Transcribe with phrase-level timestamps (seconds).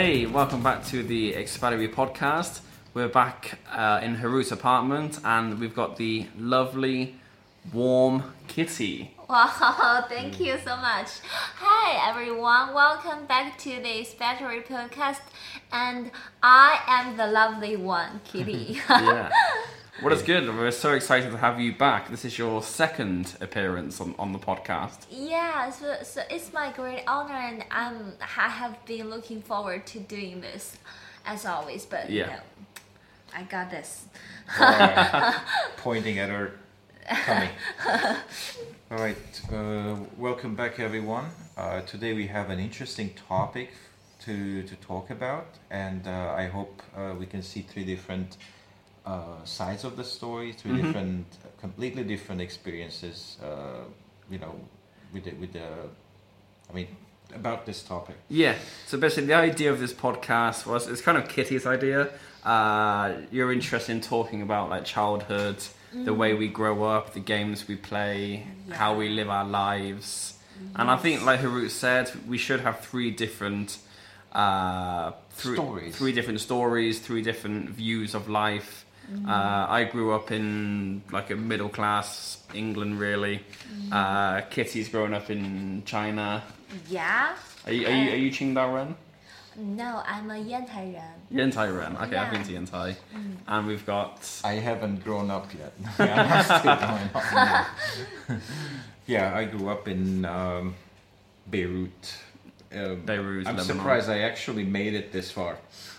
[0.00, 2.60] Hey, welcome back to the Expatery podcast.
[2.94, 7.16] We're back uh, in Harout's apartment and we've got the lovely,
[7.72, 9.16] warm Kitty.
[9.28, 11.08] Wow, thank you so much.
[11.56, 15.22] Hi everyone, welcome back to the Expatery podcast.
[15.72, 16.12] And
[16.44, 18.80] I am the lovely one, Kitty.
[18.88, 19.32] Yeah.
[20.02, 20.46] Well, it's good.
[20.48, 22.08] We're so excited to have you back.
[22.08, 25.06] This is your second appearance on, on the podcast.
[25.10, 29.98] yeah, so, so it's my great honor, and I'm, I have been looking forward to
[29.98, 30.76] doing this
[31.26, 31.84] as always.
[31.84, 32.26] But you Yeah.
[32.26, 32.40] know,
[33.34, 34.04] I got this.
[35.78, 36.52] Pointing at her
[37.26, 37.48] tummy.
[38.90, 41.26] All right, uh, welcome back, everyone.
[41.56, 43.70] Uh, today we have an interesting topic
[44.24, 48.36] to to talk about, and uh, I hope uh, we can see three different
[49.08, 50.82] uh, sides of the story, 3 Mhm.
[50.82, 51.26] different,
[51.60, 53.36] completely different experiences.
[53.42, 53.84] Uh,
[54.30, 54.54] you know,
[55.12, 55.68] with the, with the,
[56.70, 56.88] I mean,
[57.34, 58.16] about this topic.
[58.28, 58.54] Yeah.
[58.86, 62.08] So basically, the idea of this podcast was it's kind of Kitty's idea.
[62.44, 65.56] Uh, you're interested in talking about like childhood,
[66.04, 70.34] the way we grow up, the games we play, how we live our lives.
[70.74, 73.78] And I think, like Harout said, we should have three different
[74.32, 75.96] uh, three, Stories.
[75.96, 78.84] three different stories, three different views of life.
[79.26, 83.42] Uh, I grew up in like a middle class England, really.
[83.90, 86.42] Uh, Kitty's grown up in China.
[86.88, 87.34] Yeah?
[87.66, 88.94] Are you, are you, are you Qingdao Ren?
[89.56, 91.02] No, I'm a Yantai Ren.
[91.32, 91.96] Yantai Ren.
[91.96, 92.96] Okay, I've been to Yantai.
[93.48, 94.40] And we've got.
[94.44, 95.72] I haven't grown up yet.
[95.98, 98.40] I'm still growing up.
[99.06, 100.74] yeah, I grew up in um,
[101.50, 102.18] Beirut.
[102.70, 103.64] Uh, Beirut, I'm Lebanon.
[103.64, 105.58] surprised I actually made it this far.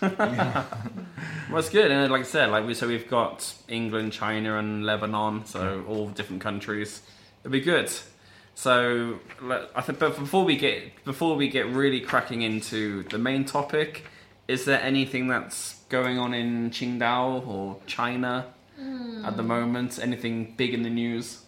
[1.50, 1.90] Well, it's good.
[1.90, 6.08] And like I said, like we so we've got England, China, and Lebanon, so all
[6.08, 7.02] different countries.
[7.42, 7.90] It'll be good.
[8.54, 9.18] So
[9.74, 14.04] I think, but before we get before we get really cracking into the main topic,
[14.46, 18.46] is there anything that's going on in Qingdao or China
[19.24, 19.98] at the moment?
[20.00, 21.42] Anything big in the news?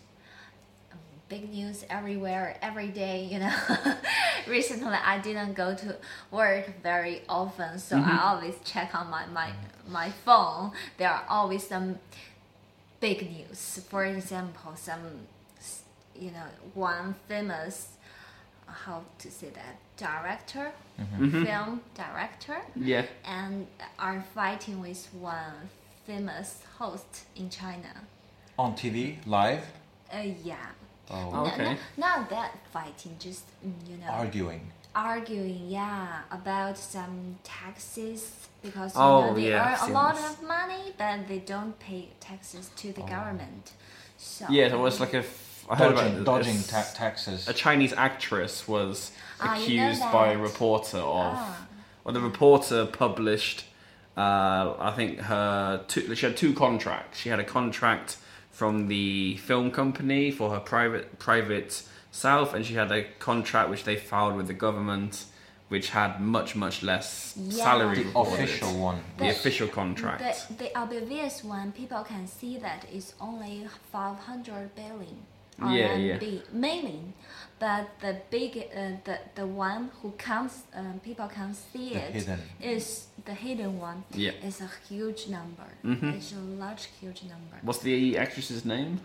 [1.32, 3.56] Big news everywhere every day you know.
[4.56, 5.88] Recently i didn't go to
[6.30, 8.28] work very often so i mm-hmm.
[8.28, 9.50] always check on my, my
[9.88, 10.72] my phone.
[10.98, 11.98] There are always some
[13.00, 13.80] big news.
[13.88, 15.04] For example some
[16.24, 17.76] you know one famous
[18.66, 20.66] how to say that director
[21.00, 21.24] mm-hmm.
[21.24, 21.44] Mm-hmm.
[21.44, 22.58] film director.
[22.76, 23.06] Yeah.
[23.24, 23.66] and
[23.98, 25.70] are fighting with one
[26.06, 27.92] famous host in china.
[28.58, 29.64] On TV, live,
[30.12, 30.66] uh, yeah
[31.10, 31.46] oh, Oh.
[31.46, 31.64] Okay.
[31.64, 34.70] no, not that fighting, just mm, you know, arguing.
[34.94, 40.24] arguing, yeah, about some taxes because you Oh, know they yeah, earn a lot this.
[40.34, 42.92] of money, but they don't pay taxes to Oh.
[42.92, 43.72] the government.
[44.18, 45.18] So Yeah, there was like a.
[45.18, 47.48] f- I heard Dodging, about dodging this- ta- taxes.
[47.48, 51.34] a Chinese actress was Ah, you know accused by a reporter of.
[51.36, 51.66] Ah.
[52.04, 53.64] Well, the reporter published.
[54.16, 57.18] Uh, I think her two, she had two contracts.
[57.20, 58.18] She had a contract
[58.62, 63.82] from the film company for her private private self, and she had a contract which
[63.82, 65.24] they filed with the government,
[65.68, 67.64] which had much much less Yeah.
[67.64, 68.04] salary.
[68.04, 69.00] the official one.
[69.18, 70.20] the The- official contract.
[70.22, 73.54] the the obvious one, people can see that it's only
[73.94, 75.16] five hundred billion
[75.58, 76.18] Yeah, yeah.
[76.18, 77.02] RMB, mainly.
[77.64, 82.12] But the big, uh, the the one who comes, um, people can see The it
[82.14, 82.40] hidden.
[82.74, 82.84] is
[83.24, 84.04] the hidden one.
[84.14, 84.32] Yeah.
[84.42, 85.68] It's a huge number.
[85.84, 86.14] Mhm.
[86.16, 87.56] It's a large, huge number.
[87.62, 89.00] What's the actress's name?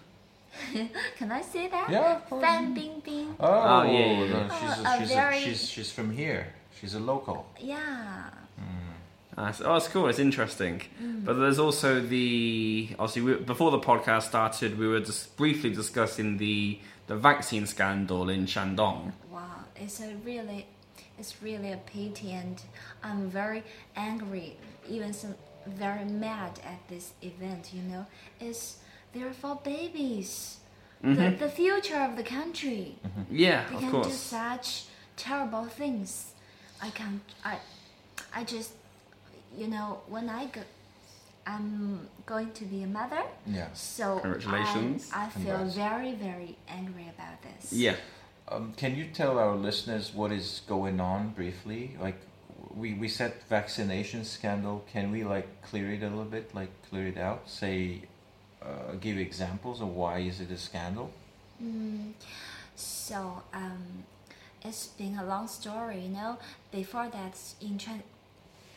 [1.18, 1.90] Can I say that?
[1.90, 2.44] Yeah, of course.
[2.44, 3.36] Fan Bingbing.
[3.40, 4.48] Oh, Oh, yeah, yeah, yeah.
[4.48, 6.54] no, she's, Oh, a, a very- a, she's, she's from here.
[6.80, 7.46] She's a local.
[7.60, 8.30] Yeah.
[9.38, 10.08] Uh, oh, it's cool.
[10.08, 10.82] It's interesting.
[11.00, 16.38] But there's also the obviously we, before the podcast started, we were just briefly discussing
[16.38, 19.12] the the vaccine scandal in Shandong.
[19.32, 19.44] Wow.
[19.76, 20.66] It's a really,
[21.18, 22.62] it's really a pity, and
[23.04, 23.64] I'm very
[23.96, 25.36] angry, even some
[25.66, 27.72] very mad at this event.
[27.74, 28.06] You know,
[28.40, 28.78] it's
[29.14, 30.58] they're for babies,
[31.02, 31.40] the, mm-hmm.
[31.40, 32.96] the future of the country.
[33.06, 33.36] Mm-hmm.
[33.36, 34.86] Yeah, They of can do such
[35.16, 36.34] terrible things.
[36.82, 37.22] I can't.
[37.44, 37.58] I,
[38.34, 38.72] I just,
[39.58, 40.62] you know, when I go,
[41.48, 43.24] I'm going to be a mother.
[43.46, 43.68] Yeah.
[43.74, 45.10] So Congratulations.
[45.14, 45.76] I, I feel Congrats.
[45.76, 47.72] very, very angry about this.
[47.72, 47.96] Yeah.
[48.50, 51.98] Um, can you tell our listeners what is going on briefly?
[52.00, 52.20] Like,
[52.74, 54.86] we, we said vaccination scandal.
[54.92, 56.56] Can we like clear it a little bit?
[56.56, 57.50] Like clear it out.
[57.50, 58.04] Say,
[58.62, 61.12] uh, give examples of why is it a scandal?
[61.62, 62.14] Mm,
[62.76, 64.06] so um,
[64.62, 66.38] it's been a long story, you know.
[66.72, 68.04] Before that, in China,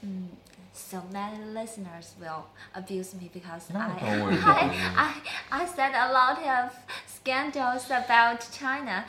[0.05, 0.27] mm,
[0.81, 5.15] so many listeners will abuse me because No, I, don't worry, don't I.
[5.51, 6.73] I, I said a lot of
[7.07, 9.05] scandals about China.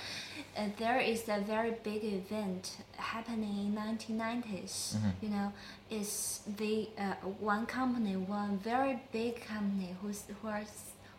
[0.58, 4.96] Uh, there is a very big event happening in 1990s.
[5.22, 5.54] You know,
[5.90, 10.64] is the uh, one company, one very big company who's who are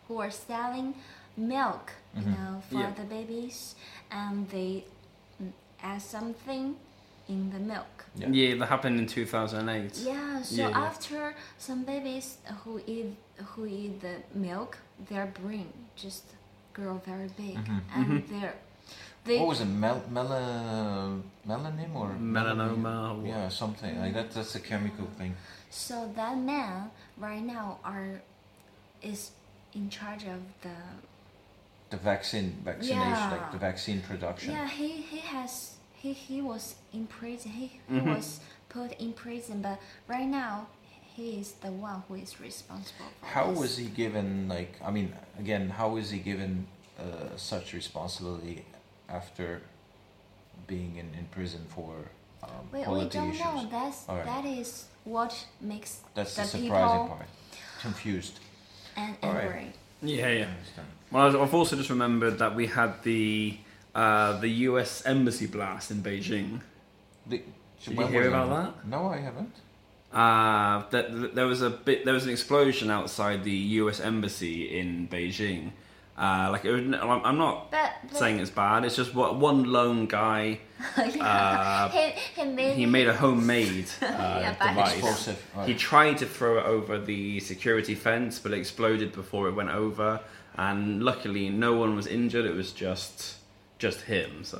[0.07, 0.93] who are selling
[1.37, 2.91] milk, you know, for Yeah.
[2.99, 3.75] the babies,
[4.11, 4.83] and they
[5.41, 5.51] mm,
[5.81, 6.75] add something
[7.27, 8.05] in the milk.
[8.15, 8.29] Yeah.
[8.29, 9.97] Yeah, that happened in 2008.
[9.97, 10.77] Yeah, so Yeah, yeah.
[10.79, 13.15] after some babies who eat
[13.55, 14.77] who eat the milk,
[15.09, 16.23] their brain just
[16.73, 17.99] grow very big, mm-hmm.
[17.99, 18.39] and mm-hmm.
[18.39, 18.53] they're
[19.25, 19.65] they What was it?
[19.65, 21.17] Mel, mela,
[21.47, 24.31] melanin or Melanoma or- Yeah, something like that.
[24.31, 25.35] That's a chemical thing.
[25.69, 28.21] so that man right now are
[29.01, 29.31] is
[29.73, 30.75] in charge of the
[31.89, 33.31] The vaccine, vaccination, Yeah.
[33.31, 34.51] like the vaccine production.
[34.53, 35.72] yeah he he has
[36.03, 38.15] he he was in prison he, he Mhm.
[38.15, 38.39] was
[38.69, 39.77] put in prison but
[40.07, 40.67] right now
[41.15, 43.59] he is the one who is responsible for How this.
[43.59, 44.47] was he given?
[44.49, 46.65] Like, I mean, again, how is he given
[46.99, 48.65] uh, such responsibility
[49.07, 49.61] after
[50.65, 51.91] being in, in prison for
[52.41, 53.39] um, we, we don't issues?
[53.41, 54.25] know that's Alright.
[54.25, 57.27] that is what makes That's the, the surprising people part.
[57.79, 58.39] Confused.
[58.95, 59.43] and Alright.
[59.43, 59.67] angry
[60.01, 60.45] Yeah, yeah.
[60.55, 60.87] understand.
[61.11, 63.57] Well, I've also just remembered that we had the
[63.95, 65.05] uh, the U.S.
[65.05, 66.61] embassy blast in Beijing.
[67.27, 67.41] The,
[67.83, 68.87] Did when you hear was about that?
[68.87, 69.55] No, I haven't.
[70.11, 72.05] Uh, that there was a bit.
[72.05, 73.99] There was an explosion outside the U.S.
[73.99, 75.71] embassy in Beijing.
[76.15, 78.85] Uh, like it I'm I'm not but, but saying it's bad.
[78.85, 80.59] It's just what one lone guy.
[80.97, 85.29] yeah, uh, he, he made He made a homemade uh, Yeah, device.
[85.55, 85.67] Right.
[85.67, 89.69] He tried to throw it over the security fence, but it exploded before it went
[89.69, 90.19] over.
[90.55, 92.45] And luckily, no one was injured.
[92.45, 93.37] It was just
[93.83, 94.59] just him, so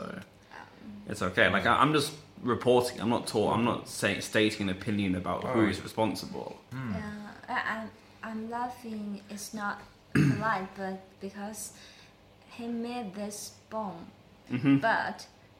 [1.08, 1.48] it's okay.
[1.50, 2.12] Like I, I'm just
[2.42, 3.00] reporting.
[3.02, 3.54] I'm not taught.
[3.56, 6.50] I'm not saying stating an opinion about who is responsible.
[6.74, 6.92] Hmm.
[6.94, 7.88] Yeah, I, I'm,
[8.30, 9.22] I'm laughing.
[9.30, 9.76] It's not
[10.14, 11.72] polite, but because
[12.58, 13.38] he made this
[13.70, 14.06] bomb,
[14.50, 15.18] hmm but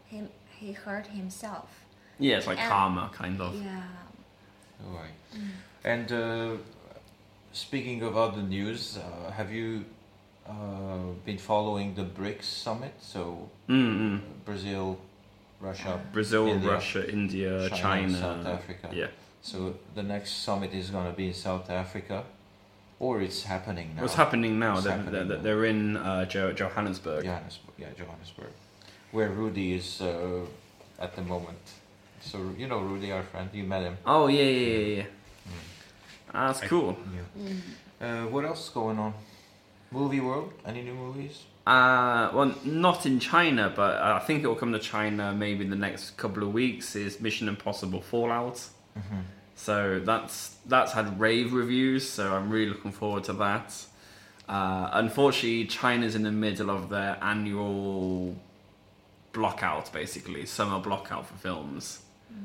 [0.10, 0.18] he
[0.60, 1.70] he hurt himself.
[2.20, 3.56] Yeah, it's like And- karma, kind of.
[3.56, 3.82] Yeah.
[4.86, 5.16] All right.
[5.86, 6.52] And uh,
[7.54, 9.86] speaking of other news, uh, have you
[10.48, 10.54] uh,
[11.26, 12.94] been following the BRICS summit?
[13.00, 14.22] So Mm-mm.
[14.46, 14.98] Brazil,
[15.62, 18.18] Russia, Brazil, India, Russia, India, China, China.
[18.20, 18.90] South Africa.
[18.94, 19.08] Yeah.
[19.42, 22.24] So the next summit is going to be in South Africa,
[23.00, 24.02] or it's happening now.
[24.04, 24.76] What's happening now?
[24.76, 27.24] It's They're, happening they're, they're in uh, jo- Johannesburg.
[27.26, 28.52] Johannesburg, yeah, Johannesburg,
[29.12, 30.46] where Rudy is uh,
[31.00, 31.60] at the moment.
[32.22, 33.50] So you know Rudy, our friend.
[33.54, 33.98] You met him.
[34.06, 34.96] Oh yeah, yeah, yeah.
[34.98, 35.04] yeah.
[36.34, 36.98] Ah, That's cool.
[37.38, 37.54] Yeah.
[38.24, 39.14] Uh, what else is going on?
[39.94, 40.52] Movie world?
[40.66, 41.44] Any new movies?
[41.66, 45.70] Uh, well, not in China, but I think it will come to China maybe in
[45.70, 46.96] the next couple of weeks.
[46.96, 48.56] Is Mission Impossible Fallout?
[48.98, 49.22] Mm-hmm.
[49.56, 52.10] So that's that's had rave reviews.
[52.10, 53.86] So I'm really looking forward to that.
[54.50, 58.36] Uh, unfortunately, China's in the middle of their annual
[59.32, 62.02] blockout, basically summer blockout for films.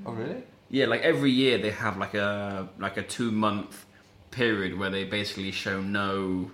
[0.06, 0.42] Oh really?
[0.70, 3.84] Yeah, like every year they have like a like a two month
[4.30, 6.50] period where they basically show no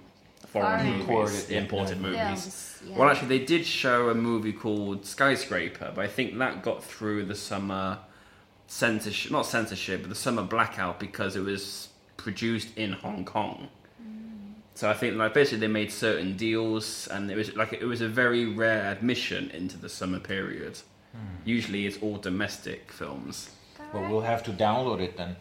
[0.54, 0.86] foreign Foreign.
[0.86, 2.28] movies, Imported, yeah, imported yeah.
[2.28, 2.42] movies.
[2.44, 2.98] Films, yeah.
[2.98, 7.24] Well, actually, they did show a movie called Skyscraper, but I think that got through
[7.24, 7.98] the summer
[8.68, 13.68] censorship, not censorship, but the summer blackout because it was produced in Hong Kong.
[14.00, 14.52] Mm.
[14.74, 18.00] So I think, like, basically, they made certain deals, and it was like it was
[18.00, 20.78] a very rare admission into the summer period.
[21.12, 21.18] Hmm.
[21.44, 23.50] Usually, it's all domestic films.
[23.92, 25.36] Well, we'll have to download it then.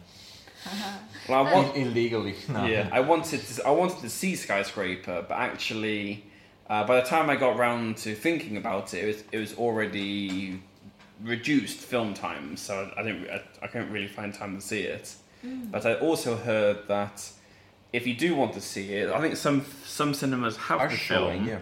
[1.28, 2.34] Well, I want, illegally.
[2.48, 2.66] No.
[2.66, 6.24] Yeah, I wanted to, I wanted to see skyscraper, but actually,
[6.68, 9.54] uh, by the time I got round to thinking about it, it was, it was
[9.54, 10.60] already
[11.22, 15.14] reduced film time, so I didn't I, I couldn't really find time to see it.
[15.70, 17.30] But I also heard that
[17.92, 20.96] if you do want to see it, I think some some cinemas have Are the
[20.96, 21.58] showing, film, yeah.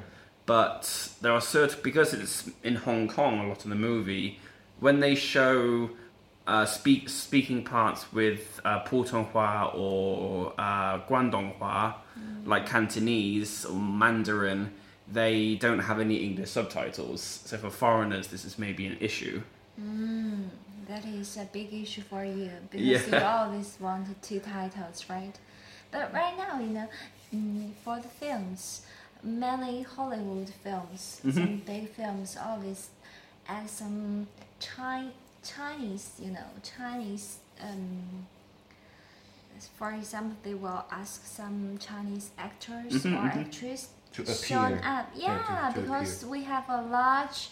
[0.46, 4.38] but there are certain because it's in Hong Kong a lot of the movie
[4.78, 5.90] when they show
[6.46, 11.94] uh, speak speaking parts with uh, Putonghua or uh, Guangdonghua,
[12.44, 14.72] like Cantonese or Mandarin,
[15.10, 17.22] they don't have any English subtitles.
[17.44, 19.42] So for foreigners, this is maybe an issue.
[19.80, 20.48] Mm,
[20.88, 23.18] that is a big issue for you because Yeah.
[23.20, 25.34] you always wanted two titles, right?
[25.90, 26.88] But right now, you know,
[27.34, 28.82] mm, for the films,
[29.22, 31.34] many Hollywood films, Mhm.
[31.34, 32.88] some big films, always
[33.48, 34.26] add some
[34.60, 35.12] Chi-
[35.44, 37.38] Chinese, you know, Chinese.
[37.60, 38.26] Um,
[39.78, 43.40] for example, they will ask some Chinese actors Mhm, or mhm.
[43.46, 44.88] actress To shown appear.
[44.88, 45.06] up.
[45.14, 47.50] Yeah, Yeah, to- to because we have a large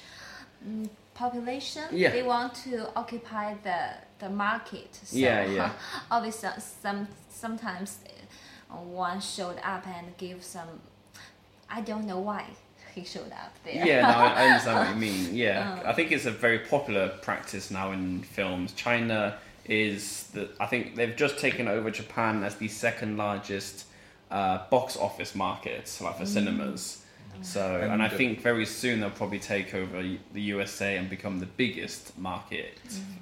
[0.67, 1.85] mm, population.
[1.93, 2.11] Yeah.
[2.11, 4.95] They want to occupy the the market.
[5.05, 5.73] So Yeah, yeah.
[6.11, 7.99] always some, some sometimes
[8.69, 10.69] one showed up and give some.
[11.71, 12.45] I don't know why
[12.95, 13.87] he showed up there.
[13.87, 15.35] Yeah, no, I, I understand what you mean.
[15.35, 15.89] Yeah, Oh.
[15.89, 18.73] I think it's a very popular practice now in films.
[18.73, 20.49] China is the.
[20.59, 23.87] I think they've just taken over Japan as the second largest
[24.31, 27.05] uh, box office market, like for cinemas.
[27.43, 31.39] So, and, And I think very soon they'll probably take over the USA and become
[31.39, 32.77] the biggest market.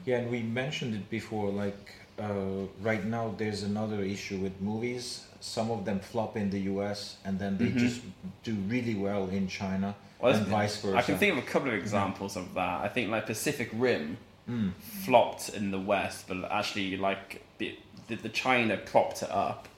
[0.07, 1.51] Yeah, and we mentioned it before.
[1.51, 5.25] Like uh, right now, there's another issue with movies.
[5.41, 7.17] Some of them flop in the U.S.
[7.25, 8.01] and then they just
[8.43, 10.97] do really well in China, Well, and vice versa.
[10.99, 12.81] I can think of a couple of examples of that.
[12.83, 14.17] I think like Pacific Rim
[14.49, 14.73] Mm.
[15.05, 17.77] flopped in the West, but actually like the,
[18.09, 19.69] the, China propped it up.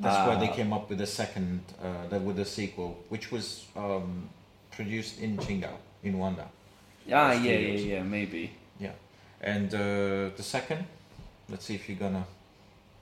[0.00, 3.66] That's why they Uh, came up with a second, uh, with the sequel, which was
[3.76, 4.28] um,
[4.72, 5.70] produced in Qingdao,
[6.02, 6.48] in Wanda.
[7.12, 8.50] Ah, yeah, yeah, yeah, maybe.
[8.80, 8.90] Yeah,
[9.40, 9.78] and uh,
[10.36, 10.84] the second,
[11.48, 12.26] let's see if you're gonna.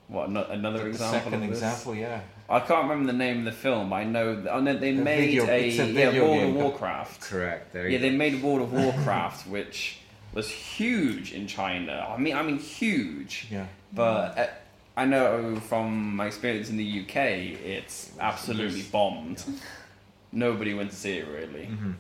[0.09, 1.31] What ano- another the example?
[1.33, 2.21] second example, yeah.
[2.49, 3.93] I can't remember the name of the film.
[3.93, 4.41] I know.
[4.41, 6.55] That, oh, no, they made video- a, a yeah, World of.
[6.55, 7.21] Warcraft.
[7.23, 7.73] Correct.
[7.73, 9.99] There Yeah, you they made World of Warcraft, which
[10.33, 12.07] was huge in China.
[12.09, 13.49] I mean, I mean huge.
[13.51, 13.67] Yeah.
[13.93, 14.47] But uh,
[14.97, 19.43] I know from my experience in the UK, it's absolutely bombed.
[20.33, 21.67] Nobody went to see it really.
[21.67, 21.93] hmm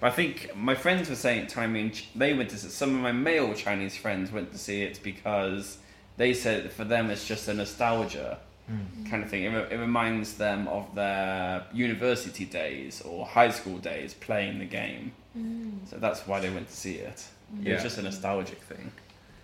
[0.00, 3.12] But I think my friends were saying, me they went to see, some of my
[3.12, 5.78] male Chinese friends went to see it because
[6.22, 8.30] they said for them it's just a nostalgia
[8.70, 9.10] Mm.
[9.10, 9.42] kind of thing.
[9.44, 15.04] It, it reminds them of their university days or high school days playing the game.
[15.36, 15.72] Mm.
[15.90, 17.18] So that's why they went to see it.
[17.60, 17.72] Yeah.
[17.74, 18.86] It's just a nostalgic thing.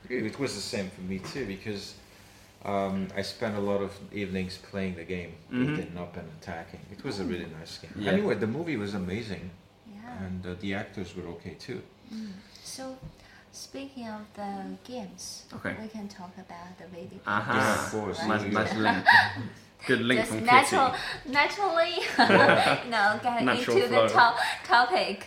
[0.09, 1.85] It was the same for me too because
[2.65, 3.93] um, I spent a lot of
[4.23, 5.67] evenings playing the game, Mhm.
[5.67, 6.81] building up and attacking.
[6.97, 7.95] It was a really nice game.
[7.99, 8.13] Yeah.
[8.13, 9.45] Anyway, the movie was amazing,
[9.97, 10.25] Yeah.
[10.25, 11.81] and uh, the actors were okay too.
[12.15, 12.33] Mm.
[12.75, 12.85] So,
[13.53, 14.51] speaking of the
[14.85, 15.75] games, Okay.
[15.81, 17.19] we can talk about the video.
[17.27, 17.53] Aha.
[17.53, 18.19] games, Yeah, of course.
[18.19, 18.29] right?
[18.29, 19.05] Nice, nice link.
[19.87, 21.33] Good link Just from natural, Kitty.
[21.33, 21.95] naturally,
[22.85, 24.03] you know, get Natural into flow.
[24.03, 24.35] the to-
[24.67, 25.27] topic.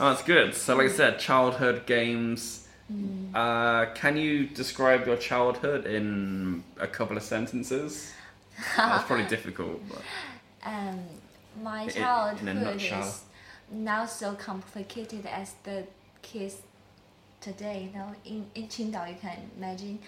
[0.00, 0.54] Oh, that's good.
[0.54, 2.66] So, like I said, childhood games.
[2.92, 3.34] Mm.
[3.34, 8.12] Uh, can you describe your childhood in a couple of sentences?
[8.76, 9.80] That's probably difficult.
[9.88, 10.02] But
[10.64, 11.00] Um,
[11.62, 13.02] my In- in childhood nutshell.
[13.02, 13.20] is
[13.70, 15.84] not so complicated as the
[16.22, 16.56] kids
[17.42, 17.78] today.
[17.92, 19.98] You know, in in Qingdao, you can imagine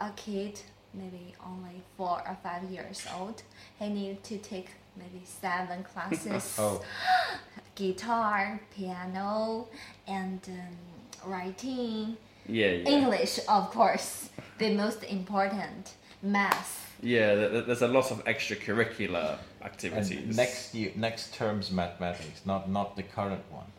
[0.00, 0.60] a kid
[0.94, 3.42] maybe only four or five years old.
[3.78, 6.56] He need to take maybe seven classes.
[6.58, 6.80] Oh,
[7.74, 9.68] guitar, piano,
[10.06, 12.16] and um, writing.
[12.48, 15.94] yeah, yeah, English, of course, the most important.
[16.22, 16.90] Math.
[17.00, 17.34] yeah.
[17.36, 20.36] th- th- There's a lot of extracurricular and activities.
[20.36, 23.70] next year, next term's mathematics, not not the current one.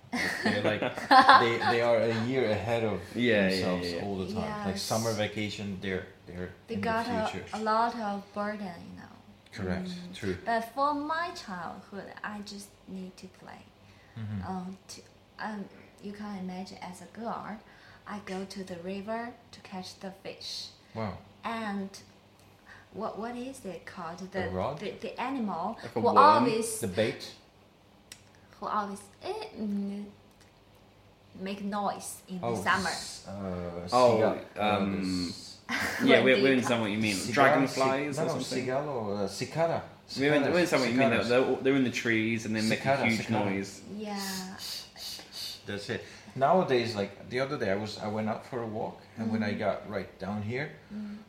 [0.44, 0.82] They're like
[1.42, 4.04] they, they are a year ahead of Yeah, yeah, themselves yeah.
[4.04, 4.66] all the time.
[4.68, 7.46] Like summer vacation, they're they're They in got the a, future.
[7.54, 9.13] a lot of burden, you know.
[9.51, 9.89] Correct.
[9.89, 10.16] Mm.
[10.16, 10.38] True.
[10.46, 13.62] But for my childhood, I just need to play.
[14.18, 14.50] Mhm.
[14.50, 15.01] Um, to,
[15.39, 15.66] um,
[16.04, 17.58] you can imagine as a girl,
[18.08, 20.68] I go to the river to catch the fish.
[20.96, 21.18] Wow.
[21.44, 21.89] And
[22.94, 24.20] what what is it called?
[24.32, 24.80] The A rod?
[24.80, 26.18] the, the animal Like a who worm?
[26.18, 27.32] always The bait.
[28.60, 29.46] Who always eh,
[31.42, 32.89] make noise in Oh, the summer.
[32.89, 34.38] s- Uh, Oh.
[34.58, 35.34] Um,
[36.04, 37.16] yeah, we, do we you understand what you mean.
[37.16, 38.60] cigar- Dragonflies ci- or no, no, something.
[38.60, 39.82] seagull or uh, cicada.
[40.20, 41.10] We un- we understand what you mean.
[41.10, 43.46] They're, they're in the trees and they make Cicada, a huge cicada.
[43.46, 43.82] noise.
[43.96, 44.20] Yeah.
[45.68, 46.04] That's it.
[46.36, 49.44] Nowadays, like the other day, I was I went out for a walk, and when
[49.44, 49.60] I Mm.
[49.60, 50.68] got right down here,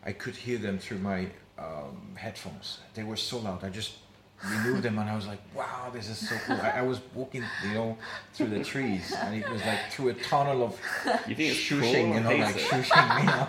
[0.05, 1.27] I could hear them through my
[1.59, 2.79] um, headphones.
[2.95, 3.63] They were so loud.
[3.65, 3.93] I just
[4.45, 7.45] removed them, and I was like, "Wow, this is so cool." I, I was walking,
[7.67, 7.99] you know,
[8.35, 10.81] through the trees, and it was like through a tunnel of
[11.29, 12.15] You think it's shushing, cool?
[12.15, 12.85] you know, I like hate it.
[12.85, 13.23] shushing me.
[13.27, 13.47] Know?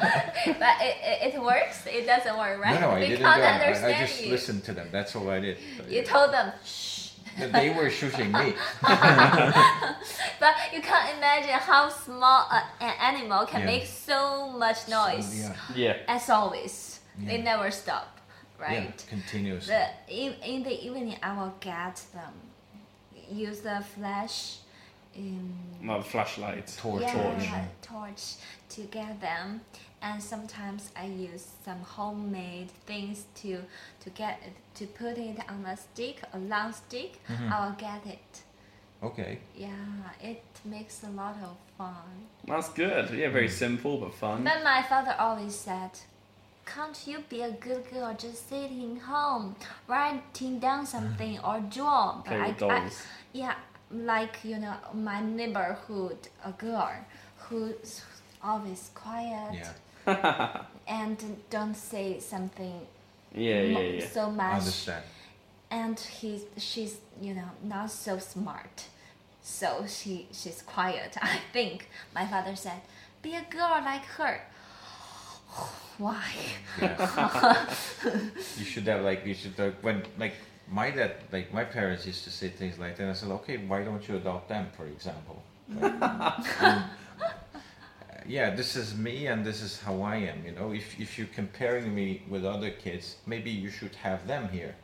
[0.59, 1.85] But it, it, it works.
[1.87, 2.73] It doesn't work, right?
[2.75, 3.45] No, no, I we didn't can't do it.
[3.45, 4.31] I, understand I just you.
[4.31, 4.87] listened to them.
[4.91, 5.57] That's all I did.
[5.77, 6.03] But, You yeah.
[6.03, 7.11] told them, shh.
[7.37, 8.53] they were shushing me.
[10.39, 13.65] But you can't imagine how small a, an animal can Yeah.
[13.67, 15.25] make so much noise.
[15.27, 15.97] So, yeah, Yeah.
[16.07, 17.43] As always, they Yeah.
[17.43, 18.19] never stop,
[18.61, 19.05] yeah, right?
[19.09, 19.67] continuous.
[19.67, 22.33] The, in, in the evening, I will get them.
[23.31, 24.57] Use the flash.
[25.17, 25.53] Um,
[25.85, 26.73] Well, flashlight.
[26.77, 27.81] Torch, yeah, torch.
[27.81, 28.23] torch
[28.69, 29.61] to get them,
[30.01, 33.61] and sometimes I use some homemade things to
[34.03, 34.39] to get
[34.75, 37.19] to put it on a stick, a long stick.
[37.27, 37.51] Mhm.
[37.51, 38.43] I will get it.
[39.03, 39.39] Okay.
[39.55, 39.69] Yeah,
[40.21, 42.27] it makes a lot of fun.
[42.47, 43.09] That's good.
[43.09, 44.43] Yeah, very simple but fun.
[44.43, 45.91] But my father always said,
[46.73, 49.55] "Can't you be a good girl, just sitting home,
[49.87, 52.89] writing down something or draw?" But Play I, I,
[53.33, 53.55] yeah,
[53.91, 56.91] like you know, my neighborhood, a girl
[57.37, 58.01] who's
[58.43, 59.53] always quiet
[60.07, 60.63] Yeah.
[60.87, 61.17] and
[61.49, 62.87] don't say something
[63.35, 64.07] Yeah, mo- yeah, yeah.
[64.07, 64.59] so I much.
[64.59, 65.03] understand.
[65.69, 68.85] and he's she's you know not so smart,
[69.43, 71.17] so she she's quiet.
[71.21, 72.81] I think my father said,
[73.21, 74.41] "Be a girl like her."
[75.97, 76.31] Why?
[76.81, 77.95] Yes.
[78.57, 80.33] you should have like you should uh, when like
[80.69, 83.09] my dad like my parents used to say things like that.
[83.09, 85.43] I said, okay, why don't you adopt them, for example?
[85.79, 85.93] Like,
[88.27, 90.45] yeah, this is me and this is how I am.
[90.45, 94.49] You know, if if you're comparing me with other kids, maybe you should have them
[94.49, 94.75] here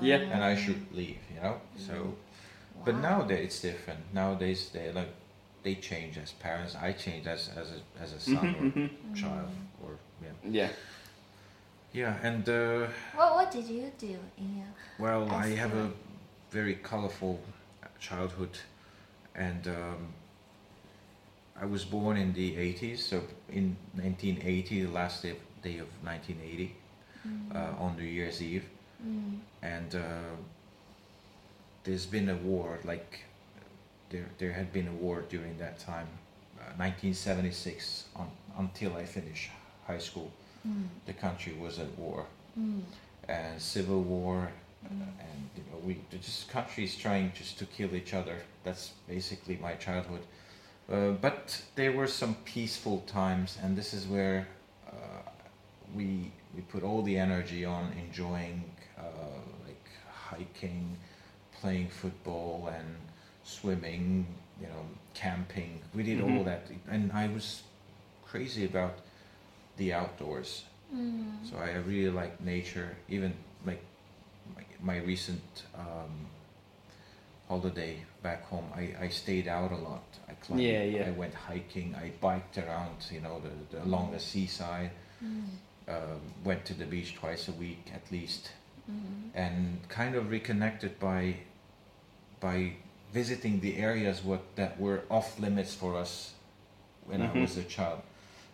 [0.00, 0.16] Yeah.
[0.32, 1.18] and I should leave.
[1.34, 2.14] You know, so.
[2.84, 3.00] But Wow.
[3.18, 4.00] nowadays it's different.
[4.14, 5.12] Nowadays they like
[5.62, 6.74] they change as parents.
[6.76, 9.65] I change as as a as a son or child or
[10.22, 10.50] yeah.
[10.50, 10.68] Yeah.
[11.92, 14.66] Yeah, and uh, What what did you do in your
[14.98, 15.90] well, I have a- a
[16.50, 17.40] very colorful
[18.00, 18.58] childhood,
[19.34, 20.12] and um,
[21.60, 22.98] I was born in the 80s.
[22.98, 26.74] So in 1980, the last day, day of 1980,
[27.54, 28.64] uh, on New Year's Eve,
[29.02, 30.36] mm, and uh,
[31.84, 32.78] there's been a war.
[32.84, 33.20] Like
[34.10, 36.08] there, there had been a war during that time,
[36.58, 39.50] uh, 1976, on, until I finished
[39.86, 40.30] high school.
[40.66, 42.26] mm, The country was at war
[42.58, 42.82] mm,
[43.28, 44.50] and civil war,
[44.90, 48.36] and you know we just countries trying just to kill each other.
[48.64, 50.22] That's basically my childhood.
[50.92, 54.46] Uh, but there were some peaceful times, and this is where
[54.88, 55.22] uh,
[55.94, 58.62] we we put all the energy on enjoying
[58.98, 59.02] uh,
[59.66, 59.86] like
[60.30, 60.96] hiking,
[61.60, 62.96] playing football, and
[63.44, 64.26] swimming.
[64.60, 65.80] You know, camping.
[65.94, 66.44] We did all Mhm.
[66.44, 67.62] that, and I was
[68.24, 68.94] crazy about
[69.76, 70.64] the outdoors.
[70.94, 71.26] mm.
[71.48, 72.96] So I really like nature.
[73.08, 73.32] Even
[73.64, 73.82] like
[74.56, 75.42] my, my recent
[75.76, 76.26] um,
[77.48, 80.02] holiday back home, I, I stayed out a lot.
[80.28, 80.62] I climbed.
[80.62, 81.06] Yeah, yeah.
[81.06, 81.94] I went hiking.
[81.94, 82.96] I biked around.
[83.10, 84.90] You know, the, the along the seaside.
[85.24, 85.48] Mm,
[85.88, 88.50] Um, went to the beach twice a week at least,
[88.90, 91.36] mm, and kind of reconnected by
[92.40, 92.72] by
[93.12, 96.34] visiting the areas what that were off limits for us
[97.06, 97.40] when I Mhm.
[97.42, 98.02] was a child.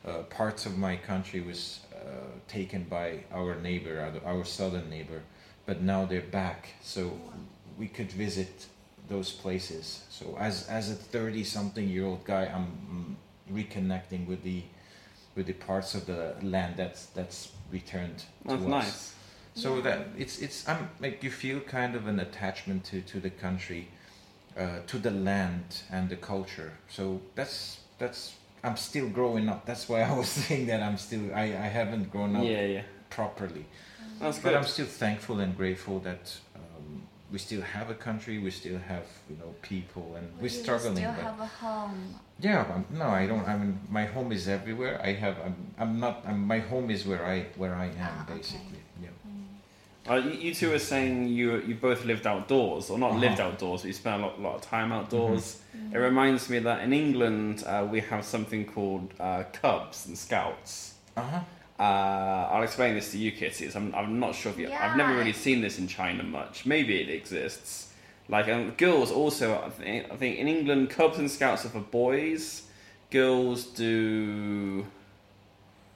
[0.05, 1.99] Uh, parts of my country was uh,
[2.49, 5.23] taken by our neighbor, our, our southern neighbor,
[5.65, 7.13] but now they're back, so
[7.79, 8.67] we could visit
[9.09, 10.03] those places.
[10.11, 13.17] So as as a thirty something year old guy, I'm
[13.53, 14.63] reconnecting with the
[15.37, 18.69] with the parts of the land that's that's returned to That's us.
[18.69, 19.15] nice.
[19.55, 19.83] So Yeah.
[19.83, 23.87] that it's it's I'm like you feel kind of an attachment to to the country,
[24.59, 26.73] uh, to the land and the culture.
[26.89, 29.67] So that's that's I'm still growing up.
[29.67, 32.83] That's why I was saying that I'm still I I haven't grown up Yeah, yeah.
[33.11, 33.65] properly.
[34.21, 34.59] That's But good.
[34.59, 38.39] I'm still thankful and grateful that um, we still have a country.
[38.39, 40.97] We still have you know people, and Well, we're you struggling.
[40.97, 42.15] Still but have a home.
[42.39, 43.47] yeah, but no, I don't.
[43.49, 45.01] I mean, my home is everywhere.
[45.03, 45.37] I have.
[45.47, 45.57] I'm.
[45.83, 46.15] I'm not.
[46.29, 48.79] I'm, my home is where I where I am Ah, basically.
[48.79, 48.92] Yeah.
[50.09, 53.21] Uh, you, you two were saying you you both lived outdoors, or not Uh-huh.
[53.21, 55.61] lived outdoors, but you spent a lot, lot of time outdoors.
[55.77, 55.95] Mm-hmm.
[55.95, 60.95] It reminds me that in England uh, we have something called uh, Cubs and Scouts.
[61.17, 61.41] Uh huh.
[61.79, 63.75] Uh, I'll explain this to you, Kitties.
[63.77, 64.71] I'm, I'm not sure if you.
[64.71, 66.67] I've never really seen this in China much.
[66.67, 67.93] Maybe it exists.
[68.29, 71.81] Like um, girls also, I think, I think in England, Cubs and Scouts are for
[71.81, 72.63] boys.
[73.11, 74.87] Girls do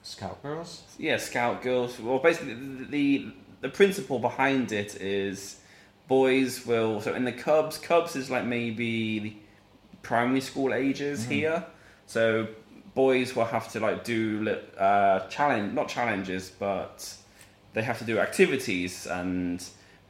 [0.02, 0.82] Scout girls.
[0.98, 1.98] yeah, scout girls.
[2.00, 3.26] Well, basically, the, the
[3.60, 5.60] the principle behind it is
[6.08, 7.00] boys will.
[7.00, 9.36] So in the Cubs, Cubs is like maybe the
[10.02, 11.30] primary school ages Mhm.
[11.30, 11.64] here.
[12.06, 12.48] So
[12.94, 17.12] boys will have to like do li- uh, challenge, not challenges, but
[17.74, 19.62] they have to do activities, and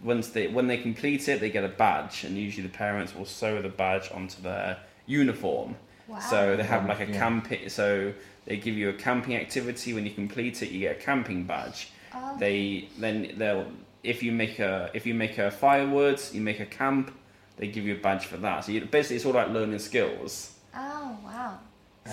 [0.03, 3.25] once they when they complete it, they get a badge, and usually the parents will
[3.25, 5.77] sew the badge onto their uniform.
[6.07, 6.19] Wow.
[6.21, 7.19] So they have like a Yeah.
[7.19, 7.69] camping.
[7.69, 8.13] So
[8.45, 9.93] they give you a camping activity.
[9.93, 11.89] When you complete it, you get a camping badge.
[12.17, 13.67] Oh, They then they'll
[14.03, 17.11] if you make a if you make a firewood, you make a camp.
[17.59, 18.65] They give you a badge for that.
[18.65, 20.33] So you, basically, it's all like learning skills.
[20.75, 21.59] oh wow.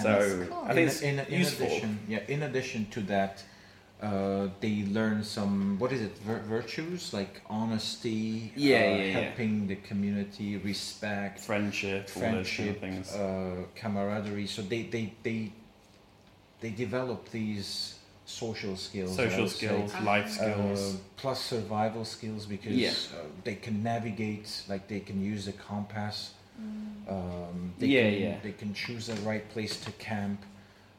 [0.02, 0.64] So cool.
[0.66, 1.68] I think it's in, in, in useful.
[1.68, 2.20] addition, yeah.
[2.28, 3.44] In addition to that,
[4.02, 9.12] uh, they learn some what is it vir- virtues like honesty, Yeah, uh, yeah, yeah.
[9.20, 14.48] helping the community, respect, friendship, all those kind of friendship, uh, camaraderie.
[14.48, 15.52] So they they they
[16.62, 19.68] they develop these social skills, Social would say.
[19.68, 20.96] skills, life skills.
[20.96, 22.90] Uh, plus survival skills because Yeah.
[22.90, 26.32] uh, they can navigate, like they can use a compass.
[26.62, 27.10] Mm.
[27.10, 28.38] Um, they Yeah, can, yeah.
[28.44, 30.42] They can choose the right place to camp.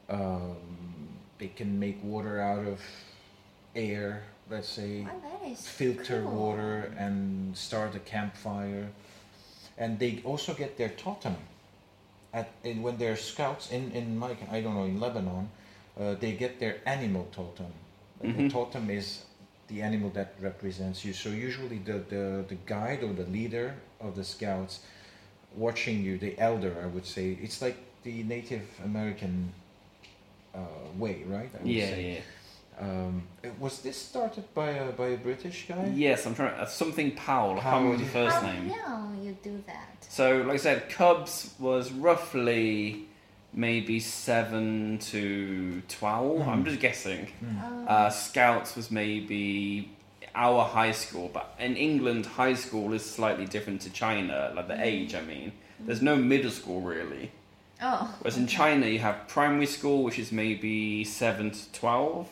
[0.09, 0.55] Um,
[1.39, 2.79] they can make water out of
[3.75, 6.31] air, let's say, Wow, filter cool.
[6.31, 8.89] water and start a campfire.
[9.77, 11.35] And they also get their totem.
[12.33, 15.49] At, and when they're scouts in, in my, I don't know, in Lebanon,
[15.99, 17.71] uh, they get their animal totem.
[18.21, 18.51] The Mhm.
[18.51, 19.23] totem is
[19.67, 21.13] the animal that represents you.
[21.13, 24.79] So usually the, the, the guide or the leader of the scouts
[25.55, 29.53] watching you, the elder, I would say, it's like the Native American
[30.53, 30.59] uh,
[30.97, 31.49] way, right?
[31.53, 32.13] I would Yeah, say.
[32.15, 32.21] yeah.
[32.77, 33.23] Um,
[33.59, 35.91] was this started by a, by a British guy?
[35.95, 36.53] Yes, I'm trying.
[36.59, 37.57] Uh, something Powell.
[37.57, 38.67] I can't remember the first How name.
[38.67, 40.05] young you do that?
[40.09, 43.07] So, like I said, Cubs was roughly
[43.57, 47.27] maybe seven to 12 i I'm just guessing.
[47.63, 49.89] Oh, Uh, Scouts was maybe
[50.35, 54.79] our high school, but in England, high school is slightly different to China, like the
[54.83, 55.15] age.
[55.15, 57.31] I mean, there's no middle school really.
[57.81, 58.13] oh.
[58.19, 62.27] Whereas in China, you have primary school, which is maybe seven to twelve.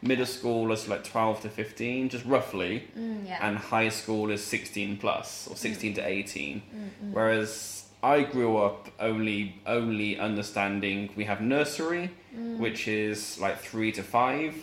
[0.00, 3.38] Middle school is like twelve to fifteen, just roughly Mm, yeah.
[3.46, 8.88] and high school is 16 plus or 16 to 18 Mm, whereas i grew up
[9.00, 12.58] only only understanding we have nursery mm.
[12.58, 14.54] which is like 3 to 5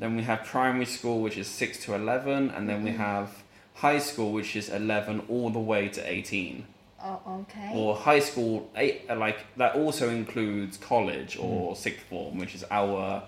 [0.00, 3.42] then we have primary school which is 6 to 11 and then we have
[3.74, 6.66] high school which is 11 all the way to 18
[7.04, 7.70] Oh, okay.
[7.74, 12.64] or high school eight, uh, like that also includes college or sixth form which is
[12.70, 13.24] our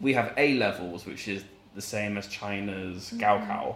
[0.00, 1.42] we have a levels which is
[1.74, 3.74] the same as china's gaokao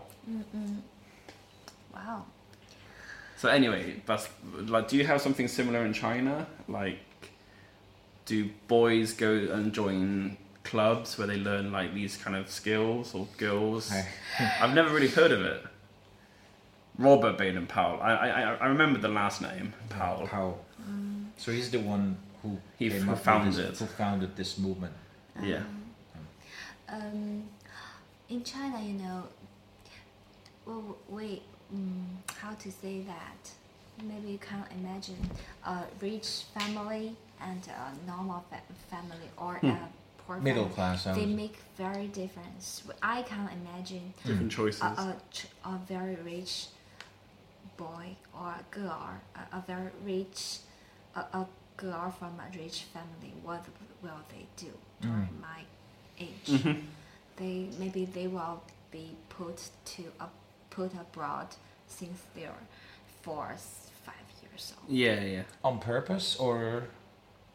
[1.93, 2.23] wow.
[3.41, 4.29] So anyway, that's
[4.67, 6.47] like, do you have something similar in China?
[6.69, 6.99] Like,
[8.27, 13.27] do boys go and join clubs where they learn like these kind of skills, or
[13.39, 13.91] girls?
[13.91, 14.07] I-
[14.61, 15.65] I've never really heard of it.
[16.99, 17.99] Robert Baden Powell.
[18.03, 20.27] I, I I- I remember the last name Powell.
[20.27, 20.65] Powell.
[21.39, 24.59] So he's the one who He came who up with founded this, who founded this
[24.59, 24.93] movement.
[25.43, 25.63] Yeah.
[26.91, 27.45] Um,
[28.29, 29.23] in China, you know,
[30.67, 31.41] well, we,
[31.73, 33.51] um, how to say that?
[34.03, 35.19] Maybe you can't imagine
[35.67, 39.79] a rich family and a normal fa- family or a
[40.27, 40.45] poor Hmm.
[40.45, 40.75] Middle family.
[40.75, 41.05] class.
[41.17, 42.83] They make very difference.
[43.03, 44.81] I can't imagine Different choices.
[44.83, 45.17] a,
[45.65, 46.69] a, a very rich
[47.77, 50.59] boy or a girl, a, a very rich,
[51.15, 53.33] a, a girl from a rich family.
[53.43, 53.65] What
[54.03, 55.61] will they do during my
[56.19, 56.47] age?
[56.47, 56.83] Mhm.
[57.37, 59.59] They maybe they will be put
[59.97, 60.27] to a,
[60.71, 61.49] put abroad
[61.87, 62.63] since they're
[63.23, 64.91] four, s- five years old.
[64.91, 65.43] Yeah, yeah.
[65.65, 66.85] on purpose or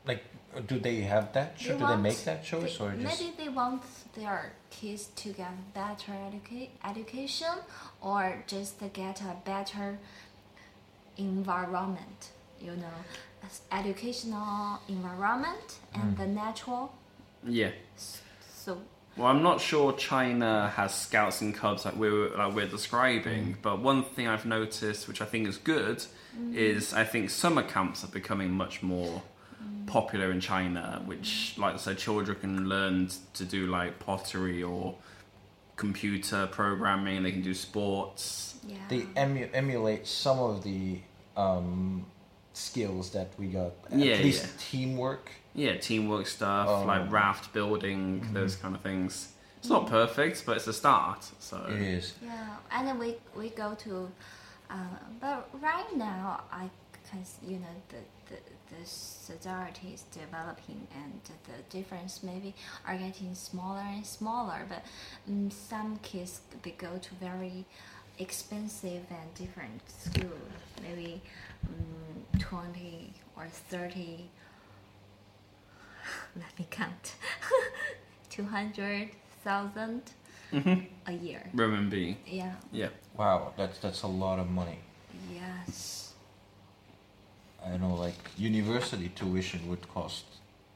[0.05, 0.23] like
[0.67, 1.77] do they have that choice?
[1.79, 3.81] Do they make that choice they- or just maybe they want
[4.15, 7.55] their kids to get better educa- education
[8.01, 9.97] or just get a better
[11.17, 12.29] environment
[12.61, 12.97] you know
[13.71, 16.17] educational environment and mm.
[16.17, 16.93] the natural
[17.47, 17.71] Yeah.
[17.95, 18.77] so
[19.17, 23.55] Well, I'm not sure China has scouts and cubs like we're like we're describing, mm.
[23.61, 26.03] but one thing I've noticed, which I think is good,
[26.37, 26.53] mm.
[26.53, 29.21] is I think summer camps are becoming much more
[29.63, 29.87] mm.
[29.87, 31.01] popular in China.
[31.05, 34.95] Which, like I said, children can learn to do like pottery or
[35.77, 37.23] computer programming.
[37.23, 38.55] They can do sports.
[38.67, 40.99] yeah they emu- emulate some of the
[41.37, 42.05] um,
[42.53, 43.71] skills that we got?
[43.91, 44.51] At Yeah, least yeah.
[44.59, 45.31] teamwork.
[45.55, 46.83] Yeah, teamwork stuff Oh.
[46.85, 49.31] like raft building, those kind of things.
[49.59, 51.23] It's not perfect, but it's a start.
[51.39, 52.13] So It is.
[52.21, 54.11] Yeah, and then we we go to,
[54.69, 54.75] uh,
[55.21, 56.69] but right now I
[57.09, 58.39] can s- you know the the
[58.71, 61.13] the society is developing and
[61.49, 62.53] the difference maybe
[62.87, 64.59] are getting smaller and smaller.
[64.67, 64.83] But
[65.27, 67.65] um, some kids they go to very
[68.19, 70.37] expensive and different school,
[70.81, 71.21] maybe
[71.67, 74.29] um, twenty or thirty.
[76.35, 77.15] Let me count.
[78.29, 79.09] Two hundred
[79.43, 80.01] thousand
[80.53, 80.85] Mhm.
[81.07, 81.49] a year.
[81.55, 82.15] renminbi.
[82.27, 82.53] Yeah.
[82.71, 82.89] Yeah.
[83.17, 84.79] Wow, that's that's a lot of money.
[85.33, 86.13] Yes.
[87.65, 90.25] I know, like university tuition would cost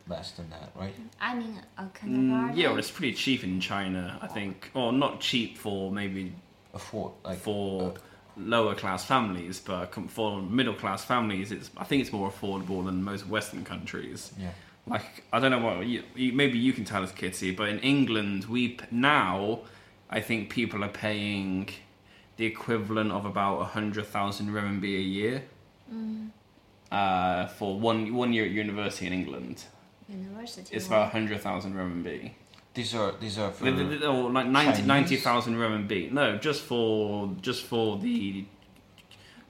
[0.07, 0.95] less than that, right?
[1.21, 4.71] I mean, a Mm, yeah, well, it's pretty cheap in China, I think.
[4.73, 6.33] Or not cheap for maybe
[6.73, 7.93] Afford like for
[8.37, 13.03] lower class families, but for middle class families, it's I think it's more affordable than
[13.03, 14.31] most Western countries.
[14.39, 14.51] yeah.
[14.87, 17.79] Like I don't know what you, you, maybe you can tell us, Kitty, but in
[17.79, 19.59] England, we now
[20.09, 21.69] I think people are paying
[22.37, 24.87] the equivalent of about a hundred thousand RMB a
[25.17, 25.43] year
[25.93, 26.29] Mm,
[26.91, 29.63] uh, for one one year at university in England.
[30.07, 30.75] university.
[30.75, 32.31] It's about a hundred thousand RMB.
[32.75, 36.11] These are these are for Or like 90 90,000 RMB.
[36.11, 38.45] No, just for just for the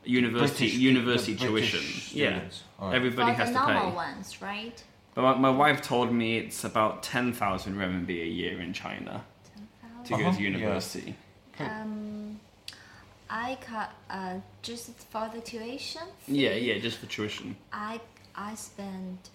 [0.05, 2.17] university British- university the British tuition.
[2.17, 2.63] Yeah, students.
[2.79, 2.95] Alright.
[2.95, 3.95] everybody For has the to normal pay.
[3.95, 4.83] ones, right?
[5.15, 9.23] But my, my wife told me it's about 10,000 RMB a year in China
[10.05, 10.49] to go Uh-huh, to yeah.
[10.49, 11.15] university.
[11.59, 12.39] Um,
[13.29, 16.03] I cut uh, just for the tuition.
[16.27, 17.55] Yeah, fee, yeah, just for tuition.
[17.73, 17.99] I
[18.35, 19.29] I spent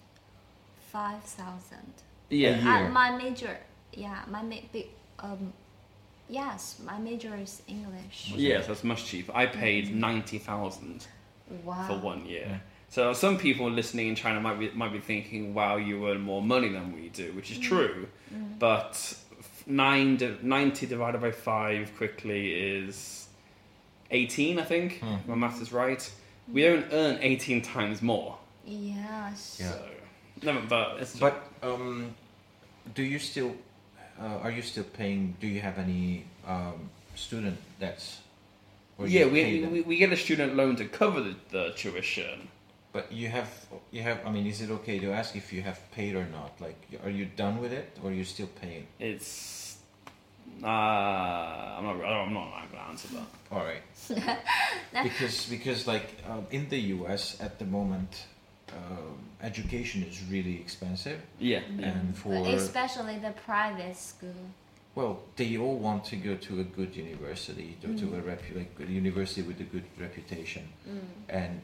[0.91, 1.93] five thousand.
[2.29, 2.85] Yeah, A year.
[2.87, 3.55] Uh, my major,
[3.93, 4.87] yeah, my ma- big,
[5.19, 5.53] um,
[6.27, 8.33] Yes, my major is English.
[8.35, 9.31] Yes, that's much cheaper.
[9.35, 11.05] I paid ninety thousand
[11.63, 11.85] Wow.
[11.87, 12.61] for one year.
[12.89, 16.41] So some people listening in China might be might be thinking, "Wow, you earn more
[16.41, 18.07] money than we do," which is true.
[18.59, 18.91] But
[19.39, 23.27] f- nine di- 90 divided by five quickly is
[24.11, 25.01] eighteen, I think.
[25.03, 26.09] If My math is right.
[26.51, 28.37] We don't earn eighteen times more.
[28.65, 29.57] Yes.
[29.59, 29.71] Yeah.
[29.71, 29.89] So
[30.43, 32.13] no, but it's But um,
[32.93, 33.55] do you still
[34.19, 35.35] uh, are you still paying?
[35.41, 38.19] Do you have any um, student debts?
[39.09, 42.47] Yeah, we, we we get a student loan to cover the, the tuition.
[42.95, 43.51] But you have
[43.91, 44.25] you have.
[44.25, 46.51] I mean, is it okay to ask if you have paid or not?
[46.61, 48.87] Like, are you done with it, or are you still paying?
[48.99, 49.75] It's
[50.63, 53.27] uh, I'm not I'm not I'm gonna answer that.
[53.51, 53.83] All right.
[55.03, 57.35] because because like um, in the U.S.
[57.41, 58.27] at the moment,
[58.71, 61.87] um, education is really expensive, Yeah, yeah.
[61.89, 64.41] and for But especially the private school.
[64.95, 68.71] well, they all want to go to a good university, to, to a repu- like
[68.79, 70.63] a university with a good reputation,
[71.27, 71.61] and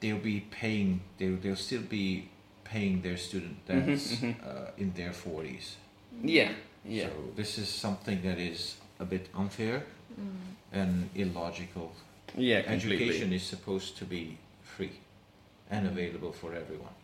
[0.00, 1.00] they'll be paying.
[1.18, 2.28] They'll they'll still be
[2.64, 4.34] paying their student debts mhm.
[4.44, 5.76] Uh, in their forties.
[6.24, 6.50] yeah,
[6.84, 7.06] yeah.
[7.06, 9.82] So this is something that is a bit unfair
[10.72, 11.92] and illogical.
[12.36, 12.96] Yeah, completely.
[13.06, 14.36] Education is supposed to be
[14.76, 14.92] free
[15.70, 16.94] and available for everyone,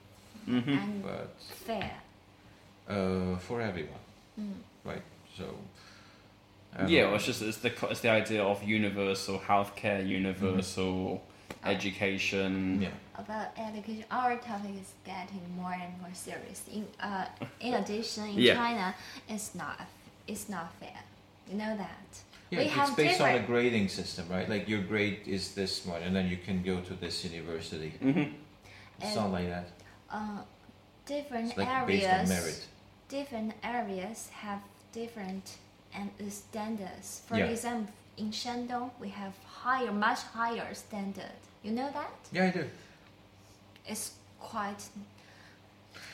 [0.46, 1.34] hmm And but
[1.66, 1.90] fair.
[2.88, 4.02] uh, for everyone,
[4.84, 5.02] right?
[5.36, 5.44] So.
[6.76, 11.20] um, Yeah, well, it's just it's the it's the idea of universal healthcare, universal
[11.64, 12.82] education.
[12.82, 12.88] yeah.
[13.18, 16.62] About education, our topic is getting more and more serious.
[16.72, 17.26] In uh,
[17.60, 18.54] in addition, in Yeah.
[18.54, 18.94] China,
[19.28, 19.80] it's not
[20.26, 21.00] it's not fair.
[21.50, 22.10] You know that.
[22.50, 23.46] Yeah, we it's have based on a different.
[23.46, 24.48] grading system, right?
[24.48, 27.92] Like your grade is this much, and then you can go to this university.
[28.02, 28.20] Mm-hmm.
[29.00, 29.68] It's And- not like that.
[30.10, 30.42] uh,
[31.06, 31.88] different It's like areas.
[32.00, 32.66] based on merit.
[33.08, 34.60] different areas have
[34.92, 35.58] different
[35.94, 37.22] and uh, standards.
[37.26, 37.46] For Yeah.
[37.54, 41.32] example, in Shandong, we have higher, much higher standard.
[41.62, 42.10] You know that?
[42.32, 42.64] Yeah, I do.
[43.86, 44.82] It's quite.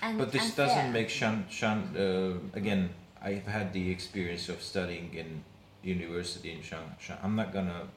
[0.03, 0.67] And, But this unfair.
[0.67, 1.97] doesn't make Shan Shan.
[1.97, 2.91] Uh, again,
[3.23, 5.43] I've had the experience of studying in
[5.83, 6.95] university in Shan.
[7.01, 7.19] Shan.
[7.23, 7.89] I'm not gonna.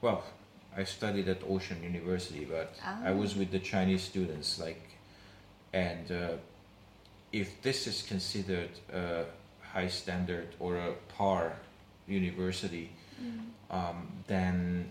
[0.00, 0.24] Well,
[0.76, 4.82] I studied at Ocean University, but I was with the Chinese students, like,
[5.72, 6.32] and uh,
[7.32, 9.24] if this is considered a
[9.72, 11.56] high standard or a par
[12.06, 12.90] university,
[13.70, 14.88] um, then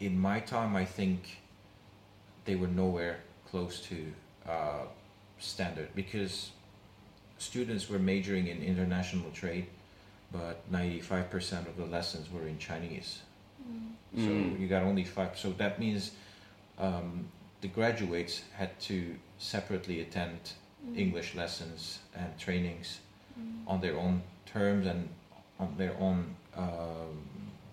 [0.00, 1.38] in my time, I think
[2.44, 4.12] they were nowhere close to
[4.48, 4.84] uh,
[5.38, 6.50] standard because
[7.38, 9.66] students were majoring in international trade,
[10.32, 13.20] but 95% of the lessons were in Chinese.
[14.16, 14.58] So Mm.
[14.60, 15.38] you got only five.
[15.38, 16.12] So that means
[16.78, 17.28] um,
[17.60, 20.38] the graduates had to separately attend
[20.96, 23.00] English lessons and trainings
[23.66, 25.08] on their own terms and
[25.58, 27.22] on their own um,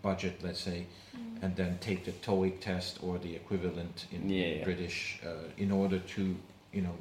[0.02, 0.86] budget, let's say,
[1.42, 4.64] and then take the TOEIC test or the equivalent in Yeah, yeah.
[4.64, 6.36] British uh, in order to,
[6.72, 6.96] you know,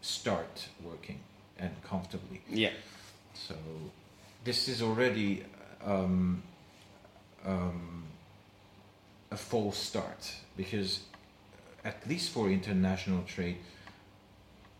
[0.00, 1.20] start working
[1.58, 2.42] and comfortably.
[2.48, 2.70] Yeah.
[3.34, 3.54] So
[4.44, 5.44] this is already
[5.84, 6.42] um,
[7.44, 8.04] um,
[9.30, 11.00] a false start because
[11.84, 13.58] at least for international trade,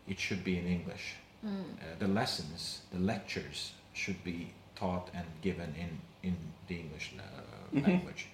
[0.08, 1.14] it should be in English.
[1.44, 1.48] Uh,
[2.00, 6.36] the lessons, the lectures should be taught and given in in
[6.68, 7.22] the English uh,
[7.72, 7.86] Mhm.
[7.86, 8.26] language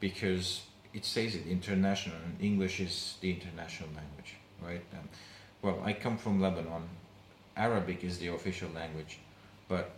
[0.00, 4.84] because it says it international and English is the international language, right?
[4.92, 5.08] Um,
[5.62, 6.88] well, I come from Lebanon.
[7.56, 9.18] Arabic is the official language,
[9.68, 9.90] but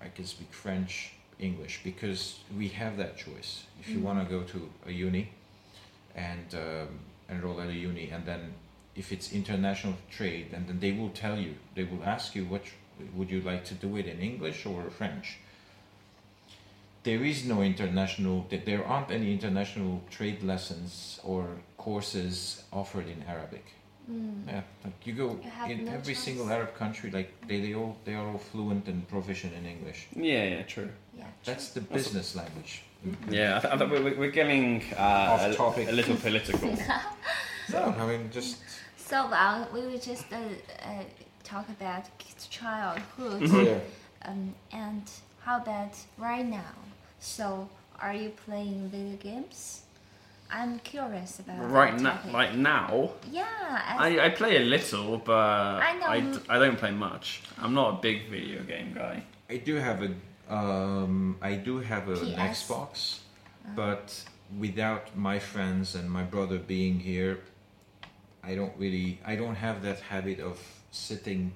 [0.00, 3.64] I can speak French, English because we have that choice.
[3.80, 5.30] If you want to go to a uni
[6.14, 6.88] and um,
[7.28, 8.54] enroll at a uni, and then
[8.94, 12.62] if it's international trade, and then they will tell you, they will ask you, what
[13.14, 15.38] would you like to do it in English or French?
[17.02, 23.64] There is no international, there aren't any international trade lessons or courses offered in Arabic.
[24.08, 26.22] Yeah, like you go You in no every choice.
[26.24, 30.06] single Arab country, like they, they all they are all fluent and proficient in English.
[30.14, 30.90] Yeah, yeah, true.
[31.18, 31.24] Yeah.
[31.44, 32.82] That's the business language.
[33.28, 35.88] Yeah, I, th- I think we're, we're getting uh, Off a, topic.
[35.88, 36.76] a little political.
[37.68, 38.58] So I mean, just
[38.96, 41.02] So well, we were just uh, uh,
[41.46, 42.04] talk about
[42.50, 43.78] childhood yeah.
[44.24, 45.04] um, and
[45.42, 46.74] how about right now.
[47.20, 47.68] So,
[48.00, 49.82] are you playing video games?
[50.50, 52.32] I'm curious about right now, topic.
[52.32, 53.46] like now, yeah,
[53.98, 56.06] I, I play a little, but I know.
[56.06, 57.42] I, d- I don't play much.
[57.58, 59.24] I'm not a big video game guy.
[59.50, 60.10] I do have a
[60.48, 62.62] um, I do have an PS.
[62.62, 63.18] Xbox,
[63.74, 64.24] but
[64.56, 67.40] without my friends and my brother being here,
[68.44, 70.60] I don't really I don't have that habit of
[70.95, 71.53] sitting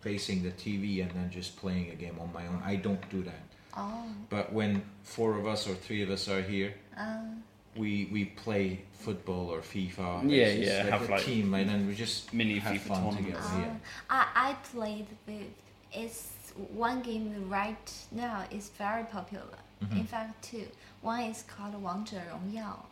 [0.00, 2.62] facing the TV and then just playing a game on my own.
[2.64, 3.42] I don't do that.
[3.76, 4.04] Oh.
[4.30, 7.42] But when four of us or three of us are here, Um,
[7.76, 10.22] we we play football or FIFA.
[10.28, 12.74] Yeah, It's just yeah, like have a like team, and then we just mini have
[12.74, 13.46] FIFA fun tournaments.
[13.48, 13.54] together.
[13.54, 13.76] um, Yeah.
[14.10, 15.50] I I played with.
[15.92, 19.58] It's one game right now is very popular.
[19.82, 19.98] Mhm.
[20.00, 20.66] In fact, two.
[21.02, 22.84] One is called 王者荣耀.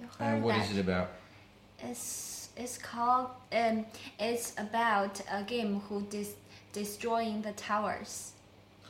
[0.00, 0.64] You heard And what that?
[0.70, 1.08] is it about?
[1.78, 3.85] It's it's called um
[4.19, 6.35] it's about a game who dis
[6.73, 8.31] destroying the towers.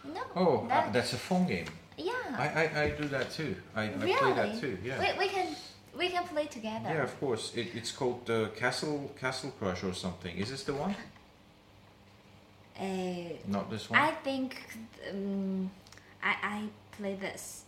[0.03, 0.21] No.
[0.35, 1.65] Oh, that, uh, that's a phone game.
[1.97, 2.11] yeah.
[2.37, 3.55] I, I, I do that too.
[3.75, 4.77] I, I play that too.
[4.83, 4.99] Yeah.
[4.99, 5.47] We, we can
[5.97, 6.89] we can play together.
[6.89, 7.53] Yeah, of course.
[7.55, 10.35] It, it's called uh, Castle Castle Crush or something.
[10.37, 10.95] Is this the one?
[12.79, 13.99] Uh, Not this one.
[13.99, 14.55] I think
[15.09, 15.69] um,
[16.23, 16.63] I I
[16.97, 17.62] play this.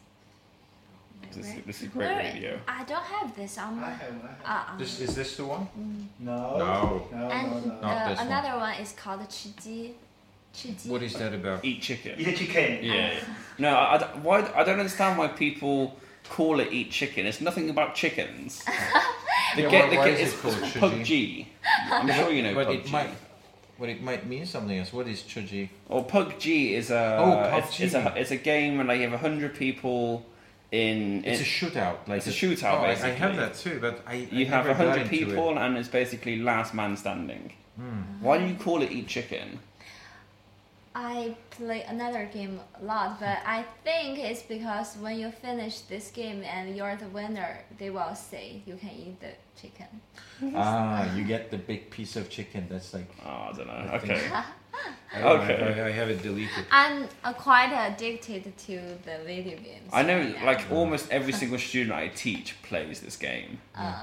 [1.34, 2.60] This, is, this is great Where, radio.
[2.68, 3.88] I don't have this on my.
[3.88, 4.24] I have, I have.
[4.46, 5.68] Uh, uh, um, this, is this the one?
[5.78, 6.06] Mm.
[6.20, 6.58] No.
[6.58, 7.08] No.
[7.12, 7.88] no and no, no.
[7.88, 8.60] Uh, another one.
[8.60, 8.82] one.
[8.82, 9.94] is called Chiji.
[10.54, 10.88] Chiji.
[10.88, 11.64] What is that about?
[11.66, 12.16] Eat chicken.
[12.18, 12.84] Eat chicken.
[12.84, 13.20] Yeah.
[13.22, 13.26] Uh,
[13.60, 15.98] no, I, I, why, I don't understand why people
[16.30, 17.26] call it eat chicken.
[17.26, 18.64] It's nothing about chickens.
[19.56, 21.48] the yeah, get, why, the why get, is called it's
[21.92, 23.10] I'm sure you know but It might,
[23.80, 24.94] but it might mean something else.
[24.94, 25.70] What is Chuji?
[25.90, 29.20] Or PUBG is a oh, It's, it's a it's a game where like you have
[29.20, 30.26] hundred people
[30.84, 31.24] in.
[31.26, 31.98] It's a shootout.
[32.08, 34.14] Like It's a shootout, Oh, I- I, have that too, but I.
[34.14, 35.20] I you have never got hundred into it.
[35.28, 37.54] people and it's basically last man standing.
[37.78, 38.02] Hmm.
[38.26, 39.60] Why do you call it eat chicken?
[40.98, 46.10] I play another game a lot, but I think it's because when you finish this
[46.10, 49.88] game and you're the winner, they will say you can eat the chicken.
[50.56, 52.68] Ah, you get the big piece of chicken.
[52.70, 53.10] That's like.
[53.26, 53.90] Oh, I don't know.
[53.92, 54.30] I think Okay.
[55.16, 55.82] I don't know, Okay.
[55.82, 56.66] I, I have it deleted.
[56.72, 58.74] I'm uh, quite addicted to
[59.06, 59.90] the video games.
[59.94, 60.46] I know, right now.
[60.46, 63.60] like almost every single student I teach plays this game.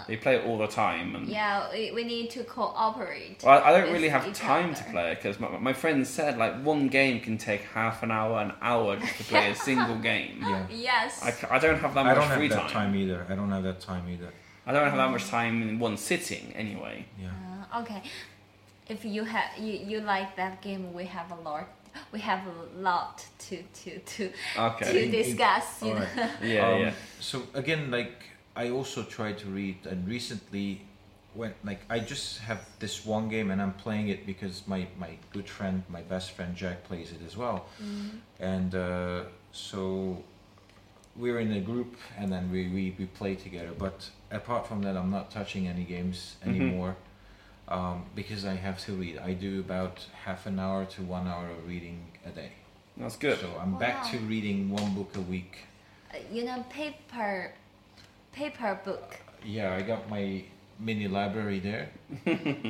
[0.09, 3.43] They play it all the time, and Yeah, we, we need to cooperate.
[3.45, 6.07] Well, I I don't really have each time to play it because my, my friend
[6.07, 9.55] said like one game can take half an hour, an hour just to play a
[9.69, 10.39] single game.
[10.41, 10.67] Yeah.
[10.71, 11.23] Yes.
[11.23, 12.95] I, c- I don't have that I much don't have free that time.
[12.97, 13.27] either.
[13.29, 14.31] I don't have that time either.
[14.67, 17.05] I don't have that much time in one sitting anyway.
[17.21, 17.29] Yeah.
[17.73, 18.03] Uh, okay.
[18.93, 21.67] If you have you, you like that game, we have a lot.
[22.13, 24.23] We have a lot to to to
[24.69, 24.85] Okay.
[24.93, 25.67] to In- in- discuss.
[25.83, 26.01] You know.
[26.01, 26.31] right.
[26.55, 26.93] Yeah, Um, yeah.
[27.21, 28.17] So again, like
[28.63, 30.69] I also try to read, and recently,
[31.35, 35.13] when like I just have this one game, and I'm playing it because my my
[35.35, 37.59] good friend, my best friend Jack plays it as well,
[38.41, 39.21] and uh,
[39.53, 40.23] so
[41.17, 43.73] we're in a group, and then we, we we play together.
[43.79, 46.49] But apart from that, I'm not touching any games Mhm.
[46.49, 46.95] anymore.
[47.73, 49.17] Um, because I have to read.
[49.19, 52.53] I do about half an hour to one hour of reading a day.
[52.99, 53.41] That's good.
[53.41, 55.57] So I'm back to reading one book a week.
[56.13, 57.55] Uh, you know, paper,
[58.33, 59.17] paper book.
[59.43, 60.45] Yeah, I got my
[60.79, 61.89] mini library there.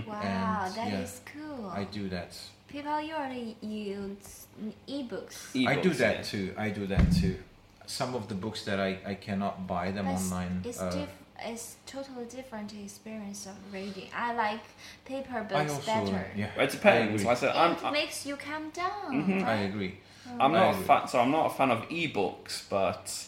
[0.06, 1.66] Wow, And, that is yeah, cool.
[1.68, 2.38] I do that.
[2.68, 4.46] People usually use
[4.86, 5.50] e-books.
[5.66, 6.22] I do that yeah.
[6.22, 6.54] too.
[6.56, 7.36] I do that too.
[7.86, 10.62] Some of the books that I, I cannot buy them But online.
[10.64, 14.08] It's uh, diff- It's totally different experience of reading.
[14.14, 14.60] I like
[15.04, 16.26] paper books also better.
[16.36, 16.62] yeah.
[16.62, 17.22] It depends.
[17.22, 19.10] I Like I said, I'm, it makes you calm down.
[19.12, 19.42] Mhm.
[19.42, 19.56] I right?
[19.70, 19.98] agree.
[20.38, 23.26] I'm I not a fan, so I'm not a fan of e-books, but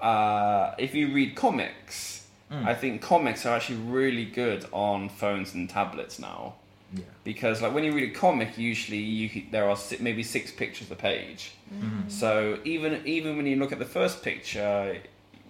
[0.00, 2.16] uh, if you read comics,
[2.50, 2.66] Mm.
[2.66, 6.54] I think comics are actually really good on phones and tablets now.
[6.92, 7.04] Yeah.
[7.22, 10.90] Because like when you read a comic, usually you there are si- maybe six pictures
[10.90, 11.52] a page.
[11.72, 12.10] Mhm.
[12.10, 14.98] So even even when you look at the first picture,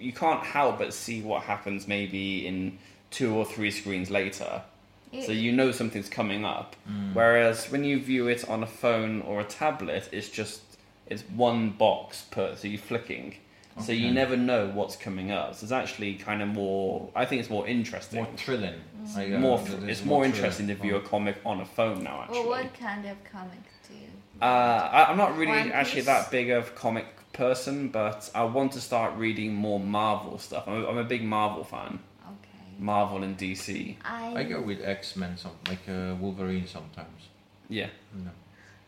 [0.00, 2.78] you can't help but see what happens maybe in
[3.10, 4.62] two or three screens later.
[5.12, 6.76] You- So you know something's coming up.
[6.88, 7.14] Mm.
[7.14, 10.62] Whereas when you view it on a phone or a tablet, it's just
[11.06, 13.34] it's one box per so you're flicking.
[13.80, 15.54] So you never know what's coming up.
[15.54, 17.08] So it's actually kind of more.
[17.16, 18.22] I think it's more interesting.
[18.22, 18.78] More thrilling.
[19.16, 20.34] I, uh, more, th- it's there's more thrilling.
[20.36, 22.22] interesting to view a comic on a phone now.
[22.22, 24.08] Actually, well, what kind of comic do you?
[24.42, 24.44] uh,
[24.92, 26.06] I, I'm not really One actually Piece?
[26.06, 27.06] that big of comic
[27.44, 30.64] person, but I want to start reading more Marvel stuff.
[30.68, 31.98] I'm a, I'm a big Marvel fan.
[32.34, 32.66] Okay.
[32.78, 33.96] Marvel and DC.
[34.04, 37.20] I I go with X Men, some like uh, Wolverine sometimes.
[37.68, 37.88] Yeah.
[38.26, 38.30] No.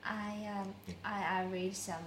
[0.04, 0.94] I um Yeah.
[1.16, 2.06] I, I read some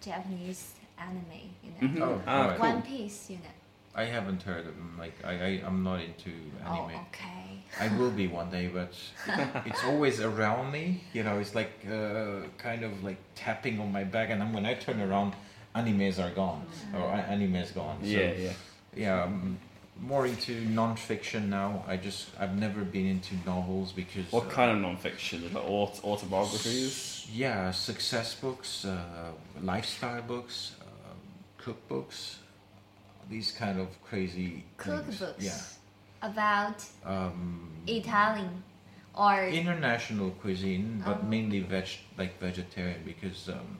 [0.00, 0.62] Japanese
[0.98, 1.40] anime.
[1.64, 1.82] You know.
[1.86, 2.00] Mhm.
[2.06, 2.58] Oh, Ah, right.
[2.58, 2.68] cool.
[2.72, 3.20] One Piece.
[3.32, 3.54] You know.
[4.02, 4.92] I haven't heard of them.
[5.04, 6.30] Like I, I I'm not into
[6.64, 6.90] anime.
[6.96, 7.44] Oh, okay.
[7.84, 8.92] I will be one day, but
[9.68, 10.84] it's always around me.
[11.16, 14.64] You know, it's like uh, kind of like tapping on my back, and then when
[14.72, 15.32] I turn around,
[15.80, 16.62] animes are gone
[16.94, 17.98] or a- anime's gone.
[18.02, 18.52] So, Yeah, yeah.
[18.96, 19.24] yeah.
[19.24, 19.58] I'm
[20.00, 21.84] more into non-fiction now.
[21.86, 25.38] I just I've never been into novels because What uh, kind of non-fiction?
[25.54, 27.26] Like aut- autobiographies?
[27.32, 31.18] Yeah, success books, uh, lifestyle books, um,
[31.64, 32.36] cookbooks,
[33.28, 35.20] these kind of crazy things.
[35.20, 35.34] Cookbooks.
[35.50, 35.60] Yeah.
[36.22, 38.62] About Um, Italian
[39.14, 41.26] or International cuisine, but Oh.
[41.26, 43.78] mainly veg, like vegetarian, because um,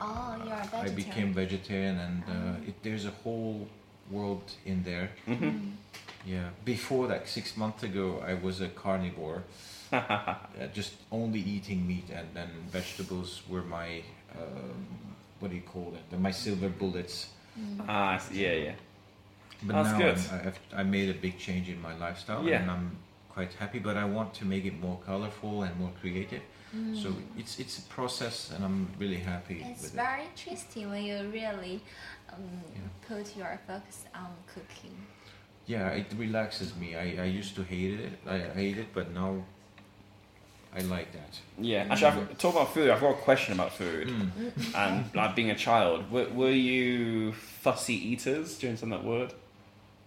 [0.00, 0.94] oh, you're a I vegetarian.
[0.94, 2.32] became vegetarian, and Oh.
[2.32, 3.68] uh, it, there's a whole
[4.10, 5.10] world in there.
[5.26, 5.70] hmm
[6.26, 6.50] Yeah.
[6.64, 9.42] Before, like six months ago, I was a carnivore,
[9.92, 10.34] uh,
[10.74, 14.02] just only eating meat, and then vegetables were my
[14.36, 14.86] um,
[15.40, 16.02] what do you call it?
[16.10, 17.28] They're my silver bullets.
[17.88, 18.74] Ah, yeah, yeah.
[19.62, 20.18] But That's now good.
[20.32, 22.60] I'm, I've, I made a big change in my lifestyle, Yeah.
[22.62, 22.90] and I'm
[23.30, 23.78] quite happy.
[23.78, 26.42] But I want to make it more colorful and more creative.
[26.76, 27.02] Mm.
[27.02, 29.96] So it's it's a process, and I'm really happy It's with it.
[29.96, 31.80] very interesting when you really
[32.32, 32.42] um,
[32.74, 32.80] Yeah.
[33.08, 34.96] put your focus on cooking.
[35.66, 36.94] Yeah, it relaxes me.
[36.96, 38.12] I, I used to hate it.
[38.26, 39.44] I hate it, but now
[40.74, 41.38] I like that.
[41.58, 42.90] Yeah, actually, I've, talk about food.
[42.90, 44.08] I've got a question about food.
[44.08, 44.74] Mm.
[44.74, 48.58] And like being a child, were, were you fussy eaters?
[48.58, 49.32] Do you understand that word?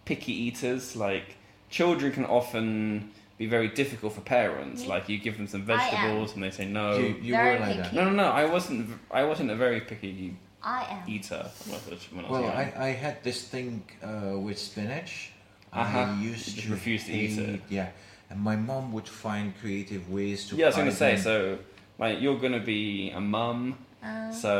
[0.04, 0.96] Picky eaters.
[0.96, 1.36] Like
[1.70, 3.10] children can often
[3.42, 4.78] be very difficult for parents.
[4.82, 4.92] Yeah.
[4.94, 6.84] Like you give them some vegetables and they say no.
[7.02, 7.92] You, you were like that.
[7.96, 8.28] No, no, no.
[8.42, 8.82] I wasn't.
[9.20, 11.02] I wasn't a very picky I am.
[11.14, 12.52] eater when I was, when I was Well, young.
[12.52, 13.68] I, I had this thing
[14.02, 15.12] uh, with spinach.
[15.72, 15.98] Uh-huh.
[15.98, 17.60] I used You to refuse to eat it.
[17.78, 17.88] Yeah,
[18.30, 20.56] and my mom would find creative ways to.
[20.56, 21.16] yeah, I was gonna say.
[21.16, 21.58] So,
[21.98, 23.58] like, you're gonna be a mum.
[24.04, 24.52] Uh, So,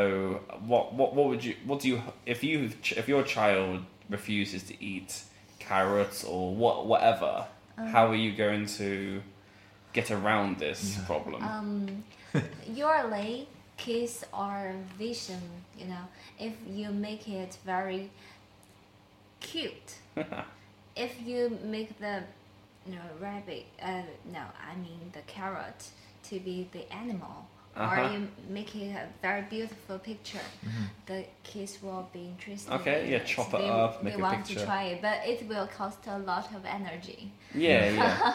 [0.71, 1.99] what, what, what would you, what do you,
[2.35, 2.57] if you,
[3.03, 5.11] if your child refuses to eat
[5.59, 7.33] carrots or what, whatever,
[7.91, 9.23] how are you going to
[9.93, 11.07] get around this Yeah.
[11.07, 11.43] problem?
[11.43, 12.05] um,
[12.67, 15.41] usually kids are vision.
[15.79, 16.05] You know,
[16.39, 18.11] if you make it very
[19.41, 19.97] cute,
[20.97, 22.23] if you make the
[22.87, 24.03] you know rabbit, uh,
[24.33, 25.89] no, I mean the carrot
[26.25, 27.47] to be the animal.
[27.75, 28.03] Uh-huh.
[28.03, 30.45] Or you make it a very beautiful picture.
[30.65, 30.89] Mhm.
[31.07, 32.73] The kids will be interested.
[32.75, 33.27] Okay, in yeah, it.
[33.27, 34.61] chop it they, up, make they a want picture.
[34.61, 37.31] to try it, but it will cost a lot of energy.
[37.55, 38.35] yeah, yeah.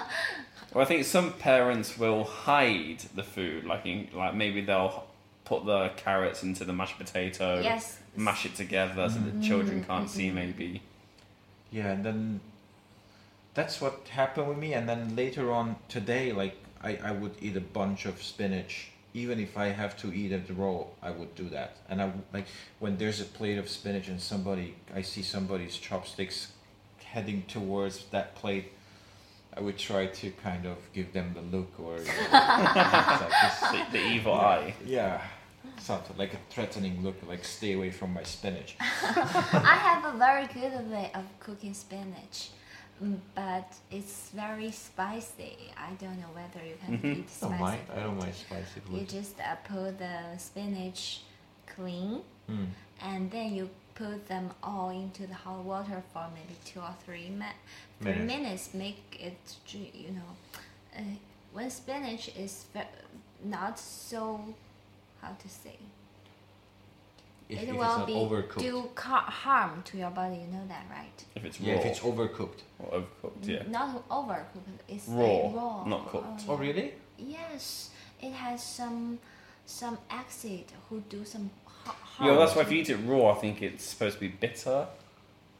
[0.73, 5.03] well, I think some parents will hide the food, like in, like maybe they'll
[5.45, 7.99] put the carrots into the mashed potato, yes.
[8.15, 9.39] mash it together so Mm-hmm.
[9.39, 10.33] the children Mm, can't see mhm.
[10.33, 10.81] maybe.
[11.71, 12.39] Yeah, and then
[13.53, 14.73] that's what happened with me.
[14.73, 18.91] And then later on today, like I, I would eat a bunch of spinach.
[19.13, 21.77] Even if I have to eat it raw, I would do that.
[21.89, 22.45] And I like
[22.79, 26.51] when there's a plate of spinach and somebody, I see somebody's chopsticks
[27.03, 28.73] heading towards that plate.
[29.55, 33.59] I would try to kind of give them the look or you know, like this-
[33.71, 34.75] The, the evil eye.
[34.85, 35.21] yeah,
[35.79, 38.75] something like a threatening look, like stay away from my spinach.
[38.79, 42.49] I have a very good way of cooking spinach,
[43.35, 45.55] but it's very spicy.
[45.77, 47.17] I don't know whether you can Mhm.
[47.19, 47.51] eat I spicy.
[47.51, 47.81] don't mind.
[47.91, 48.19] I don't food.
[48.19, 51.21] mind spicy You just uh, put the spinach
[51.67, 52.67] clean, Mm.
[53.01, 57.29] and then you put them all into the hot water for maybe two or three
[57.29, 57.45] mi-
[58.01, 58.33] three Minutes.
[58.33, 58.73] minutes.
[58.73, 59.37] Make it,
[59.73, 60.31] you know,
[60.95, 61.01] uh,
[61.53, 62.93] when spinach is ve-
[63.43, 64.53] not so,
[65.21, 65.77] how to say,
[67.49, 68.59] If, it if will not be overcooked.
[68.59, 70.35] do ca- harm to your body.
[70.35, 71.23] You know that, right?
[71.35, 72.61] If it's Yeah, raw if it's overcooked.
[72.79, 73.63] or overcooked, yeah.
[73.69, 74.79] Not overcooked.
[74.89, 75.83] It's Raw, like raw.
[75.85, 76.25] not cooked.
[76.27, 76.51] Oh, yeah.
[76.53, 76.93] Oh, really?
[77.17, 77.89] Yes,
[78.21, 79.19] it has some
[79.65, 81.49] some acid who do some
[81.85, 81.97] harm.
[82.27, 84.27] Yeah, well, that's why if you eat it raw, I think it's supposed to be
[84.29, 84.87] bitter.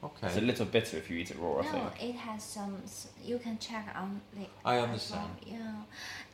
[0.03, 0.27] Okay.
[0.27, 2.03] It's a little bitter if you eat it raw, I No, think.
[2.03, 2.81] it has some.
[3.23, 4.45] You can check on the.
[4.63, 5.29] I understand.
[5.49, 5.73] well, Yeah,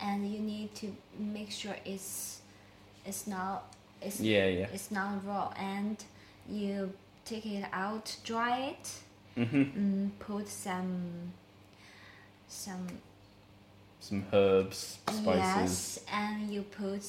[0.08, 2.42] and you need to make sure it's
[3.06, 4.67] it's not it's Yeah, yeah.
[4.73, 5.97] it's not raw, and
[6.49, 6.93] you
[7.25, 8.91] take it out, dry it,
[9.35, 11.33] hmm mm, put some
[12.49, 12.87] some
[14.01, 15.37] Some herbs, spices.
[15.37, 17.05] Yes, and you put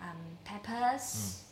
[0.00, 1.42] um, peppers.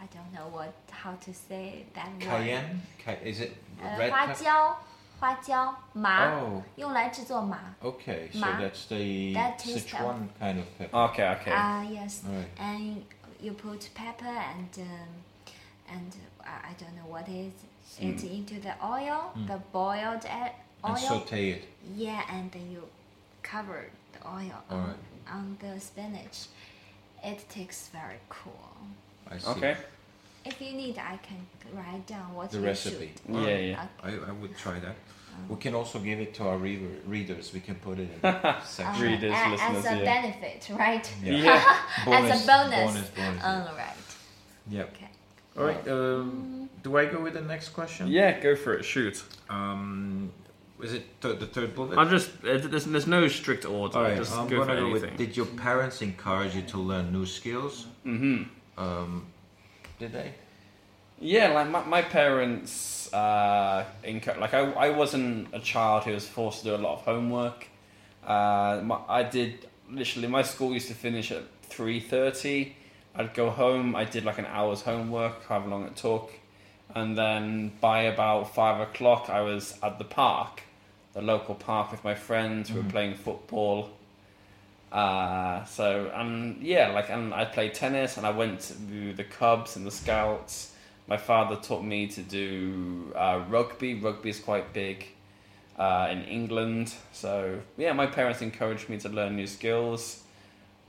[0.00, 2.20] I don't know what how to say that word.
[2.22, 2.80] Cayenne?
[3.04, 3.52] Ca- is it
[3.82, 4.44] 呃， red 花 pepper?
[4.44, 4.76] 椒，
[5.20, 7.74] 花椒麻， Oh, 用来制作麻。
[7.82, 8.30] okay.
[8.32, 8.58] So Ma.
[8.58, 10.96] that's the That tastes Sichuan kind of pepper.
[11.10, 11.52] Okay, okay.
[11.52, 12.22] Ah, yes.
[12.24, 12.48] Alright.
[12.58, 13.02] And
[13.43, 15.09] you put pepper and um,
[15.95, 17.51] and uh, I don't know what is
[17.99, 18.37] it Mm.
[18.37, 19.47] into the oil, Mm.
[19.47, 20.51] the boiled And
[20.85, 20.95] oil.
[20.97, 21.63] saute it.
[21.95, 22.81] Yeah, and then you
[23.43, 23.79] cover
[24.13, 24.95] the oil on, Alright.
[25.29, 26.37] on the spinach.
[27.23, 28.69] It tastes very cool.
[29.29, 29.49] I see.
[29.51, 29.75] okay.
[30.45, 31.41] If you need, I can
[31.73, 33.11] write down what The you recipe.
[33.27, 33.35] should.
[33.35, 33.87] Yeah, yeah.
[34.01, 34.95] I, I would try that.
[35.35, 37.53] Um, We can also give it to our reader, readers.
[37.53, 38.19] We can put it in
[38.63, 39.03] section.
[39.03, 40.03] Uh, Readers, a- listeners, as a yeah.
[40.21, 41.13] benefit, right?
[41.23, 41.77] Yeah.
[42.07, 42.47] As a bonus.
[42.47, 43.43] Bonus, bonus.
[43.43, 43.95] All right.
[44.69, 44.83] yeah.
[44.83, 45.09] Okay.
[45.57, 45.87] All right.
[45.87, 48.07] Um, do I go with the next question?
[48.07, 48.83] Yeah, go for it.
[48.83, 49.23] Shoot.
[49.49, 50.31] Um,
[50.81, 51.97] is it th- the third bullet?
[51.97, 52.29] I'm just.
[52.43, 53.97] uh, There's, there's no strict order.
[53.97, 54.17] All right.
[54.17, 55.03] just I'm go for gonna go with.
[55.03, 55.17] anything.
[55.27, 57.85] Did your parents encourage you to learn new skills?
[58.03, 58.43] hmm
[58.77, 59.27] Um,
[59.99, 60.33] did they?
[61.25, 66.27] Yeah, like my, my parents, uh, encu- like I, I wasn't a child who was
[66.27, 67.67] forced to do a lot of homework.
[68.27, 70.27] Uh, my, I did literally.
[70.27, 72.75] My school used to finish at three thirty.
[73.15, 73.95] I'd go home.
[73.95, 76.33] I did like an hour's homework, however long it took,
[76.93, 80.63] and then by about five o'clock, I was at the park,
[81.13, 82.69] the local park with my friends.
[82.69, 82.91] We were Mhm.
[82.91, 83.91] playing football.
[84.91, 89.77] Uh, so and yeah, like and I played tennis and I went to the Cubs
[89.77, 90.71] and the Scouts.
[91.07, 93.95] My father taught me to do uh, rugby.
[93.95, 95.05] Rugby is quite big
[95.77, 96.93] uh, in England.
[97.11, 100.23] So yeah, my parents encouraged me to learn new skills.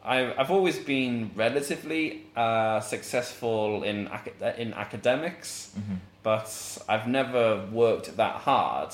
[0.05, 5.97] I, I've always been relatively uh, successful in acad- in academics, Mhm.
[6.23, 8.91] but I've never worked that hard.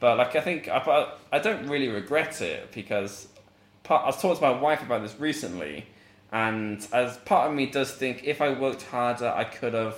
[0.00, 3.28] But like I think I, I don't really regret it because
[3.84, 5.86] part, I was talking to my wife about this recently,
[6.32, 9.94] and as part of me does think if I worked harder, I could have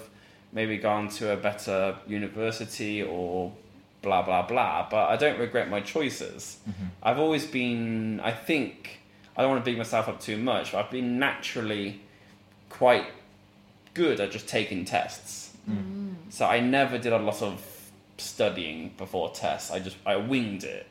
[0.52, 3.52] maybe gone to a better university or
[4.02, 4.86] blah blah blah.
[4.90, 6.58] But I don't regret my choices.
[6.68, 6.88] Mhm.
[7.02, 8.20] I've always been.
[8.20, 9.00] I think
[9.36, 12.00] I don't want to beat myself up too much, but I've been naturally
[12.68, 13.06] quite
[13.94, 15.56] good at just taking tests.
[15.68, 16.14] Mm.
[16.30, 17.62] So I never did a lot of
[18.18, 19.70] studying before tests.
[19.70, 20.86] I just I winged it.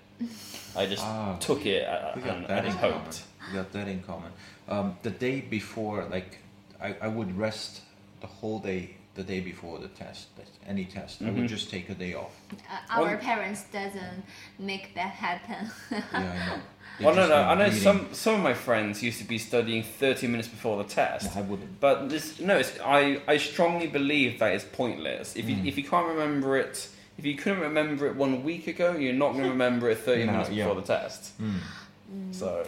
[0.76, 1.36] I just Ah.
[1.40, 2.94] took it uh, We and, that and in hoped.
[2.94, 3.52] common.
[3.52, 4.32] We got that in common.
[4.70, 6.38] Um, the day before, like,
[6.82, 7.82] I, I would rest
[8.22, 8.92] the whole day.
[9.14, 10.28] The day before the test,
[10.66, 11.36] any test, I Mhm.
[11.42, 12.32] would just take a day off.
[12.54, 14.24] Uh, our Well- parents doesn't
[14.58, 15.70] make that happen.
[15.92, 16.62] Yeah, I know.
[17.00, 17.36] They Well, no, no.
[17.36, 17.80] I know reading.
[17.80, 21.36] some some of my friends used to be studying thirty minutes before the test.
[21.36, 21.80] No, I wouldn't.
[21.80, 25.36] But this no, it's, I I strongly believe that is pointless.
[25.36, 25.68] If you Mm.
[25.68, 26.88] if you can't remember it,
[27.18, 30.24] if you couldn't remember it one week ago, you're not going to remember it thirty
[30.26, 30.64] No, minutes yeah.
[30.66, 31.22] before the test.
[31.42, 32.34] Mm.
[32.34, 32.66] So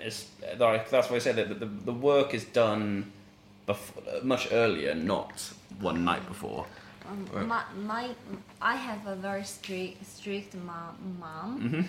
[0.00, 0.26] it's
[0.58, 3.12] like that's why I said that the, the, the work is done
[3.66, 6.66] before, much earlier, not one night before.
[7.08, 7.46] Um, Right.
[7.46, 8.14] my, my,
[8.60, 11.82] I have a very strict, strict mom, mom hmm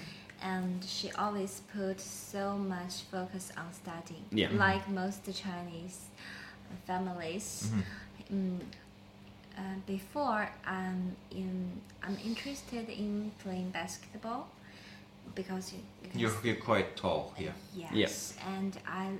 [0.46, 4.26] and she always put so much focus on studying.
[4.32, 4.50] Yeah.
[4.52, 6.08] Like most Chinese
[6.86, 7.72] families.
[7.72, 7.84] Mhm.
[8.36, 8.62] Mm,
[9.58, 11.72] uh, before I'm in,
[12.02, 14.48] I'm interested in playing basketball
[15.36, 17.52] because you, you can You're, you're quite tall, yeah.
[17.94, 19.12] Yes, and I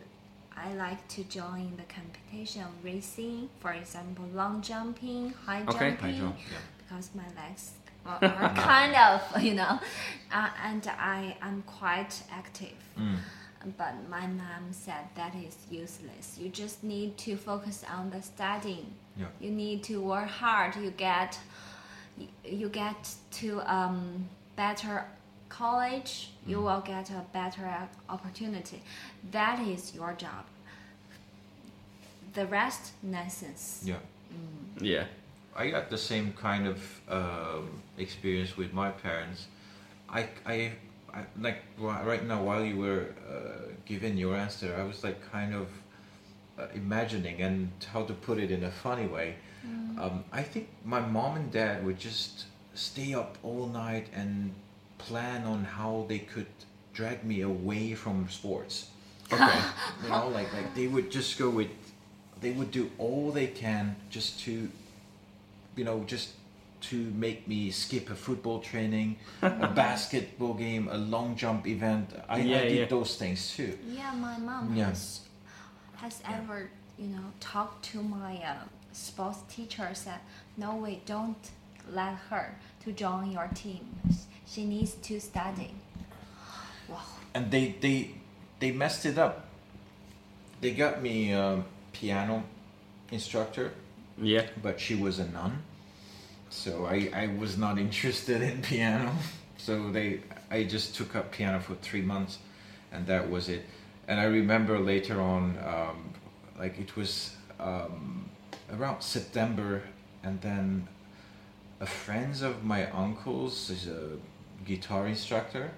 [0.56, 5.92] I like to join the competition of racing, for example, long jumping, high Okay.
[5.92, 6.58] jumping, I jump, yeah.
[6.78, 7.72] because my legs
[8.06, 8.20] are,
[8.56, 9.80] kind of, you know,
[10.32, 12.78] uh, and I am quite active.
[13.00, 13.18] Mm.
[13.78, 16.38] But my mom said that is useless.
[16.38, 18.94] You just need to focus on the studying.
[19.18, 19.28] Yeah.
[19.40, 20.76] You need to work hard.
[20.76, 21.40] You get,
[22.18, 24.28] you, you get to um,
[24.58, 25.06] better
[25.60, 26.12] college.
[26.48, 26.64] You Mm.
[26.68, 27.68] will get a better
[28.16, 28.80] opportunity.
[29.32, 30.44] That is your job.
[32.34, 33.82] The rest nonsense.
[33.86, 34.00] Yeah.
[34.82, 35.06] Yeah.
[35.56, 36.80] I got the same kind of
[37.10, 39.48] um, experience with my parents.
[40.10, 40.58] I, I,
[41.14, 45.54] I like right now while you were uh, giving your answer, I was like kind
[45.54, 45.68] of
[46.58, 49.36] uh, imagining and how to put it in a funny way.
[50.02, 54.52] Um, I think my mom and dad would just stay up all night and
[55.08, 56.48] plan on how they could
[56.94, 58.90] drag me away from sports.
[59.34, 59.60] Okay.
[60.04, 61.70] you know, like like they would just go with,
[62.42, 64.70] they would do all they can just to,
[65.76, 66.28] you know, just
[66.90, 72.10] to make me skip a football training, a basketball game, a long jump event.
[72.30, 72.86] I, Yeah, I did yeah.
[72.98, 73.72] those things too.
[73.88, 74.90] Yeah, my mom Yeah.
[74.90, 75.22] has
[75.96, 80.20] has ever you know talked to my uh, sports teacher said
[80.58, 81.44] no way don't
[82.00, 82.46] let her
[82.84, 83.84] to join your team
[84.48, 85.72] she needs to study
[86.90, 87.00] wow
[87.34, 88.12] and they they
[88.60, 89.46] they messed it up.
[90.62, 92.44] They got me a piano
[93.12, 93.74] instructor,
[94.18, 94.46] Yeah.
[94.62, 95.64] but she was a nun,
[96.50, 99.12] so I I was not interested in piano.
[99.58, 100.22] So they
[100.52, 102.38] I just took up piano for three months,
[102.92, 103.66] and that was it.
[104.08, 106.14] And I remember later on, um,
[106.60, 108.30] like it was um,
[108.72, 109.82] around September,
[110.24, 110.88] and then
[111.82, 114.18] a friend of my uncle's is a
[114.66, 115.72] guitar instructor.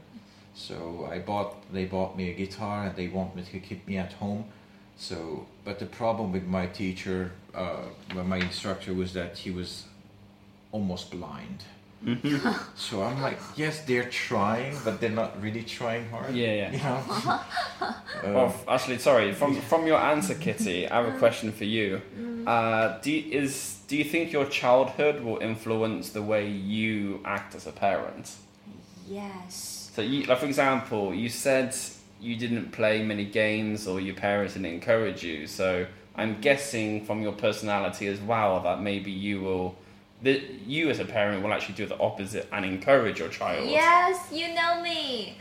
[0.55, 3.97] So I bought they bought me a guitar and they want me to keep me
[3.97, 4.45] at home.
[4.97, 7.83] So but the problem with my teacher, uh,
[8.13, 9.83] my instructor was that he was
[10.71, 11.63] almost blind.
[12.75, 16.35] so I'm like, yes, they're trying, but they're not really trying hard.
[16.35, 16.71] Yeah, yeah.
[16.71, 17.39] You know?
[18.15, 19.33] Uh, Well, f- actually, sorry.
[19.33, 22.01] From from your answer, Kitty, I have a question for you.
[22.47, 27.55] Uh, do you, is do you think your childhood will influence the way you act
[27.55, 28.31] as a parent?
[29.07, 31.75] Yes So, you, like for example, you said
[32.21, 35.47] you didn't play many games, or your parents didn't encourage you.
[35.47, 35.85] So,
[36.15, 39.75] I'm guessing from your personality as well that maybe you will
[40.23, 43.69] that you as a parent will actually do the opposite and encourage your child.
[43.69, 45.37] Yes, you know me.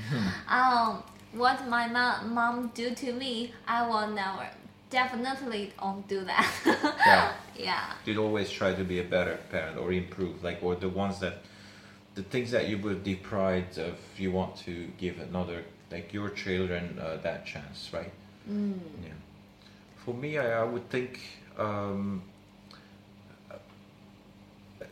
[0.48, 1.02] um,
[1.32, 4.48] what my mom, mom do to me, I will never,
[4.90, 6.50] definitely don't do that.
[7.06, 7.32] Yeah.
[7.56, 7.92] yeah.
[8.04, 11.38] You'd always try to be a better parent or improve, like, or the ones that,
[12.14, 16.98] the things that you were deprived of, you want to give another, like your children,
[17.00, 18.12] uh, that chance, right?
[18.50, 18.78] Mm.
[19.02, 19.10] Yeah.
[20.04, 21.20] For me, I, I would think
[21.58, 22.22] um,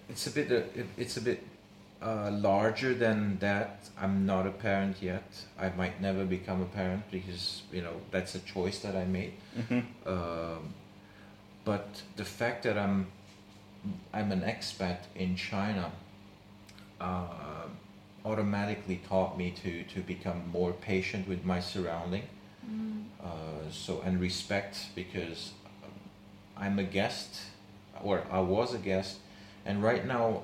[0.09, 1.43] it's a bit uh, it, it's a bit
[2.03, 3.89] uh, larger than that.
[4.01, 5.25] I'm not a parent yet.
[5.59, 9.35] I might never become a parent because you know that's a choice that I made.
[9.69, 10.75] hmm Um,
[11.65, 13.07] but the fact that I'm
[14.13, 15.93] I'm an expat in China
[17.03, 17.67] uh,
[18.25, 22.23] automatically taught me to to become more patient with my surrounding.
[22.65, 23.05] Mm.
[23.23, 25.53] Uh, so and respect because
[25.85, 25.91] um,
[26.57, 27.41] I'm a guest
[28.03, 29.19] or I was a guest,
[29.67, 30.43] and right now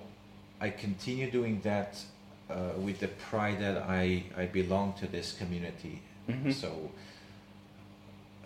[0.60, 1.98] I continue doing that
[2.50, 6.02] uh, with the pride that I I belong to this community.
[6.26, 6.90] hmm So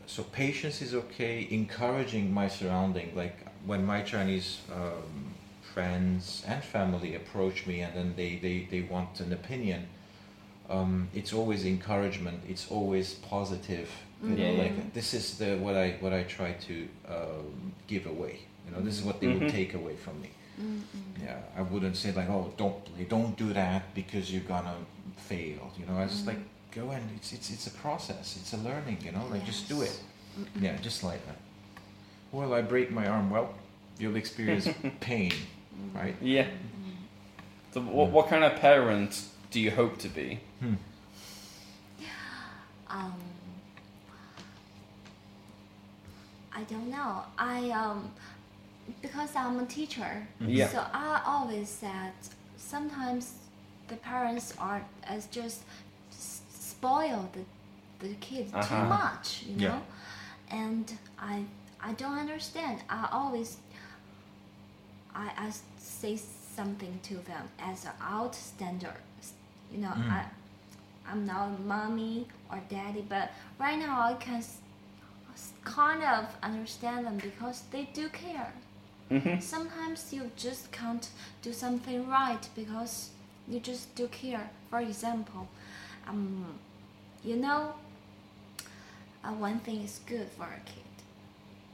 [0.07, 1.49] so patience is okay.
[1.51, 5.35] Encouraging my surrounding, like when my Chinese um,
[5.75, 9.87] friends and family approach me and then they, they, they want an opinion,
[10.71, 12.41] um, it's always encouragement.
[12.49, 13.89] It's always positive.
[14.23, 14.63] You know, Yeah.
[14.63, 18.39] like this is the what I what I try to um, give away.
[18.65, 19.51] You know, this is what they would Mhm.
[19.51, 20.31] take away from me.
[20.61, 20.83] Mm,
[21.27, 24.77] Yeah, I wouldn't say like, oh, don't play, don't do that because you're gonna
[25.17, 25.63] fail.
[25.79, 26.39] You know, I just like
[26.71, 28.37] go and it's it's it's a process.
[28.41, 28.99] It's a learning.
[29.05, 29.95] You know, like just do it.
[30.61, 31.39] Yeah, just like that.
[32.31, 33.29] Well, I break my arm.
[33.29, 33.49] Well,
[33.99, 34.69] you'll experience
[35.01, 35.33] pain,
[35.95, 36.17] right?
[36.21, 36.47] Yeah.
[37.73, 40.41] So, what, what kind of parent do you hope to be?
[40.61, 40.75] Hmm.
[42.91, 43.15] Um,
[46.55, 47.23] I don't know.
[47.39, 48.11] I um,
[49.01, 50.69] because I'm a teacher, Yeah.
[50.69, 52.13] so I always said
[52.59, 53.33] sometimes
[53.89, 55.63] the parents are as just
[56.11, 57.45] spoil the
[58.07, 58.85] the kids too Uh-huh.
[58.85, 59.69] much, you Yeah.
[59.69, 59.83] know,
[60.51, 61.45] and I
[61.81, 62.83] I don't understand.
[62.91, 63.57] I always
[65.15, 66.17] I, I say
[66.57, 68.95] something to them as an outstander.
[69.73, 70.11] You know, Mm.
[70.11, 70.25] I
[71.09, 74.43] I'm not mommy or daddy, but right now I can
[75.65, 78.53] kind of understand them because they do care.
[79.09, 81.09] hmm Sometimes you just can't
[81.43, 83.11] do something right because
[83.49, 84.51] you just do care.
[84.71, 85.49] For example,
[86.09, 86.47] um,
[87.25, 87.75] you know,
[89.25, 90.95] uh, one thing is good for a kid,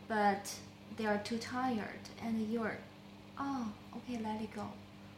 [0.09, 0.55] but
[0.97, 2.79] they are too tired, and you're,
[3.39, 3.67] oh,
[3.97, 4.67] okay, let it go.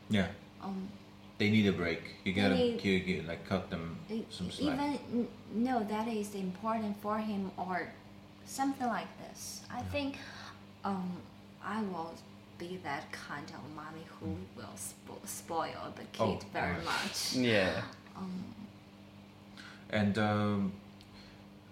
[0.08, 0.28] Yeah,
[0.62, 0.88] Um,
[1.38, 2.02] they need a break.
[2.24, 3.96] You gotta need- you, you, like cut them
[4.30, 4.74] some slack.
[4.74, 7.88] even no, that is important for him or
[8.44, 9.62] something like this.
[9.72, 10.18] I think,
[10.84, 11.10] um,
[11.64, 12.14] I will
[12.58, 16.42] be that kind of mommy who will spo- spoil the kid Mm.
[16.44, 16.84] Oh, very right.
[16.84, 17.34] much.
[17.36, 17.82] Yeah.
[18.16, 18.44] Um,
[19.92, 20.72] And um,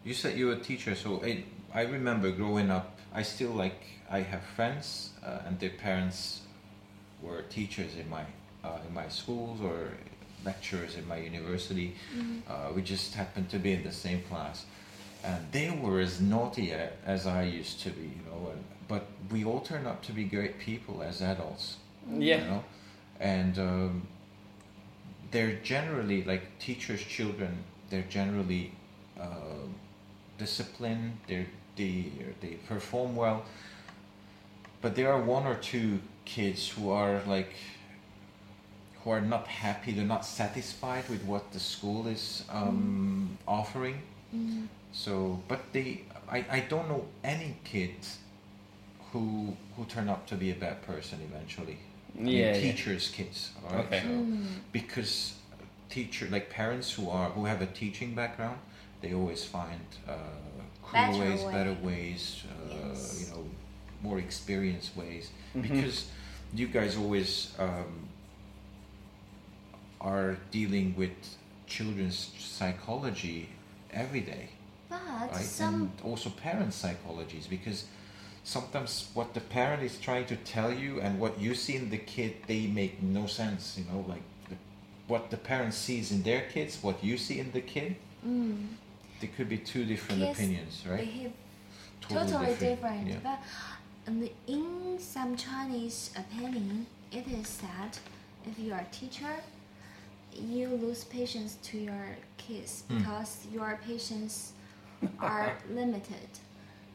[0.05, 1.45] you said you were a teacher, so I,
[1.75, 2.99] I remember growing up.
[3.15, 3.81] I still like
[4.11, 6.41] I have friends, uh, and their parents
[7.23, 8.25] were teachers in my
[8.65, 9.91] uh, in my schools or
[10.45, 11.95] lecturers in my university.
[12.17, 14.67] mm, Uh, we just happened to be in the same class,
[15.25, 16.73] and they were as naughty
[17.07, 18.51] as I used to be, you know.
[18.53, 21.77] And, but we all turned out to be great people as adults
[22.09, 22.39] Yeah.
[22.41, 22.65] you know
[23.21, 24.07] and um,
[25.31, 27.53] they're generally like teachers children
[27.91, 28.73] they're generally
[29.21, 29.67] uh,
[30.39, 31.47] disciplined they're,
[31.77, 33.45] they they perform well
[34.83, 37.53] but there are one or two kids who are like
[39.03, 44.03] who are not happy they're not satisfied with what the school is um, offering
[44.35, 48.19] mm, so but they I, I don't know any kids
[49.13, 51.79] who who turn up to be a bad person eventually
[52.17, 52.61] I mean, Yeah, yeah.
[52.61, 54.01] teachers kids all right Okay.
[54.03, 55.35] so, mm, because
[55.89, 58.59] teacher like parents who are who have a teaching background
[59.01, 60.13] they always find uh,
[60.83, 61.53] cool Better ways way.
[61.53, 63.21] better ways uh, Yes.
[63.21, 63.45] you know
[64.03, 65.63] more experienced ways Mhm.
[65.63, 66.07] because
[66.55, 68.09] you guys always um,
[70.01, 71.11] are dealing with
[71.67, 73.49] children's psychology
[73.93, 74.49] every day
[74.89, 75.01] but
[75.33, 75.45] right?
[75.45, 77.85] some And also parents' psychologies because
[78.45, 81.99] sometimes what the parent is trying to tell you and what you see in the
[81.99, 83.77] kid they make no sense.
[83.79, 84.57] You know, like the,
[85.07, 87.97] what the parent sees in their kids, what you see in the kid,
[88.27, 88.67] mm,
[89.21, 91.01] there could be two different Kids opinions, right?
[91.01, 91.33] behave
[92.01, 93.07] totally different.
[93.09, 93.17] Yeah.
[93.23, 93.39] But
[94.09, 97.99] um, in some Chinese opinion, it is that
[98.47, 99.35] if you are a teacher,
[100.35, 102.99] you lose patience to your kids Hmm.
[102.99, 104.53] because your patience
[105.21, 106.29] are limited.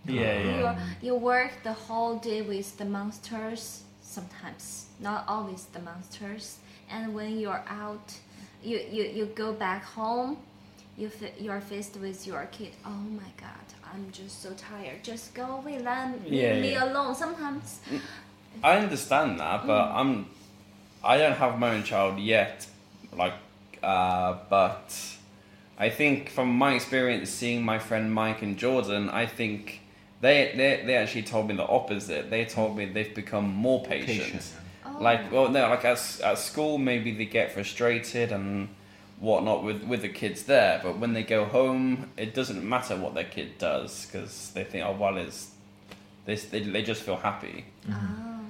[0.05, 0.80] Yeah, You, yeah.
[1.01, 6.57] you work the whole day with the monsters, sometimes, not always the monsters.
[6.89, 8.14] And when you're out,
[8.64, 10.38] you, you, you go back home,
[10.97, 11.09] you
[11.39, 12.74] you're faced with your kid.
[12.86, 12.89] Oh
[13.22, 13.62] my God,
[13.93, 15.03] I'm just so tired.
[15.03, 16.91] Just go away, let Yeah, me yeah.
[16.91, 17.13] alone.
[17.15, 17.79] Sometimes,
[18.63, 20.25] I understand that, but I'm
[21.03, 22.65] I don't have my own child yet,
[23.15, 23.33] like,
[23.83, 24.95] uh, but
[25.77, 29.81] I think from my experience seeing my friend Mike and Jordan, I think
[30.21, 32.29] they they they actually told me the opposite.
[32.29, 34.07] They told me they've become more patient.
[34.07, 34.53] Patient.
[34.85, 38.69] oh, Like, well, no, like at, at school, maybe they get frustrated and
[39.24, 43.15] whatnot with, with the kids there, but when they go home, it doesn't matter what
[43.15, 45.51] their kid does because they think, oh, well, it's
[46.26, 46.43] this.
[46.45, 47.65] They, they just feel happy.
[47.89, 48.41] Oh,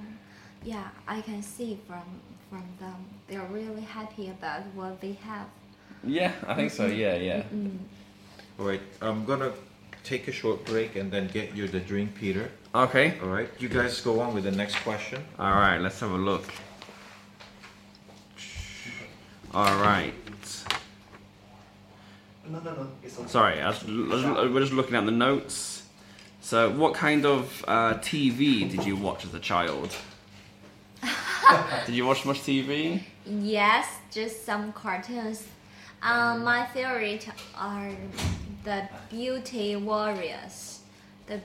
[0.64, 2.02] yeah, I can see from
[2.50, 2.96] from them.
[3.28, 5.46] They're really happy about what they have.
[6.02, 6.86] Yeah, I think so.
[6.86, 7.42] Yeah, yeah.
[7.54, 7.78] Mm.
[8.58, 9.52] All right, I'm gonna
[10.02, 12.50] take a short break and then get you the drink, Peter.
[12.74, 13.14] Okay.
[13.22, 15.24] All right, you guys go on with the next question.
[15.38, 15.78] All right.
[15.78, 16.44] Let's have a look.
[19.54, 20.12] All right.
[22.49, 22.87] No, no, no.
[23.03, 23.27] It's okay.
[23.27, 23.91] Sorry, I was, I
[24.41, 25.83] was- we're just looking at the notes.
[26.41, 29.93] So, what kind of uh, TV did you watch as a child?
[31.85, 33.01] did you watch much TV?
[33.25, 35.45] Yes, just some cartoons.
[36.01, 37.91] Um, my favorite are
[38.63, 40.79] the Beauty Warriors.
[41.27, 41.39] The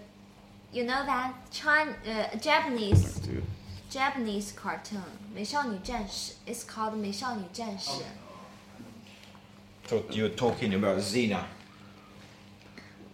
[0.73, 3.21] you know that China uh, Japanese
[3.91, 5.03] Japanese cartoon
[5.35, 6.35] 美少女战士.
[6.47, 7.91] It's called 美少女战士.
[9.90, 11.44] So you were talking about Xena.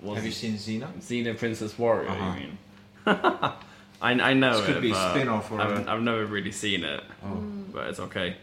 [0.01, 0.91] Was Have you seen Xena?
[0.99, 2.33] Xena Princess Warrior, Uh-huh.
[2.33, 2.57] you mean?
[4.01, 6.51] I, I know This could it, be a spin-off or I've, a- I've never really
[6.51, 7.35] seen it, Oh.
[7.71, 8.35] but it's okay.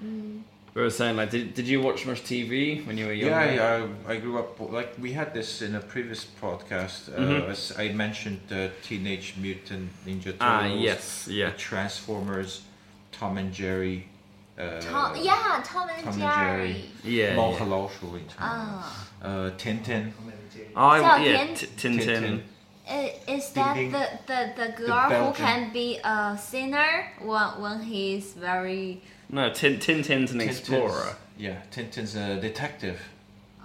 [0.00, 3.52] We were saying, like, did, did you watch much TV when you were younger?
[3.52, 3.86] Yeah, yeah.
[4.06, 7.08] I, I grew up like we had this in a previous podcast.
[7.12, 7.48] Uh, Mhm.
[7.50, 10.38] as I mentioned uh, Teenage Mutant Ninja Turtles.
[10.40, 11.50] Ah, yes, yeah.
[11.56, 12.62] Transformers,
[13.10, 14.06] Tom and Jerry
[14.58, 20.12] yeah Tom and Jerry yeah 猫和老鼠也唱啊，呃 Tintin
[20.74, 22.42] oh yeah Tintin
[23.26, 29.00] is that the the the girl who can be a sinner when when he's very
[29.28, 32.98] no Tintin's an explorer yeah Tintin's a detective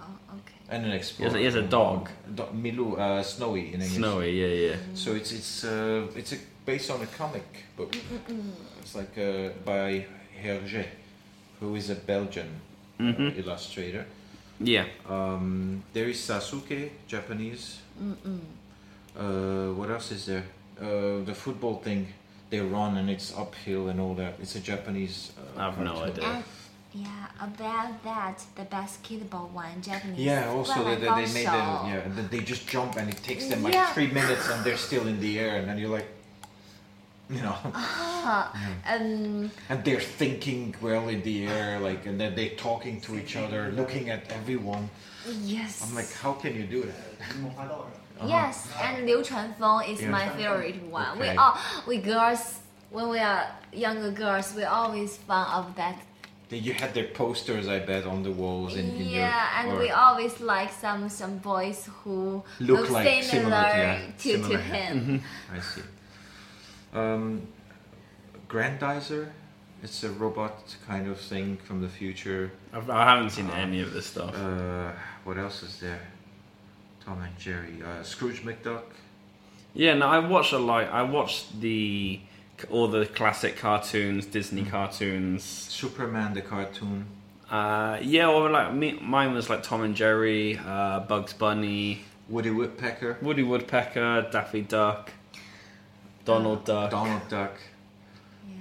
[0.00, 0.04] oh,
[0.70, 1.36] and an explorer.
[1.38, 2.10] He has a, dog.
[2.52, 2.98] Milou.
[2.98, 3.96] Uh, Snowy in English.
[3.96, 4.76] Snowy, yeah, yeah.
[4.76, 4.96] Mm.
[4.96, 6.36] So it's it's uh, it's a,
[6.66, 7.92] based on a comic book.
[7.92, 8.34] Mm -mm.
[8.34, 8.52] mm.
[8.82, 10.06] It's like uh, by
[10.42, 10.86] Hergé,
[11.60, 12.60] who is a Belgian
[12.98, 13.26] uh, mm-hmm.
[13.26, 14.06] uh, illustrator.
[14.60, 14.86] Yeah.
[15.08, 17.80] Um, there is Sasuke, Japanese.
[19.16, 20.44] Uh, what else is there?
[20.80, 22.06] Uh, the football thing
[22.50, 24.34] they run and it's uphill and all that.
[24.40, 25.32] It's a Japanese.
[25.36, 26.42] Uh, I have no idea.
[26.94, 30.18] Yeah, about that, the basketball one, Japanese.
[30.18, 31.44] Yeah, also they, they, they made.
[31.44, 33.92] Yeah, they just jump and it takes them like yeah.
[33.92, 36.06] three minutes and they're still in the air and then you're like,
[37.30, 37.56] you know.
[37.74, 38.72] Ah, mm-hmm.
[38.84, 43.36] And and they're thinking well in the air, like, and then they're talking to each
[43.36, 44.90] other, looking at everyone.
[45.42, 45.82] Yes.
[45.82, 47.04] I'm like, how can you do that?
[48.18, 48.26] Uh-huh.
[48.28, 50.10] Yes, and Liu Chuanfeng is yeah.
[50.10, 51.06] my favorite one.
[51.18, 51.30] Okay.
[51.30, 51.56] We all
[51.86, 52.58] we girls
[52.90, 55.98] when we are younger girls, we always fun of that.
[56.50, 58.74] You had their posters, I bet, on the walls.
[58.74, 63.22] In, in yeah, your, and we always like some some boys who look, look like
[63.22, 65.00] similar, similar, yeah, to, similar, to him.
[65.00, 65.54] Mm-hmm.
[65.56, 65.82] I see.
[66.92, 67.48] Um,
[68.48, 69.30] Grendizer,
[69.82, 72.52] it's a robot kind of thing from the future.
[72.72, 74.34] I've, I haven't seen any of this stuff.
[74.34, 74.92] Uh,
[75.24, 76.00] what else is there?
[77.04, 78.82] Tom and Jerry, uh, Scrooge McDuck.
[79.74, 80.84] Yeah, no, I watched a lot.
[80.90, 82.20] I watched the
[82.70, 85.44] all the classic cartoons, Disney cartoons.
[85.44, 87.06] Superman the cartoon.
[87.50, 92.50] Uh, yeah, or like me, mine was like Tom and Jerry, uh, Bugs Bunny, Woody
[92.50, 93.16] Woodpecker.
[93.22, 95.12] Woody Woodpecker, Daffy Duck,
[96.28, 97.54] Donald Duck, Donald Duck.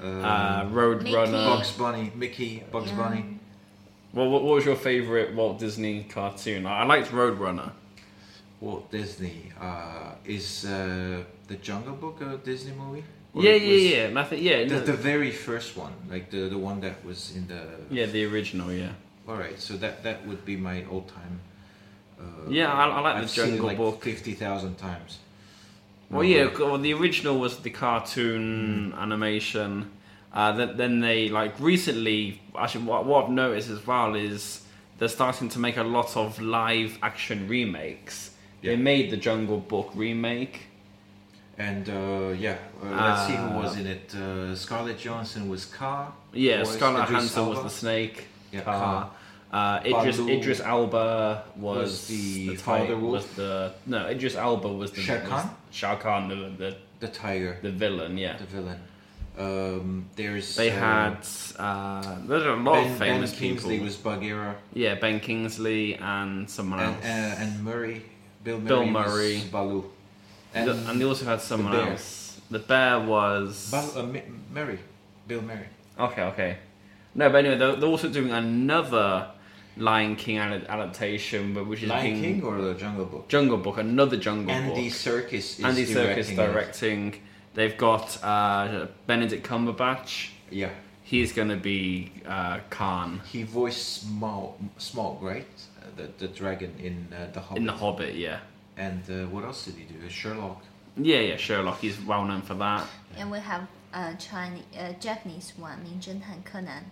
[0.01, 1.15] Um, uh, Road Mickey.
[1.15, 1.31] Runner.
[1.49, 2.11] Bugs Bunny.
[2.15, 2.63] Mickey.
[2.71, 2.97] Bugs Yeah.
[2.97, 3.23] Bunny.
[4.13, 6.65] Well, what, what was your favorite Walt Disney cartoon?
[6.65, 7.71] I, I liked Road Runner.
[8.61, 9.51] Walt Disney.
[9.59, 13.03] Uh, is uh, the Jungle Book a Disney movie?
[13.33, 14.07] Or yeah, it yeah, was yeah.
[14.09, 17.03] And I think yeah, The, no, the very first one, like the, the one that
[17.05, 17.61] was in the.
[17.91, 18.71] yeah, the original.
[18.71, 18.91] Yeah,
[19.27, 21.39] All right, so that that would be my all time.
[22.19, 24.03] Uh, Yeah, I- I like the I've seen it Jungle like Book.
[24.03, 25.19] fifty thousand times.
[26.09, 26.47] Well, yeah.
[26.57, 29.91] Well, the original was the cartoon animation.
[30.33, 32.41] Uh, then, then they like recently.
[32.57, 34.61] Actually, what, what I've noticed as well is
[34.99, 38.31] they're starting to make a lot of live action remakes.
[38.61, 38.75] They Yeah.
[38.77, 40.61] made the Jungle Book remake.
[41.57, 44.13] And uh, yeah, uh, let's see who Uh, was in it.
[44.15, 46.11] Uh, Scarlett Johansson was Kaa.
[46.33, 48.27] Yeah, Scarlett Johansson was the snake.
[48.51, 49.09] Yeah, Kaa.
[49.51, 53.11] Uh, Idris Idris Elba was, was the ti- Father Wolf.
[53.11, 55.49] Was the no Idris Elba was the Shere was Khan?
[55.77, 58.17] Shao Kahn, the, the The tiger, the villain.
[58.17, 58.37] Yeah.
[58.37, 58.79] the villain.
[59.37, 61.17] Um, there's They uh, had
[61.59, 63.85] uh, there's a lot ben, of famous ben Kingsley people.
[63.85, 67.05] was Bagheera, Yeah, Ben Kingsley and someone and, else.
[67.05, 68.01] uh, and Murray,
[68.43, 69.43] Bill Murray, Bill Murray.
[69.51, 69.85] Baloo,
[70.55, 71.91] and, and, they also had someone bear.
[71.91, 72.41] else.
[72.49, 74.79] The bear was Bal- uh, Mi- Murray,
[75.27, 75.67] Bill Murray.
[75.99, 76.23] okay.
[76.33, 76.57] Okay.
[77.13, 79.27] No, but anyway, they're, they're also doing another
[79.77, 83.27] Lion King adaptation, but which is Lion King or the Jungle Book?
[83.27, 84.77] Jungle Book, another Jungle Andy Book.
[84.77, 85.63] Andy Serkis.
[85.63, 87.13] Andy Circus directing.
[87.13, 87.19] It.
[87.53, 90.29] They've got uh, Benedict Cumberbatch.
[90.51, 90.69] Yeah.
[91.03, 93.21] He's gonna be uh, Khan.
[93.31, 95.47] He voiced Smaug, right?
[95.81, 97.57] Uh, the, the dragon in uh, the Hobbit.
[97.57, 98.39] In the Hobbit, yeah.
[98.75, 100.05] And uh, what else did he do?
[100.05, 100.61] Uh, Sherlock.
[100.97, 101.79] Yeah, yeah, Sherlock.
[101.79, 102.85] He's well known for that.
[103.17, 104.65] And we have a Chinese,
[104.99, 106.83] Japanese one, 名侦探柯南.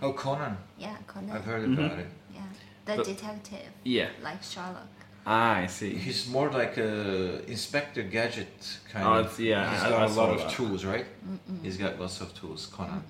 [0.00, 0.56] Co- Oh, Conan.
[0.78, 1.30] yeah, Conan.
[1.36, 1.78] I've heard Mhm.
[1.86, 2.06] about it.
[2.34, 2.40] Yeah,
[2.84, 4.08] the But- detective, Yeah.
[4.22, 4.86] like Sherlock.
[5.26, 5.94] Ah, I see.
[5.94, 9.38] He's more like a Inspector Gadget kind Oh, of.
[9.38, 10.50] yeah, He's I- got I a lot of that.
[10.50, 11.06] tools, right?
[11.62, 13.02] He's got lots of tools, Conan.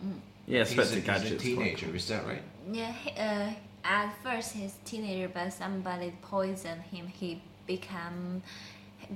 [0.47, 1.95] Yeah, He's a, Inspector he's a teenager, cool.
[1.95, 2.43] is that right?
[2.73, 3.51] Yeah, he, uh,
[3.85, 7.07] at first he's teenager, but somebody poisoned him.
[7.07, 8.43] He became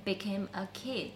[0.05, 1.11] became a kid,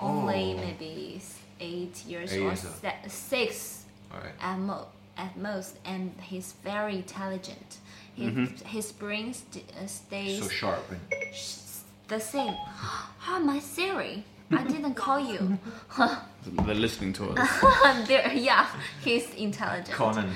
[0.00, 0.56] only Oh.
[0.64, 1.20] maybe
[1.60, 2.74] eight years Eight or years old.
[2.80, 4.32] se- six Alright.
[4.40, 4.86] at, mo-
[5.16, 7.78] at most, and he's very intelligent.
[8.14, 8.64] His, Mm-hmm.
[8.66, 10.84] his brain st- uh, stays So sharp.
[10.90, 11.58] And, sh-
[12.06, 12.54] the same.
[13.28, 15.58] Oh, my Siri, I didn't call you.
[16.46, 18.08] They're listening to us.
[18.34, 18.66] yeah,
[19.02, 19.90] he's intelligent.
[19.96, 20.30] Conan.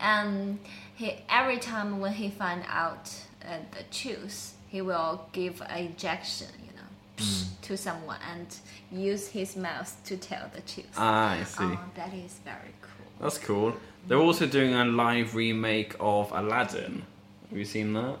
[0.00, 0.58] And
[0.94, 3.12] he every time when he find out
[3.44, 6.82] uh, the truth, he will give a injection, you know,
[7.18, 7.60] Mm.
[7.62, 8.46] to someone and
[8.92, 10.86] use his mouth to tell the truth.
[10.96, 11.64] ah, I see.
[11.64, 13.06] Oh, that is very cool.
[13.20, 13.74] That's cool.
[14.08, 17.02] They're also doing a live remake of Aladdin.
[17.50, 18.16] Have you seen that?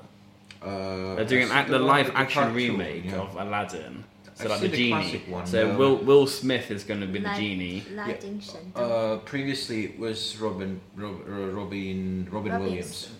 [0.62, 3.16] Uh, They're doing an, I've act- seen the live the action remake yeah.
[3.16, 4.04] of Aladdin.
[4.34, 4.90] So I've like the the genie.
[4.90, 5.76] classic one, so yeah.
[5.76, 7.82] Will Will Smith is going to be the genie.
[7.92, 8.80] Lai Yeah.
[8.82, 12.62] Uh, previously it was Robin, Rob, uh, Robin, Robin Robin.
[12.66, 13.10] Williams.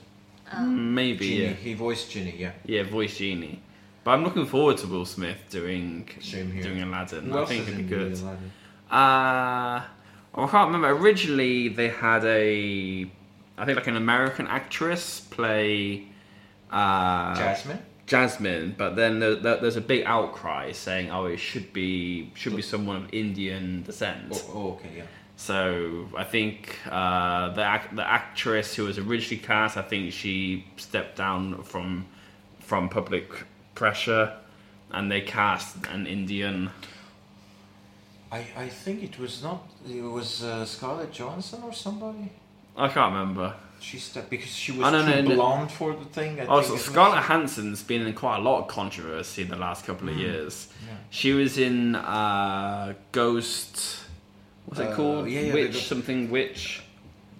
[0.55, 1.43] Mm, Maybe Ginny.
[1.45, 1.53] yeah.
[1.55, 2.37] He voiced genie.
[2.39, 2.53] yeah.
[2.65, 3.61] Yeah, voice genie.
[4.05, 6.63] But I'm looking forward to Will Smith doing Same here.
[6.63, 7.31] doing Aladdin.
[7.31, 8.13] Who I think it'd be good.
[8.13, 8.53] Aladdin?
[8.91, 9.83] Uh,
[10.35, 10.89] I can't remember.
[10.91, 13.11] Originally, they had a,
[13.57, 16.07] I think like an American actress play
[16.71, 17.79] uh, Jasmine?
[18.07, 22.57] Jasmine, but then there, there, there's a big outcry saying, "Oh, it should be should
[22.57, 25.03] be someone of Indian descent." Oh, oh, okay, yeah.
[25.37, 30.65] So I think uh, the ac- the actress who was originally cast, I think she
[30.77, 32.07] stepped down from
[32.61, 33.31] from public
[33.75, 34.35] pressure,
[34.91, 36.71] and they cast an Indian.
[38.31, 39.67] I, I think it was not.
[39.89, 42.31] It was uh, Scarlett Johansson or somebody.
[42.77, 43.55] I can't remember.
[43.81, 45.35] She stepped because she was I don't too know, no.
[45.37, 46.41] blonde for the thing.
[46.41, 46.85] I Oh, so it was.
[46.85, 50.69] Scarlett Johansson's been in quite a lot of controversy in the last couple of years.
[50.87, 50.95] Yeah.
[51.11, 54.01] She was in uh, Ghost.
[54.67, 55.29] What's it Uh, called?
[55.31, 56.83] yeah, yeah, Witch the- something Witch.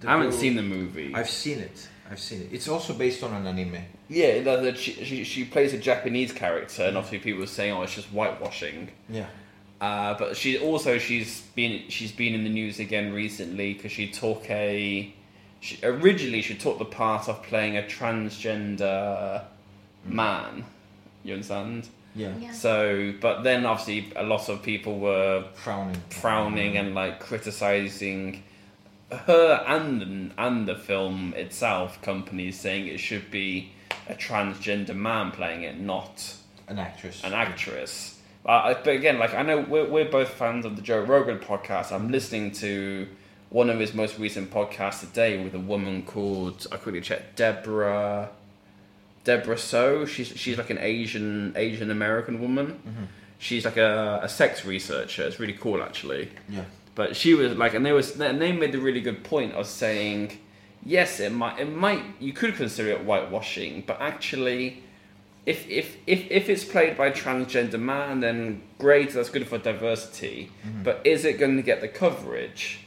[0.05, 1.13] I haven't girl- seen the movie.
[1.13, 1.87] I've seen it.
[2.09, 2.49] I've seen it.
[2.51, 3.83] It's also based on an anime.
[4.07, 7.83] Yeah, that she, she she plays a Japanese character, and obviously people were saying, "Oh,
[7.83, 9.27] it's just whitewashing." Yeah.
[9.81, 14.07] Uh, but she also she's been she's been in the news again recently because she
[14.09, 15.13] took a
[15.61, 19.43] she, originally she took the part of playing a transgender
[20.05, 20.65] man.
[21.23, 21.87] You understand?
[22.15, 22.33] Yeah.
[22.39, 22.51] Yeah.
[22.51, 26.01] So, but then obviously a lot of people were Frowning.
[26.09, 28.43] frowning and like criticizing
[29.11, 32.01] her and and the film itself.
[32.01, 33.71] Companies saying it should be
[34.09, 36.35] a transgender man playing it, not
[36.67, 37.23] An actress.
[37.23, 38.18] an actress.
[38.45, 41.39] Uh, but, but again, like I know we're, we're both fans of the Joe Rogan
[41.39, 41.91] podcast.
[41.91, 43.07] I'm listening to
[43.49, 48.29] one of his most recent podcasts today with a woman called I quickly checked Deborah
[49.23, 50.05] Debra Soh.
[50.05, 52.79] She's she's like an Asian Asian American woman.
[52.87, 53.03] Mm-hmm.
[53.37, 55.23] She's like a, a sex researcher.
[55.23, 56.29] It's really cool actually.
[56.47, 56.65] Yeah.
[56.99, 59.67] But she was like, and they was, and they made the really good point of
[59.67, 60.37] saying,
[60.83, 64.83] yes, it might, it might, you could consider it whitewashing, but actually,
[65.49, 69.57] if if if if it's played by a transgender man, then great, that's good for
[69.57, 70.51] diversity.
[70.83, 72.81] But is it going to get the coverage,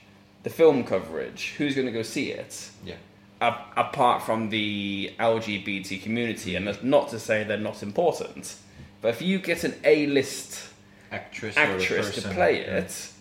[0.44, 1.54] the film coverage?
[1.58, 2.70] Who's going to go see it?
[2.84, 2.94] Yeah.
[3.40, 8.54] A- apart from the LGBT community, and that's not to say they're not important.
[9.00, 10.68] But if you get an A-list
[11.10, 11.56] Actress.
[11.56, 12.78] actress to play yeah.
[12.78, 13.12] it,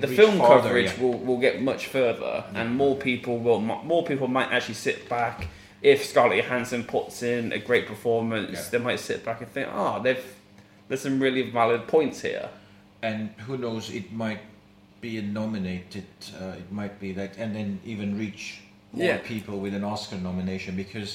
[0.00, 1.02] the film farther, coverage yeah.
[1.02, 5.48] will, will get much further, and more people will more people might actually sit back.
[5.92, 8.68] If Scarlett Johansson puts in a great performance, Yeah.
[8.72, 10.24] they might sit back and think, "Oh, they've
[10.88, 12.48] there's some really valid points here."
[13.02, 14.40] and who knows it might
[15.02, 16.06] be a nominated
[16.40, 18.60] uh, it might be that and then even reach
[18.92, 19.18] more Yeah.
[19.18, 21.10] people with an oscar nomination because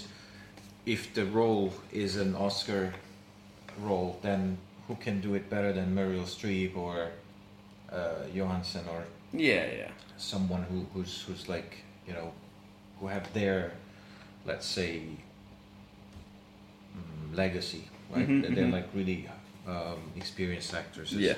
[0.85, 2.93] if the role is an oscar
[3.87, 6.95] role then who can do it better than meryl streep or
[7.91, 9.01] uh, Johansson or
[9.33, 9.91] Yeah, yeah.
[10.17, 11.71] someone who, who's who's like
[12.07, 12.29] you know
[12.99, 13.71] who have their
[14.49, 15.01] let's say
[16.95, 17.83] mm, legacy
[18.13, 18.73] right Mhm, That they're mhm.
[18.79, 19.19] like really
[19.67, 21.35] um, experienced actors Yeah.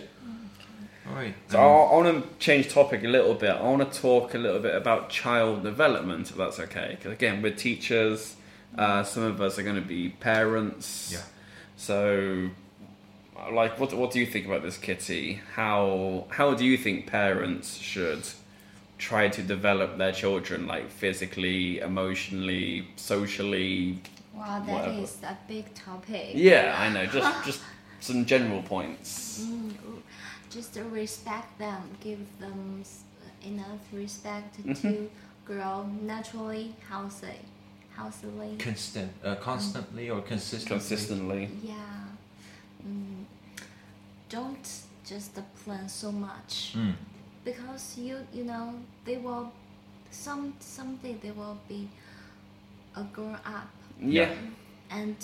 [1.07, 3.51] all right So um, I, I want to change topic a little bit.
[3.51, 6.89] I want to talk a little bit about child development, if that's okay.
[6.95, 8.36] Because again, we're teachers.
[8.78, 10.01] Uh, some of us are going to be
[10.34, 10.88] parents.
[11.12, 11.24] Yeah.
[11.76, 12.49] So,
[13.59, 15.41] like, what what do you think about this, Kitty?
[15.55, 18.24] How how do you think parents should
[19.01, 23.99] try to develop their children, like physically, emotionally, socially?
[24.33, 25.01] Wow, that Whatever.
[25.03, 26.31] is a big topic.
[26.35, 27.05] Yeah, I know.
[27.07, 27.61] Just just
[27.99, 29.41] some general points.
[29.43, 29.73] Mm,
[30.49, 32.83] just to respect them, give them
[33.45, 34.87] enough respect Mm-hmm.
[34.87, 35.09] to
[35.45, 37.39] grow naturally, healthy,
[37.97, 38.55] healthily.
[38.59, 41.49] constant uh, constantly or consistently Consistently.
[41.63, 41.75] Yeah.
[42.87, 43.25] Mm,
[44.29, 44.67] don't
[45.11, 45.31] just
[45.65, 46.93] plan so much Mm.
[47.43, 48.73] Because you you know
[49.05, 49.51] they will
[50.11, 51.87] some someday they will be
[52.95, 53.69] a grown up
[53.99, 54.33] Yeah.
[54.89, 55.15] and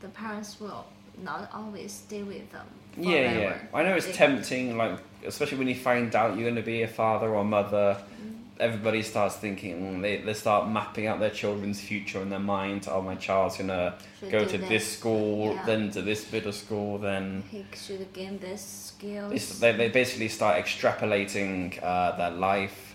[0.00, 0.84] the parents will
[1.22, 2.66] not always stay with them.
[2.96, 3.58] Yeah, yeah.
[3.74, 6.88] I know it's tempting, like especially when you find out you're going to be a
[6.88, 7.96] father or mother.
[8.22, 8.37] Mm.
[8.60, 12.88] Everybody starts thinking mm, they they start mapping out their children's future in their mind.
[12.90, 14.68] Oh, my child's gonna Should go to this.
[14.68, 15.64] this school, Yeah.
[15.66, 18.62] then to this bit of school, then He should gain this
[18.94, 19.60] skills.
[19.60, 22.94] they they basically start extrapolating uh, their life.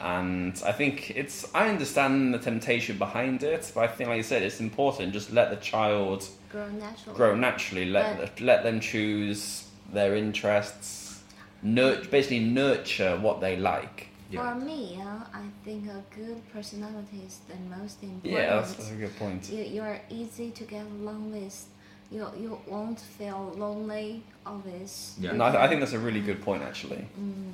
[0.00, 4.22] And I think it's I understand the temptation behind it, but I think, like you
[4.24, 5.12] said, it's important.
[5.12, 7.16] Just let the child grow naturally.
[7.16, 7.84] grow naturally.
[7.84, 11.20] Let But- let them choose their interests.
[11.62, 14.08] Nurt, basically nurture what they like.
[14.32, 14.54] Yeah.
[14.54, 18.32] For me, uh, I think a good personality is the most important.
[18.32, 19.50] Yeah, that's, that's a good point.
[19.50, 21.66] you, you're easy to get along with.
[22.10, 25.16] You, you won't feel lonely always.
[25.20, 25.32] Yeah.
[25.32, 27.04] No, I, I think that's a really good point, actually.
[27.20, 27.52] Mm,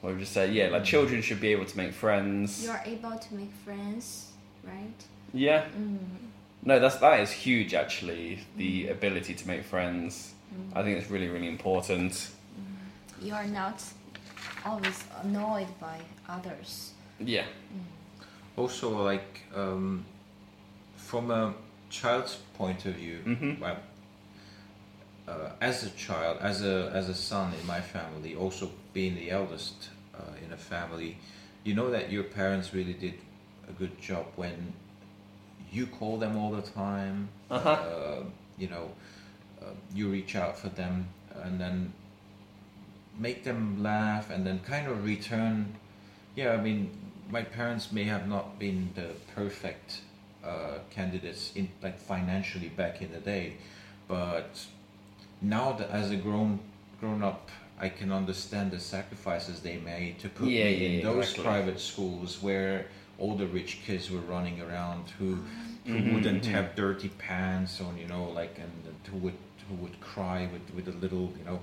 [0.00, 2.64] What we just said, yeah, like children should be able to make friends.
[2.64, 4.30] you're able to make friends,
[4.64, 4.98] right?
[5.34, 5.98] Yeah, Mm,
[6.64, 8.38] no, that's that is huge, actually.
[8.56, 10.76] The ability to make friends, mm.
[10.76, 12.30] I think it's really, really important.
[13.20, 13.82] You are not
[14.64, 16.92] always annoyed by others.
[17.20, 17.46] Yeah,
[18.56, 20.04] also like um,
[20.96, 21.54] from a
[21.90, 23.60] child's point of view Mhm.
[23.60, 23.76] well
[25.28, 29.30] uh, as a child as a as a son in my family also being the
[29.30, 31.18] eldest uh, in a family
[31.64, 33.14] you know that your parents really did
[33.68, 34.72] a good job when
[35.70, 37.70] you call them all the time Uh-huh.
[37.70, 38.22] uh,
[38.58, 38.90] you know
[39.60, 41.06] uh, you reach out for them
[41.44, 41.92] and then
[43.18, 45.74] make them laugh and then kind of return
[46.34, 46.90] yeah i mean
[47.30, 50.00] my parents may have not been the perfect
[50.44, 53.54] uh, candidates in like financially back in the day
[54.08, 54.66] but
[55.40, 56.58] now that as a grown
[57.00, 60.96] grown up i can understand the sacrifices they made to put Yeah, me yeah, in
[60.96, 61.44] yeah, those exactly.
[61.44, 62.86] private schools where
[63.18, 65.36] all the rich kids were running around who
[65.86, 66.50] who Mhm, wouldn't mhm.
[66.50, 68.72] have dirty pants on you know like and
[69.10, 69.38] who would
[69.68, 71.60] who would cry with with a little you know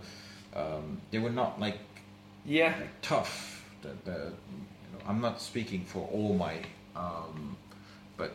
[0.55, 1.77] um, they were not like
[2.45, 3.63] yeah, like tough.
[3.81, 6.57] The, the, you know, I'm not speaking for all my,
[6.95, 7.55] um,
[8.17, 8.31] but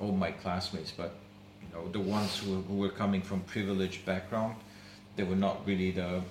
[0.00, 1.14] all my classmates, but
[1.60, 4.56] you know, the ones who, who were coming from privileged background,
[5.16, 6.22] they were not really the,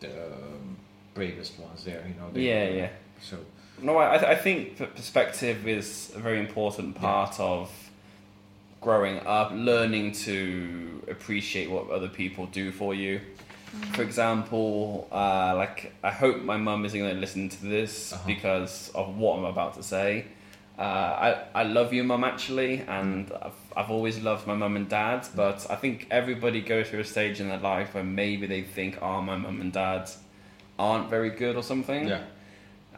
[0.00, 0.76] the um,
[1.14, 2.04] bravest ones there.
[2.06, 2.30] You know.
[2.32, 2.88] They yeah, yeah.
[3.20, 3.38] So
[3.80, 7.70] No, I, I think perspective is a very important part of
[8.80, 13.20] growing up, learning to appreciate what other people do for you.
[13.94, 18.22] For example, uh, like I hope my mum isn't going to listen to this Uh-huh.
[18.26, 20.24] because of what I'm about to say.
[20.76, 24.88] Uh, I I love you, mum, actually, and I've, I've always loved my mum and
[24.88, 25.28] dad.
[25.36, 28.98] But I think everybody goes through a stage in their life where maybe they think,
[29.00, 30.10] "Oh, my mum and dad
[30.78, 32.08] aren't very good" or something.
[32.08, 32.22] yeah,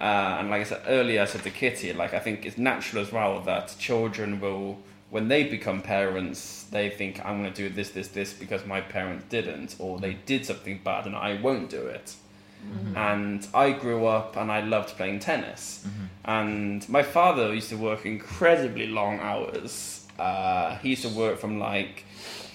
[0.00, 3.02] Uh, and like I said earlier, I said to Kitty, like I think it's natural
[3.02, 4.78] as well that children will,
[5.16, 8.82] when they become parents, they think I'm going to do this, this, this because my
[8.82, 10.26] parents didn't, or they mm.
[10.26, 12.14] did something bad and I won't do it.
[12.62, 12.98] Mm-hmm.
[12.98, 15.86] And I grew up and I loved playing tennis.
[15.86, 16.04] Mm-hmm.
[16.26, 20.06] And my father used to work incredibly long hours.
[20.18, 22.04] Uh, he used to work from like,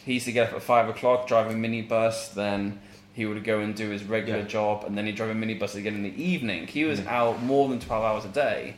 [0.05, 2.79] he used to get up at five o'clock, drive a minibus, then
[3.13, 4.55] he would go and do his regular Yeah.
[4.57, 6.67] job, and then he'd drive a minibus again in the evening.
[6.67, 7.07] He was mm.
[7.07, 8.75] out more than 12 hours a day.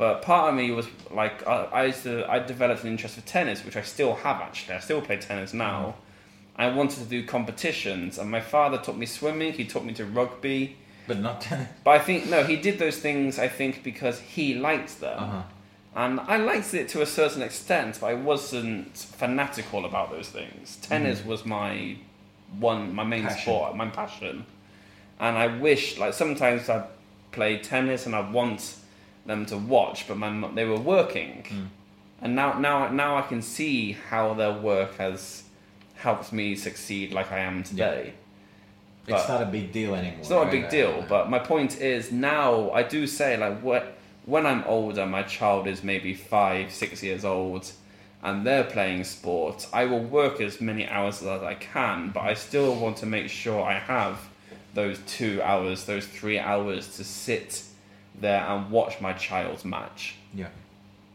[0.00, 3.20] But part of me was like, I, I used to, I developed an interest for
[3.20, 4.76] tennis, which I still have actually.
[4.76, 5.96] I still play tennis now.
[6.56, 10.06] I wanted to do competitions, and my father taught me swimming, he taught me to
[10.06, 10.78] rugby.
[11.06, 11.42] but not.
[11.42, 11.68] Tennis.
[11.84, 15.18] But I think, no, he did those things, I think, because he liked them.
[15.22, 15.42] uh-huh.
[15.94, 20.78] And I liked it to a certain extent, but I wasn't fanatical about those things.
[20.80, 21.98] Tennis was my
[22.58, 23.42] one, my main Passion.
[23.42, 24.46] sport, my passion.
[25.18, 26.86] and I wish like sometimes I
[27.32, 28.76] play tennis and I want
[29.26, 31.66] them to watch, but my they were working, Mm.
[32.22, 35.44] and now now now I can see how their work has
[35.96, 38.14] helped me succeed like I am today.
[39.06, 40.20] It's not a big deal anymore.
[40.20, 40.50] It's not a right?
[40.52, 43.96] big deal, Uh, but my point is now I do say like what
[44.26, 47.72] when I'm older, my child is maybe five, six years old,
[48.22, 49.66] and they're playing sports.
[49.72, 53.28] I will work as many hours as I can, but I still want to make
[53.28, 54.18] sure I have
[54.74, 57.62] those two hours, those three hours to sit
[58.18, 60.16] there and watch my child's match.
[60.34, 60.48] yeah.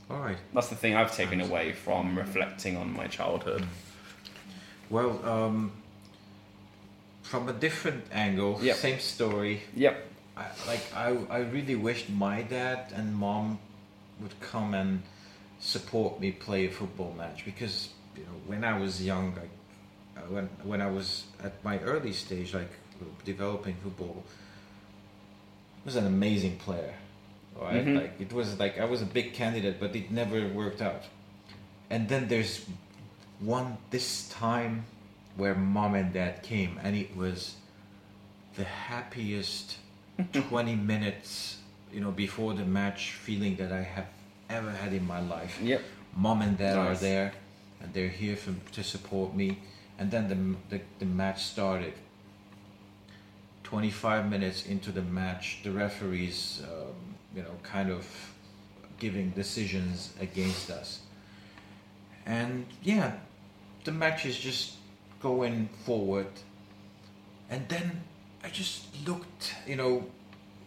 [0.10, 0.38] All right.
[0.54, 3.66] That's the thing I've taken away from reflecting on my childhood.
[4.91, 5.72] Well, um,
[7.24, 8.76] from a different angle, Yep.
[8.76, 9.62] same story.
[9.76, 9.96] Yep.
[10.38, 13.58] I, like I, I really wished my dad and mom
[14.22, 15.02] would come and
[15.60, 19.50] support me play a football match because you know when I was young, like
[20.18, 22.70] uh, when when I was at my early stage, like
[23.24, 24.24] developing football,
[25.86, 26.93] was an amazing player,
[27.55, 27.86] right?
[27.86, 27.95] Mhm.
[28.01, 31.03] Like it was like I was a big candidate, but it never worked out.
[31.89, 32.65] And then there's
[33.39, 34.86] one this time
[35.38, 37.55] where mom and dad came, and it was
[38.55, 39.77] the happiest
[40.33, 41.57] 20 minutes,
[41.93, 44.07] you know, before the match feeling that I have
[44.49, 45.59] ever had in my life.
[45.61, 45.81] Yep.
[46.15, 47.33] Mom and dad are there,
[47.81, 49.59] and they're here for, to support me.
[49.99, 50.29] And then
[50.69, 51.93] the, the, the match started.
[53.76, 56.95] 25 minutes into the match, the referees, um,
[57.36, 58.07] you know, kind of
[58.99, 61.01] giving decisions against us.
[62.26, 63.17] And yeah,
[63.84, 64.76] the match is just
[65.21, 66.32] going forward.
[67.49, 68.01] And then
[68.45, 70.05] I just looked, you know,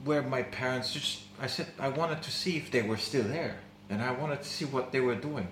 [0.04, 3.56] where my parents just, I said, I wanted to see if they were still there.
[3.88, 5.48] And I wanted to see what they were doing.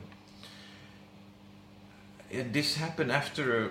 [2.31, 3.71] And this happened after,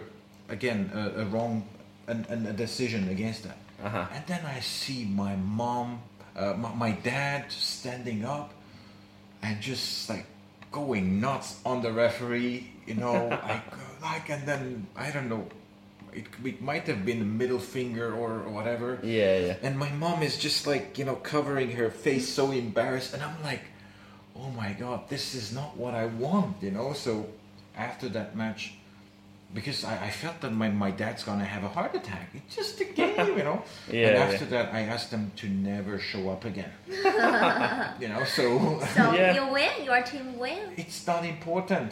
[0.49, 1.67] again, a, a wrong,
[2.07, 3.57] an, an, a decision against that.
[3.85, 4.07] Uh-huh.
[4.11, 6.01] And then I see my mom,
[6.35, 8.51] uh, my, my dad standing up
[9.43, 10.25] and just like
[10.71, 13.63] going nuts on the referee, you know, like,
[14.01, 15.47] like, and then I don't know,
[16.13, 18.99] it, it might have been a middle finger or whatever.
[19.03, 19.57] Yeah, yeah.
[19.61, 23.13] And my mom is just like, you know, covering her face, so embarrassed.
[23.13, 23.61] And I'm like,
[24.35, 26.93] oh my god, this is not what I want, you know?
[26.93, 27.27] So
[27.77, 28.73] after that match,
[29.55, 32.27] because I, I felt that my, my dad's gonna have a heart attack.
[32.35, 33.63] It's just a game, you know?
[33.89, 34.23] Yeah, and yeah.
[34.27, 36.71] after that, I asked them to never show up again.
[38.01, 38.45] you know, so
[38.95, 39.33] So Yeah.
[39.33, 40.73] you win, your team win.
[40.77, 41.91] it's not important.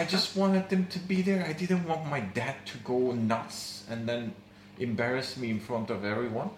[0.00, 1.44] I just wanted them to be there.
[1.46, 4.32] I didn't want my dad to go nuts and then
[4.78, 6.50] embarrass me in front of everyone.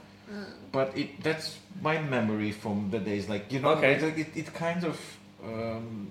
[0.73, 3.29] But it that's my memory from the days.
[3.29, 3.93] Like you know, Okay.
[3.95, 4.99] it's like it, it kind of
[5.45, 6.11] um,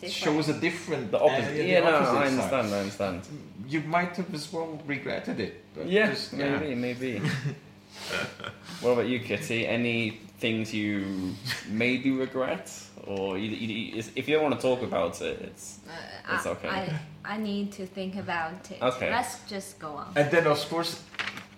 [0.00, 0.12] Different.
[0.36, 1.10] shows a different.
[1.10, 1.50] The opposite.
[1.50, 2.26] uh, the yeah, no, opposite I side.
[2.32, 2.74] understand.
[2.74, 3.22] I understand.
[3.68, 5.64] You might have as well regretted it.
[5.74, 7.20] But Yeah, just- maybe, maybe.
[8.80, 9.66] what about you, Kitty?
[9.66, 11.34] Any things you
[11.68, 12.72] maybe regret,
[13.06, 16.46] or you, you, you- if you don't want to talk about it, it's Uh, It's
[16.46, 16.68] I- okay.
[16.68, 18.80] I, I need to think about it.
[18.82, 19.10] Okay.
[19.10, 20.12] Let's just go on.
[20.16, 21.02] And then, of course,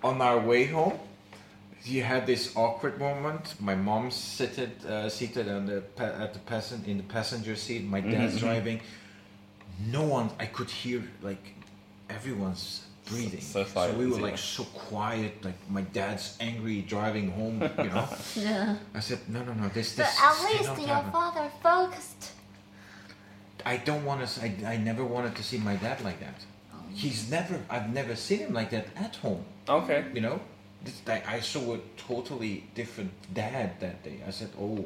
[0.03, 0.99] on our way home,
[1.85, 3.55] you had this awkward moment.
[3.61, 7.85] My mom's seated, uh, seated on the pa- at the passen- in the passenger seat.
[7.85, 8.41] My dad's Mhm, mhm.
[8.41, 8.81] driving.
[9.91, 10.31] No one.
[10.39, 11.55] I could hear like
[12.09, 13.41] everyone's breathing.
[13.41, 14.23] So we silent, so we were yeah.
[14.31, 15.45] like so quiet.
[15.45, 17.63] Like my dad's angry driving home.
[17.79, 18.09] You know.
[18.37, 18.77] Yeah.
[18.95, 19.69] I said, no, no, no.
[19.69, 20.21] This, But this.
[20.23, 22.33] at least your happen." father focused.
[23.65, 24.43] I don't want to.
[24.43, 26.35] I, I never wanted to see my dad like that.
[26.95, 27.59] He's never.
[27.71, 29.45] I've never seen him like that at home.
[29.69, 30.05] okay.
[30.15, 30.41] You know,
[30.85, 34.21] this, I, I saw a totally different dad that day.
[34.27, 34.85] I said, "Oh,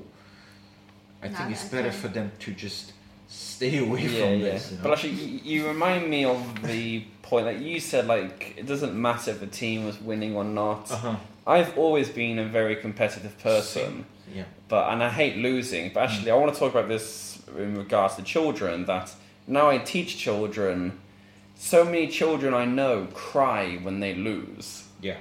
[1.23, 1.77] I No, think it's okay.
[1.77, 2.93] better for them to just
[3.28, 4.44] stay away Yeah, from yeah.
[4.52, 4.82] this." You know?
[4.85, 8.06] But actually, you, you remind me of the point that you said.
[8.06, 10.90] Like, it doesn't matter if a team was winning or not.
[10.90, 11.16] uh-huh.
[11.47, 14.05] I've always been a very competitive person.
[14.35, 14.43] Yeah.
[14.68, 15.93] but and I hate losing.
[15.93, 18.85] But actually, I want to talk about this in regards to children.
[18.86, 19.14] That
[19.47, 20.98] now I teach children.
[21.59, 24.85] So many children I know cry when they lose.
[25.01, 25.16] Yeah.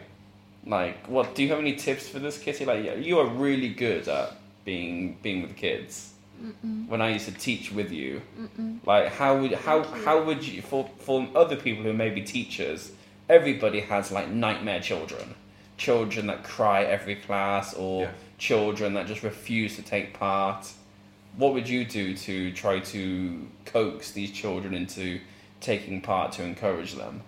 [0.66, 2.66] Like, what do you have any tips for this, Kitty?
[2.66, 4.34] Like, you are really good at
[4.64, 6.12] being being with kids.
[6.88, 8.22] When I used to teach with you,
[8.86, 12.92] like how would how how would you for for other people who may be teachers?
[13.30, 15.34] Everybody has like nightmare children,
[15.78, 18.12] children that cry every class, or Yeah.
[18.38, 20.68] children that just refuse to take part.
[21.38, 25.22] What would you do to try to coax these children into
[25.62, 27.22] taking part to encourage them?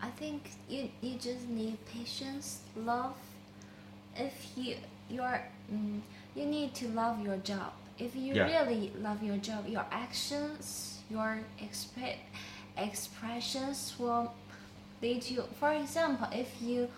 [0.00, 3.16] I think you you just need patience, love.
[4.16, 4.76] If you
[5.10, 5.40] you're
[5.72, 6.00] mm,
[6.34, 7.72] you need to love your job.
[7.98, 8.46] If you Yeah.
[8.52, 12.18] really love your job, your actions, your exp-
[12.76, 14.32] expressions will
[15.02, 15.42] lead you.
[15.60, 16.88] For example, if you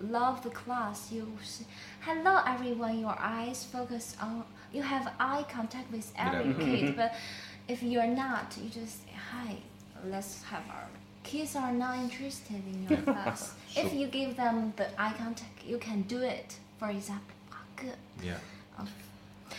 [0.00, 1.64] love the class, you say,
[2.00, 2.98] hello everyone.
[3.00, 4.44] Your eyes focus on.
[4.72, 6.64] You have eye contact with every Yeah.
[6.64, 7.14] kid, but
[7.68, 8.98] if you're not, you just
[9.30, 9.56] hi.
[10.04, 10.88] Let's have our.
[11.24, 13.54] Kids are not interested in your class.
[13.76, 16.56] if you give them the eye contact, you can do it.
[16.78, 17.34] For example,
[17.76, 17.96] good.
[18.22, 18.34] Yeah.
[18.78, 18.88] Um,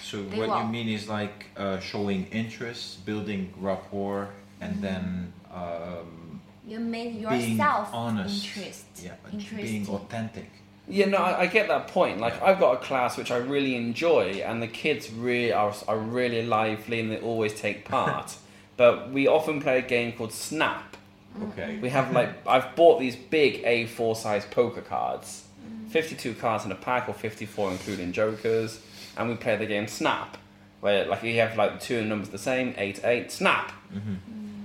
[0.02, 4.30] So They what you mean is like uh, showing interest, building rapport,
[4.62, 4.82] and Mm-hmm.
[4.82, 8.46] then um, You made being yourself honest.
[8.46, 8.86] interest.
[9.04, 9.16] Yeah,
[9.56, 10.50] being authentic.
[10.88, 12.20] Yeah, no, I, I get that point.
[12.20, 15.98] Like, I've got a class which I really enjoy, and the kids really are, are
[15.98, 18.36] really lively and they always take part.
[18.78, 20.98] but we often play a game called Snap.
[21.42, 21.80] Okay.
[21.82, 25.44] We have like I've bought these big A4 size poker cards,
[25.90, 28.80] 52 cards in a pack or 54 including jokers,
[29.18, 30.38] and we play the game Snap,
[30.82, 34.16] where like you have like two numbers the same, eight eight Snap, mm-hmm.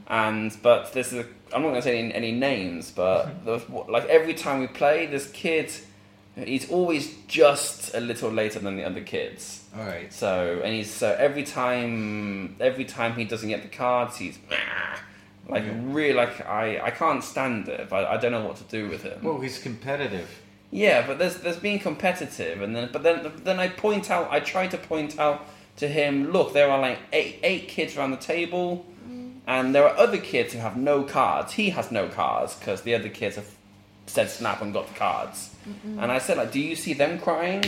[0.08, 4.34] and but this is I'm not gonna say any, any names, but the, like every
[4.34, 5.72] time we play, this kid,
[6.36, 9.64] he's always just a little later than the other kids.
[9.76, 10.12] All right.
[10.12, 14.38] So and he's so every time every time he doesn't get the cards, he's
[15.48, 15.72] like Yeah.
[15.84, 19.02] really like I I can't stand it, but I don't know what to do with
[19.02, 19.18] him.
[19.22, 20.28] Well, he's competitive.
[20.70, 24.40] yeah, but there's there's being competitive, and then but then then I point out I
[24.40, 25.46] try to point out
[25.76, 29.32] to him, look, there are like eight eight kids around the table, mm.
[29.46, 31.52] and there are other kids who have no cards.
[31.52, 33.48] He has no cards because the other kids have
[34.06, 35.50] said snap and got the cards.
[35.98, 37.62] And I said like, do you see them crying?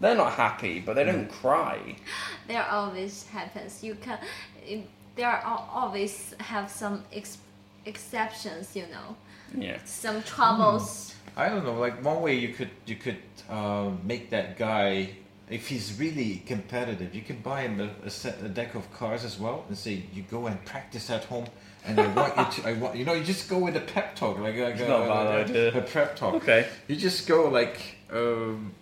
[0.00, 1.40] They're not happy, but they don't mm.
[1.40, 1.96] cry.
[2.48, 3.82] there always happens.
[3.84, 4.18] You can.
[5.14, 7.38] It, there are always have some ex,
[7.86, 8.74] exceptions.
[8.76, 9.16] You know,
[9.56, 9.78] Yeah.
[9.84, 11.14] some troubles.
[11.36, 11.74] I don't know.
[11.78, 13.18] Like one way you could you could
[13.50, 15.10] uh, make that guy
[15.50, 17.14] if he's really competitive.
[17.14, 20.02] You can buy him a, a, set, a deck of cards as well and say
[20.14, 21.46] you go and practice at home.
[21.86, 22.68] And I want you to.
[22.68, 23.12] I want you know.
[23.12, 25.02] You just go with a pep talk, like, like a, not
[25.50, 26.34] a a- a prep talk.
[26.34, 26.66] Okay.
[26.88, 27.78] You just go like
[28.10, 28.72] um,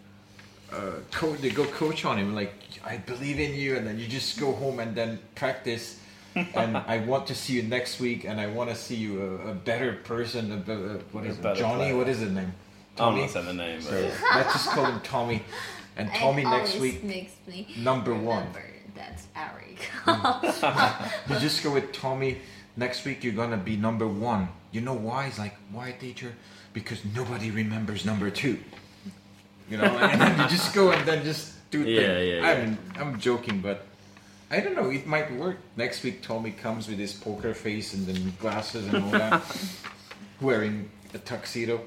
[0.73, 1.41] uh, coach.
[1.41, 2.53] They go coach on him like
[2.85, 5.99] I believe in you, and then you just go home and then practice.
[6.35, 9.51] And I want to see you next week, and I want to see you a,
[9.51, 10.53] a better person.
[10.53, 11.43] A, be- uh, A is it?
[11.57, 11.77] Johnny?
[11.77, 11.97] player.
[11.97, 12.53] What is his name?
[12.99, 13.81] I'm not saying the name.
[13.81, 15.43] But So let's just call him Tommy.
[15.97, 18.39] And Tommy it next week, makes me number one.
[18.39, 18.63] remember
[18.95, 19.91] That's Eric.
[21.29, 22.39] you just go with Tommy.
[22.77, 24.49] Next week you're gonna be number one.
[24.73, 25.27] You know why?
[25.27, 26.33] It's like why, teacher?
[26.73, 28.59] Because nobody remembers number two.
[29.71, 32.29] You know, and then you just go and then just do Yeah, things.
[32.43, 32.65] yeah, I yeah.
[32.65, 33.87] mean, I'm joking, but
[34.53, 34.91] I don't know.
[34.91, 35.57] It might work.
[35.77, 39.43] Next week Tommy comes with his poker face and then glasses and all that,
[40.41, 41.81] wearing a tuxedo.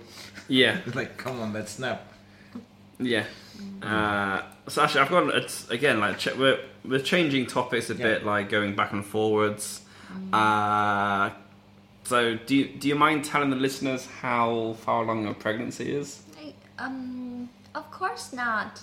[0.48, 0.80] yeah.
[0.96, 2.12] Like, come on, let's snap.
[3.00, 3.26] Yeah.
[3.84, 8.04] Uh, so actually, I've got it's again like ch- we're we're changing topics a Yeah.
[8.04, 9.82] bit, like going back and forwards.
[10.34, 11.30] Uh,
[12.04, 16.22] so do you, do you mind telling the listeners how far along your pregnancy is?
[16.42, 18.82] I- um, of course not.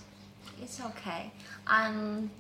[0.63, 1.33] It's okay.
[1.67, 2.31] I'm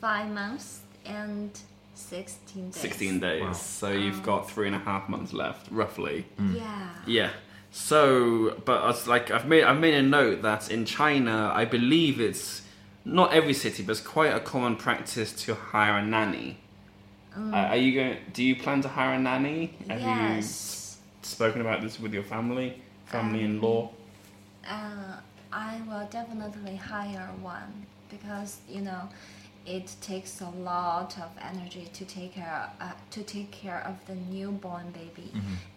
[0.00, 1.50] five months and
[1.94, 2.76] sixteen days.
[2.76, 3.42] Sixteen days.
[3.42, 3.52] Wow.
[3.52, 6.26] So you've got three and a half months left, roughly.
[6.54, 6.88] Yeah.
[7.06, 7.30] Yeah.
[7.72, 12.20] So, but it's like I've made I've made a note that in China, I believe
[12.20, 12.62] it's
[13.04, 16.58] not every city, but it's quite a common practice to hire a nanny.
[17.36, 18.16] Uh, are you going?
[18.32, 19.74] Do you plan to hire a nanny?
[19.88, 20.98] Have yes.
[21.22, 23.90] you spoken about this with your family, family-in-law?
[24.68, 25.16] Uh,
[25.52, 29.08] I will definitely hire one because you know
[29.66, 34.14] it takes a lot of energy to take care uh, to take care of the
[34.14, 35.30] newborn baby,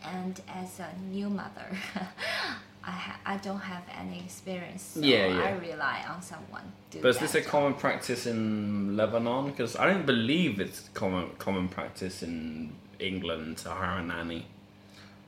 [0.03, 1.67] and as a new mother,
[2.83, 4.83] I ha- I don't have any experience.
[4.93, 5.43] So Yeah, yeah.
[5.43, 6.71] I rely on someone.
[6.91, 7.47] Do But is this a that.
[7.47, 9.47] common practice in Lebanon?
[9.47, 14.45] Because I don't believe it's common common practice in England to hire a nanny.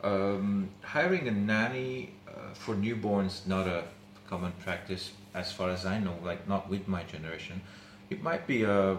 [0.03, 3.83] Um, hiring a nanny uh, for newborns not a
[4.29, 6.15] common practice as far as I know.
[6.23, 7.61] Like not with my generation.
[8.09, 8.97] It might be a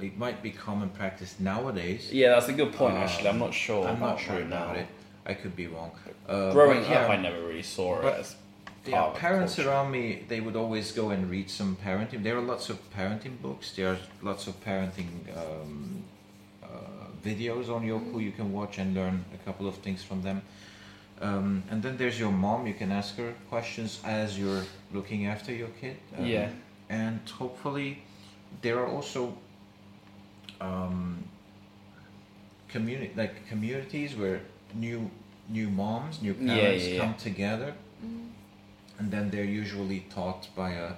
[0.00, 2.12] it might be common practice nowadays.
[2.12, 2.94] Yeah, that's a good point.
[2.94, 3.88] Uh, Actually, I'm not sure.
[3.88, 4.86] I'm not sure about it.
[5.24, 5.92] I could be wrong.
[6.28, 8.36] Uh, Growing yeah, up, I never really saw it as
[8.86, 9.70] Yeah, parents culture.
[9.70, 12.22] around me, they would always go and read some parenting.
[12.22, 13.72] There are lots of parenting books.
[13.76, 16.02] There are lots of parenting um,
[16.62, 16.66] uh,
[17.24, 20.42] videos on Youku you can watch and learn a couple of things from them.
[21.20, 22.66] Um, and then there's your mom.
[22.66, 25.96] You can ask her questions as you're looking after your kid.
[26.18, 26.48] Um, Yeah.
[26.92, 27.90] And hopefully,
[28.60, 29.36] there are also
[30.60, 31.24] um,
[32.68, 34.40] community like communities where
[34.74, 35.10] new
[35.48, 37.00] new moms, new parents yeah, yeah.
[37.00, 37.74] come together
[39.02, 40.90] and then they're usually taught by a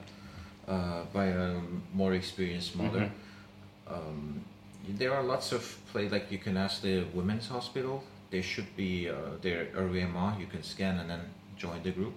[0.69, 1.61] uh, by a
[1.93, 3.05] more experienced mother.
[3.07, 3.95] Mm-hmm.
[3.95, 4.45] Um,
[4.89, 8.03] there are lots of play like you can ask the women's hospital.
[8.31, 10.41] There should be uh, their RVMA.
[10.41, 11.21] You can scan and then
[11.57, 12.15] join the group.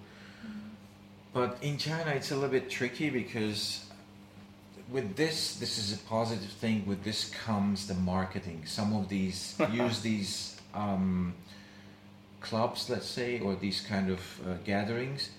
[1.38, 3.84] But in China, it's a little bit tricky because
[4.90, 6.84] with this, this is a positive thing.
[6.84, 8.62] With this comes the marketing.
[8.66, 11.34] Some of these use these um,
[12.40, 15.30] clubs, let's say, or these kind of uh, gatherings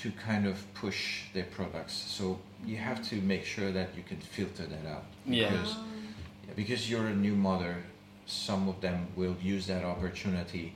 [0.00, 1.94] to kind of push their products.
[1.94, 5.04] So you have to make sure that you can filter that out.
[5.24, 5.50] Yeah.
[5.50, 5.76] Because,
[6.46, 7.76] yeah, because you're a new mother,
[8.26, 10.74] some of them will use that opportunity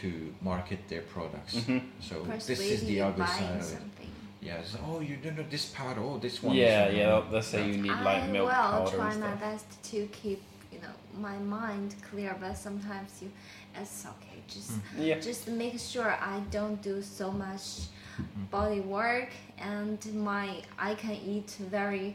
[0.00, 1.56] to market their products.
[1.56, 1.82] Mhm.
[2.00, 3.64] So Persuade this is the other side of it.
[3.64, 4.11] something.
[4.42, 4.76] Yes.
[4.86, 6.00] Oh, you don't know this powder.
[6.00, 6.56] Oh, this one.
[6.56, 7.14] Yeah, is, yeah.
[7.30, 10.42] let's They'll say you need like I milk will powder try my best to keep
[10.72, 13.30] you know my mind clear, but sometimes you
[13.80, 14.38] it's okay.
[14.48, 15.02] Just Hmm.
[15.02, 15.20] Yeah.
[15.20, 17.64] just make sure I don't do so much
[18.12, 18.44] Mm-hmm.
[18.50, 22.14] body work and my I can eat very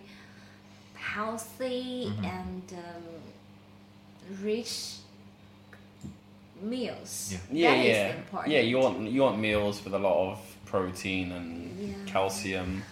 [0.93, 2.23] healthy Mhm.
[2.37, 3.03] and um,
[4.43, 4.97] rich
[6.61, 7.31] meals.
[7.31, 7.39] Yeah.
[7.51, 8.53] Yeah, That is yeah, important.
[8.53, 8.59] yeah.
[8.61, 11.95] You want you want meals with a lot of protein and Yeah.
[12.05, 12.83] calcium.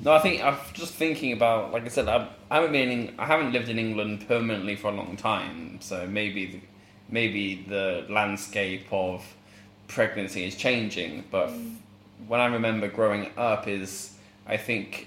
[0.00, 3.14] No, I think I'm just thinking about, like I said, I, I haven't been, in,
[3.18, 6.60] I haven't lived in England permanently for a long time, so maybe, the,
[7.08, 9.22] maybe the landscape of
[9.86, 11.24] pregnancy is changing.
[11.30, 11.56] But f-
[12.26, 14.14] when I remember growing up, is
[14.46, 15.06] I think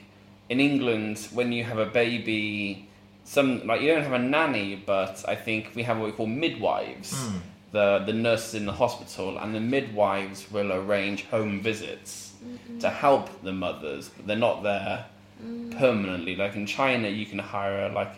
[0.50, 2.88] in England when you have a baby,
[3.26, 6.28] some like you don't have a nanny, but I think we have what we call
[6.28, 7.40] midwives Mm.
[7.76, 12.80] The the nurses in the hospital and the midwives will arrange home visits mm-hmm.
[12.80, 15.06] to help the mothers but they're not there
[15.44, 15.78] mm.
[15.78, 16.36] permanently.
[16.36, 18.14] Like in china you can hire like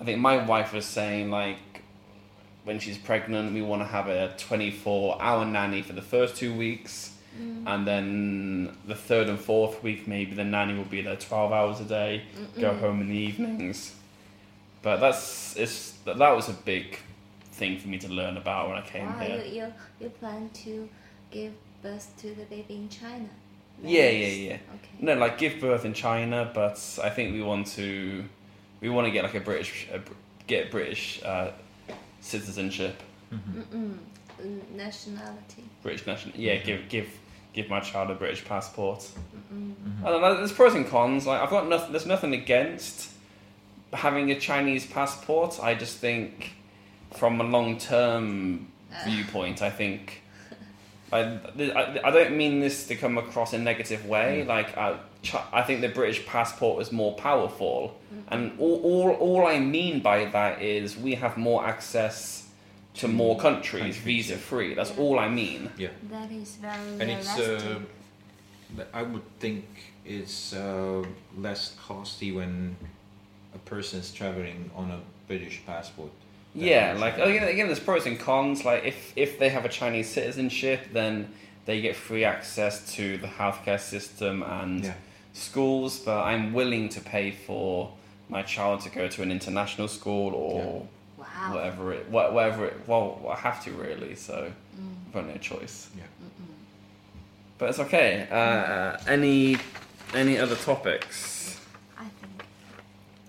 [0.00, 1.82] i think my wife was saying like
[2.64, 6.52] when she's pregnant we want to have a 24 hour nanny for the first two
[6.54, 7.62] weeks mm.
[7.66, 11.78] and then the third and fourth week maybe the nanny will be there 12 hours
[11.80, 12.22] a day
[12.58, 13.94] go home in the evenings.
[14.82, 16.98] But that's it's that was a big
[17.54, 20.50] thing for me to learn about when i came Wow, here you, you you plan
[20.64, 20.88] to
[21.30, 21.52] give
[21.82, 23.28] birth to the baby in China?
[23.82, 24.20] Yeah, Nice.
[24.20, 24.52] yeah, yeah.
[24.76, 24.94] Okay.
[25.00, 28.24] No, like give birth in China, but I think we want to,
[28.80, 30.00] we want to get like a British, a,
[30.46, 31.50] get British uh,
[32.20, 33.02] citizenship,
[33.32, 33.98] Mm-mm.
[34.40, 35.64] Mm, Nationality.
[35.82, 36.34] British national.
[36.36, 37.08] Yeah, give give
[37.52, 39.00] give my child a British passport.
[39.00, 39.74] Mm-mm.
[40.04, 40.36] I don't know.
[40.36, 41.26] There's pros and cons.
[41.26, 41.92] Like I've got nothing.
[41.92, 43.10] There's nothing against
[43.92, 45.58] having a Chinese passport.
[45.62, 46.52] I just think,
[47.14, 48.68] from a long term
[49.04, 50.22] viewpoint, I think.
[51.12, 54.44] I, I, I don't mean this to come across in a negative way.
[54.44, 54.98] Like I,
[55.52, 57.96] I think the British passport is more powerful,
[58.28, 62.48] and all, all all I mean by that is we have more access
[62.94, 64.74] to more countries, Countries, visa free.
[64.74, 65.02] That's Yeah.
[65.02, 65.70] all I mean.
[65.76, 65.88] Yeah.
[66.10, 67.80] That is very And it's uh,
[68.92, 69.64] I would think
[70.04, 71.04] it's uh,
[71.36, 72.76] less costly when
[73.54, 76.10] a person is traveling on a British passport.
[76.54, 77.36] Than Yeah, like Chinese.
[77.36, 78.64] again, again, there's pros and cons.
[78.64, 81.32] Like if if they have a Chinese citizenship, then
[81.66, 84.94] they get free access to the healthcare system and Yeah.
[85.32, 85.98] schools.
[85.98, 87.92] But I'm willing to pay for
[88.28, 90.86] my child to go to an international school or
[91.18, 91.54] wow.
[91.54, 92.76] whatever it, wha- whatever it.
[92.86, 94.94] Well, I have to really, so Mm.
[95.06, 95.88] I've got no choice.
[95.96, 96.02] Yeah.
[97.58, 98.26] But it's okay.
[98.30, 99.58] Uh, any
[100.14, 101.58] any other topics?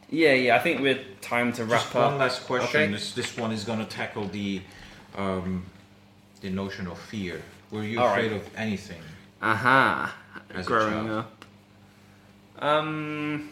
[0.09, 0.55] Yeah, yeah.
[0.55, 2.11] I think we're time to wrap Just up.
[2.11, 2.81] one last question.
[2.83, 2.91] Okay.
[2.91, 4.61] This this one is going to tackle the
[5.15, 5.65] um,
[6.41, 7.41] the notion of fear.
[7.71, 8.41] Were you All afraid right.
[8.41, 9.01] of anything?
[9.41, 10.15] Aha.
[10.53, 11.45] A Growing up.
[12.59, 13.49] Um.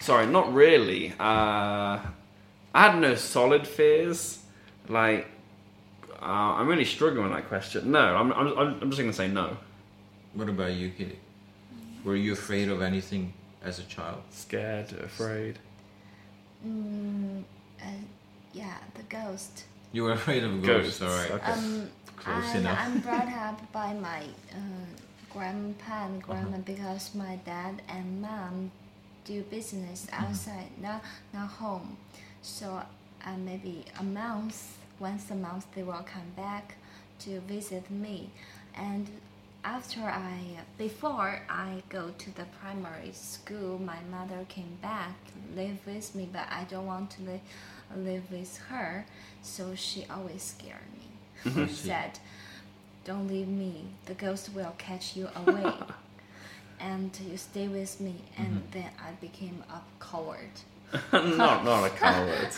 [0.00, 1.12] Sorry, not really.
[1.12, 2.00] Uh,
[2.74, 4.40] I had no solid fears.
[4.88, 5.28] Like,
[6.20, 7.92] uh, I'm really struggling with that question.
[7.92, 9.56] No, I'm, I'm, I'm just going to say no.
[10.34, 11.20] What about you, Kitty?
[12.02, 13.32] Were you afraid of anything
[13.64, 14.22] as a child?
[14.30, 15.58] Scared, afraid.
[16.66, 17.42] Mm,
[17.80, 17.84] uh,
[18.52, 19.64] yeah, the ghost.
[19.92, 21.42] You were afraid of ghosts, Ghosts, all right.
[21.42, 21.52] okay.
[21.52, 22.78] Um, Close I, enough.
[22.80, 24.22] I'm brought up by my
[24.52, 24.86] uh,
[25.32, 26.62] grandpa and grandma Uh-huh.
[26.64, 28.70] because my dad and mom
[29.24, 30.24] do business Mm-hmm.
[30.24, 31.02] outside, not
[31.34, 31.96] not home.
[32.42, 32.66] So
[33.26, 36.76] uh, maybe a month, once a month, they will come back
[37.20, 38.30] to visit me,
[38.74, 39.06] and
[39.64, 40.38] after I
[40.78, 45.14] before I go to the primary school, my mother came back
[45.56, 47.40] live with me, but I don't want to live
[47.96, 49.06] live with her,
[49.42, 51.06] so she always scared me.
[51.68, 52.18] She said,
[53.04, 53.84] "Don't leave me.
[54.06, 55.72] The ghost will catch you away."
[56.80, 58.70] and you stay with me, and Mm-hmm.
[58.72, 60.54] then I became a coward.
[61.12, 62.48] not, not a coward.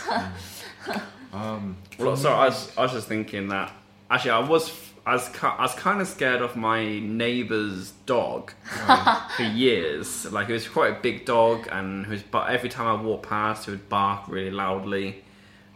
[1.33, 3.73] Um, Well, sorry, I was, I was just thinking that.
[4.11, 4.71] Actually, I was,
[5.07, 8.53] I was, I was kind of scared of my neighbour's dog
[9.37, 10.31] for years.
[10.33, 13.67] Like, it was quite a big dog, and was, but every time I walked past,
[13.67, 15.23] he would bark really loudly.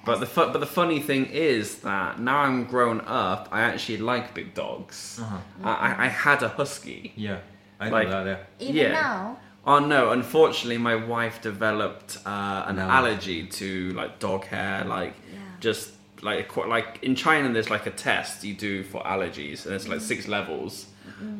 [0.06, 3.98] But the fu- but the funny thing is that now I'm grown up, I actually
[3.98, 5.18] like big dogs.
[5.20, 5.36] Uh-huh.
[5.62, 7.12] I, I, I had a husky.
[7.14, 7.40] Yeah,
[7.78, 8.48] I Like- know that.
[8.59, 8.68] Yeah.
[8.68, 8.92] Even Yeah.
[8.92, 10.12] now, Oh no!
[10.12, 12.88] Unfortunately, my wife developed uh, an No.
[12.88, 14.84] allergy to like dog hair.
[14.84, 15.38] Like Yeah.
[15.60, 15.90] just
[16.23, 20.01] like like in China, there's like a test you do for allergies, and it's like
[20.01, 20.86] six levels.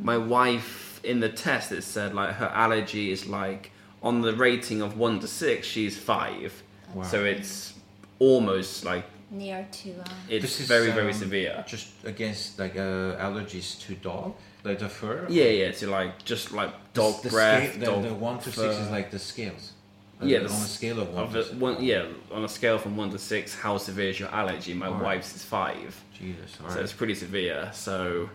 [0.03, 3.71] My wife in the test it said like her allergy is like
[4.03, 6.63] on the rating of one to six, she's five.
[6.95, 7.03] Wow.
[7.05, 7.75] So it's
[8.19, 11.65] almost like near to um, it's This is, very very um, severe.
[11.67, 14.35] Just against like uh, allergies to dog,
[14.65, 15.27] like the fur.
[15.29, 15.73] Yeah, yeah.
[15.73, 18.63] So like just like dog the breath, Scale, dog the, the one to fur.
[18.63, 19.73] six is like the scales.
[20.21, 21.57] Uh, Yeah, on a scale of one Of to a, six.
[21.57, 24.75] one, yeah, on a scale from one to six, how severe is your allergy?
[24.75, 25.03] My Alright.
[25.03, 26.81] wife's is five, Jesus, so alright.
[26.81, 27.71] it's pretty severe.
[27.73, 28.29] So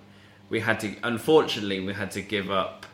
[0.49, 2.85] we had to, unfortunately, we had to give up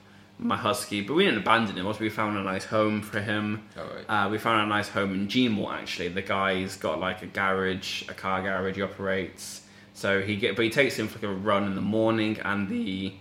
[0.42, 1.86] my husky, but we didn't abandon him.
[1.86, 3.62] Also, we found a nice home for him.
[4.08, 5.70] Uh, we found a nice home in Jimo.
[5.72, 8.76] Actually, the guy's got like a garage, a car garage.
[8.78, 9.62] He operates.
[9.94, 12.70] So he get, but he takes him for like a run in the morning and
[12.70, 13.12] the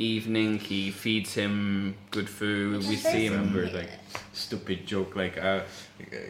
[0.00, 0.58] evening.
[0.58, 2.78] He feeds him good food.
[2.88, 3.32] We see him.
[3.34, 3.90] remember like
[4.32, 5.60] stupid joke like uh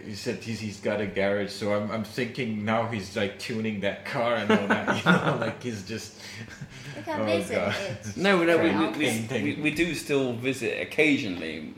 [0.05, 3.81] you said he's, he's got a garage so I'm, I'm thinking now he's like tuning
[3.81, 6.19] that car and all that you know like he's just
[6.97, 7.75] you can Oh, visit God.
[7.79, 8.17] it.
[8.17, 11.73] No, no, we, we, we, we, we do still visit occasionally.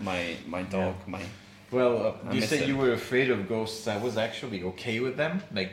[0.00, 1.22] My my dog, my
[1.70, 2.68] well uh, you said it.
[2.68, 5.72] you were afraid of ghosts I was actually okay with them like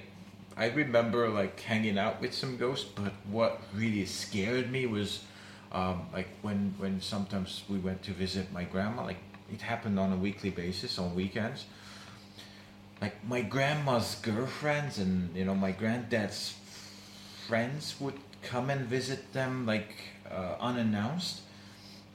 [0.57, 5.23] I remember like hanging out with some ghosts but what really scared me was
[5.73, 9.17] um, like when when sometimes we went to visit my grandma like
[9.51, 11.65] it happened on a weekly basis on weekends.
[13.01, 16.55] Like my grandma's girlfriends and you know my granddad's
[17.47, 19.95] friends would come and visit them like
[20.31, 21.41] uh, unannounced.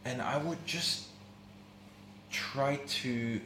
[0.05, 1.09] And i would just
[2.31, 3.41] try to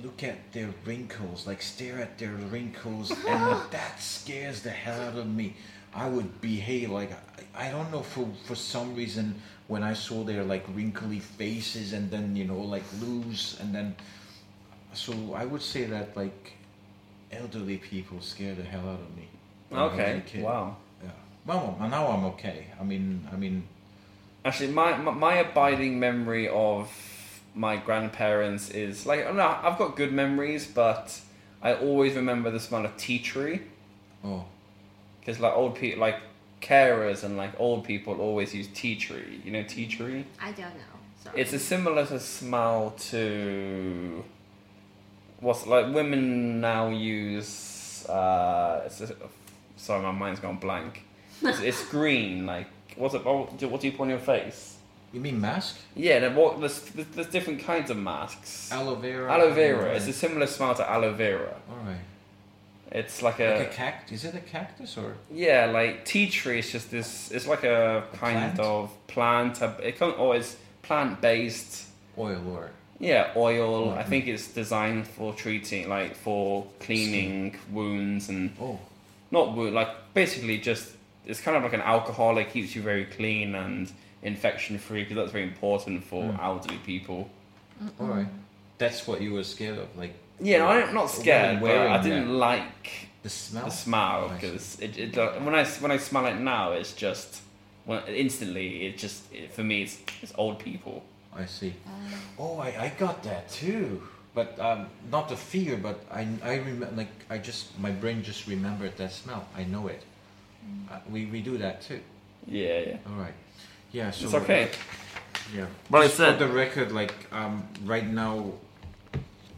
[0.00, 5.16] look at their wrinkles like stare at their wrinkles and that scares the hell out
[5.16, 5.54] of me
[5.98, 7.12] i would behave like
[7.56, 9.34] i, don't know for for some reason
[9.66, 13.94] when i saw their like wrinkly faces and then you know like loose and then
[14.92, 16.54] so I would say that like
[17.30, 19.28] elderly people scare the hell out of me.
[19.68, 20.42] when I was a okay.
[20.42, 20.76] Wow.
[21.02, 21.10] Yeah.
[21.46, 22.66] Well, now I'm okay.
[22.80, 23.64] I mean, I mean,
[24.44, 26.90] Actually, my, my my abiding memory of
[27.54, 31.20] my grandparents is like no, I've got good memories, but
[31.62, 33.60] I always remember the smell of tea tree
[34.24, 34.44] oh,
[35.28, 36.16] because like old people, like
[36.62, 39.42] carers and like old people always use tea tree.
[39.44, 40.24] You know tea tree.
[40.40, 40.96] I don't know.
[41.22, 41.38] Sorry.
[41.42, 44.24] It's a similar to smell to
[45.40, 48.06] what's like women now use.
[48.08, 49.14] Uh, it's a,
[49.76, 51.04] sorry, my mind's gone blank.
[51.42, 52.46] It's, it's green.
[52.46, 53.22] Like what's it?
[53.22, 54.76] What do, what do you put on your face?
[55.12, 55.76] you mean mask?
[55.94, 58.72] Yeah, there- what, there's, there's there's different kinds of masks.
[58.72, 59.30] Aloe vera.
[59.30, 59.88] Aloe vera.
[59.88, 59.96] Right.
[59.96, 61.54] It's a similar smell to aloe vera.
[61.70, 62.00] All right.
[62.90, 64.24] It's like a, Like a cactus?
[64.24, 65.14] Is it a cactus or?
[65.30, 66.58] yeah, like tea tree.
[66.60, 67.30] It's just this.
[67.30, 68.60] It's like a kind plant?
[68.60, 69.62] of plant.
[69.82, 71.86] It can't always plant based.
[72.16, 73.90] Oil or Yeah, oil.
[73.92, 74.08] I Mhm.
[74.08, 78.80] think it's designed for treating, like for cleaning wounds and oh,
[79.30, 80.92] not wound, like basically just
[81.26, 82.38] it's kind of like an alcohol.
[82.38, 83.92] It keeps you very clean and
[84.22, 86.42] infection free because that's very important for Mm.
[86.42, 87.28] elderly people.
[88.00, 88.26] all right.
[88.78, 92.28] That's what you were scared of, like Yeah, no, I'm not scared, but I didn't
[92.28, 92.34] that.
[92.34, 93.64] like the smell.
[93.64, 97.42] the smell because it, it uh, when I when I smell it now, it's just
[97.86, 101.02] when instantly it just it, for me it's it's old people.
[101.36, 101.74] I see.
[101.86, 104.02] Um, Oh, I, I got that too.
[104.34, 108.46] But um, not the fear, but I I remember like I just my brain just
[108.46, 109.44] remembered that smell.
[109.56, 110.02] I know it.
[110.64, 110.92] Mm.
[110.92, 112.00] Uh, we we do that too.
[112.46, 112.96] Yeah, yeah.
[113.08, 113.34] All right.
[113.90, 114.12] Yeah.
[114.12, 114.68] So It's okay.
[115.54, 115.66] Yeah.
[115.90, 118.52] Well, I said- for the record, like um, right now,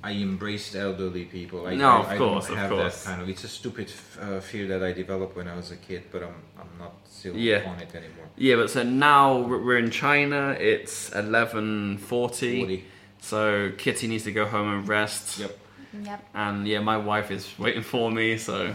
[0.03, 1.67] I embraced elderly people.
[1.67, 3.05] I, No, I, of I course, don't of have course.
[3.05, 3.29] that kind of.
[3.29, 6.35] It's a stupid uh, fear that I developed when I was a kid, but I'm
[6.59, 7.69] I'm not still Yeah.
[7.71, 8.27] on it anymore.
[8.37, 10.57] Yeah, but so now we're we're in China.
[10.59, 12.61] It's eleven forty.
[12.63, 12.85] Woody.
[13.21, 15.39] So Kitty needs to go home and rest.
[15.39, 15.59] Yep.
[16.05, 16.21] Yep.
[16.35, 18.39] And yeah, my wife is waiting for me.
[18.39, 18.75] So,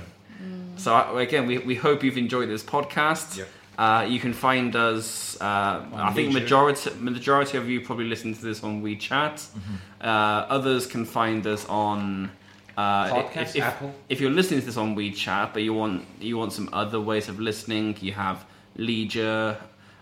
[0.76, 3.38] so I, again, we, we hope you've enjoyed this podcast.
[3.38, 3.47] Yep.
[3.77, 5.39] Uh, you can find us.
[5.41, 6.41] Uh, I think WeChat.
[6.41, 9.35] majority majority of you probably listen to this on WeChat.
[9.35, 9.76] Mm-hmm.
[10.02, 12.31] Uh, others can find us on.
[12.77, 13.95] Uh, Podcast, if, if, Apple.
[14.10, 17.30] if you're listening to this on WeChat, but you want you want some other ways
[17.30, 18.45] of listening, you have
[18.76, 19.57] Leisure,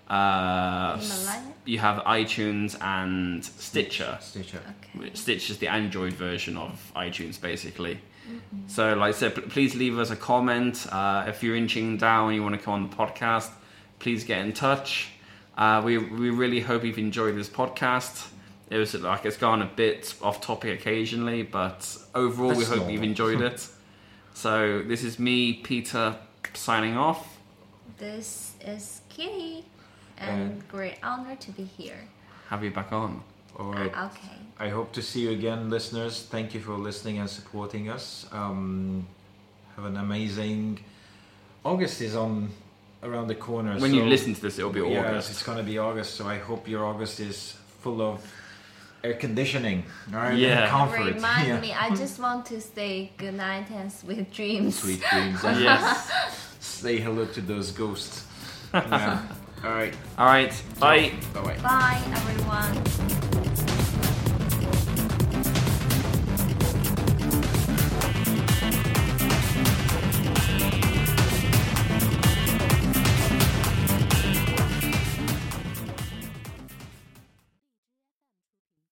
[0.09, 0.99] uh,
[1.65, 4.17] you have iTunes and Stitcher.
[4.21, 4.61] Stitcher.
[4.95, 5.11] Okay.
[5.13, 7.99] Stitch is the Android version of iTunes, basically.
[8.67, 10.87] So, like I said, p- please leave us a comment.
[10.91, 13.49] Uh, if you're in Qingdao and you want to come on the podcast,
[14.03, 15.09] please get in touch.
[15.57, 18.27] Uh, we we really hope you've enjoyed this podcast.
[18.69, 22.91] It was like it's gone a bit off topic occasionally, but overall, we hope normal.
[22.91, 23.67] you've enjoyed it.
[24.35, 26.15] So this is me, Peter,
[26.55, 27.37] signing off.
[27.99, 29.63] This is Kitty,
[30.17, 31.99] and great honor to be here.
[32.49, 33.23] Have you back on.
[33.59, 33.95] All right.
[33.95, 34.39] Okay.
[34.57, 36.23] I hope to see you again, listeners.
[36.23, 38.25] Thank you for listening and supporting us.
[38.31, 39.05] Um,
[39.75, 40.79] have an amazing.
[41.63, 42.49] August is on
[43.03, 43.77] around the corner.
[43.79, 45.31] When you listen to this, it'll be Yes, August.
[45.31, 48.21] it's gonna be August, so I hope your August is full of
[49.03, 49.83] air conditioning.
[50.13, 50.61] All right, Yeah.
[50.61, 51.15] and comfort.
[51.15, 51.59] Remind yeah.
[51.59, 54.79] me, I just want to say good night and sweet dreams.
[54.79, 55.43] Sweet dreams.
[55.43, 56.09] and Yes.
[56.59, 58.25] Say hello to those ghosts.
[58.73, 59.21] Yeah.
[59.65, 59.93] All right.
[60.17, 60.53] All right.
[60.79, 61.11] Bye.
[61.33, 61.57] Bye bye.
[61.61, 63.22] Bye, everyone.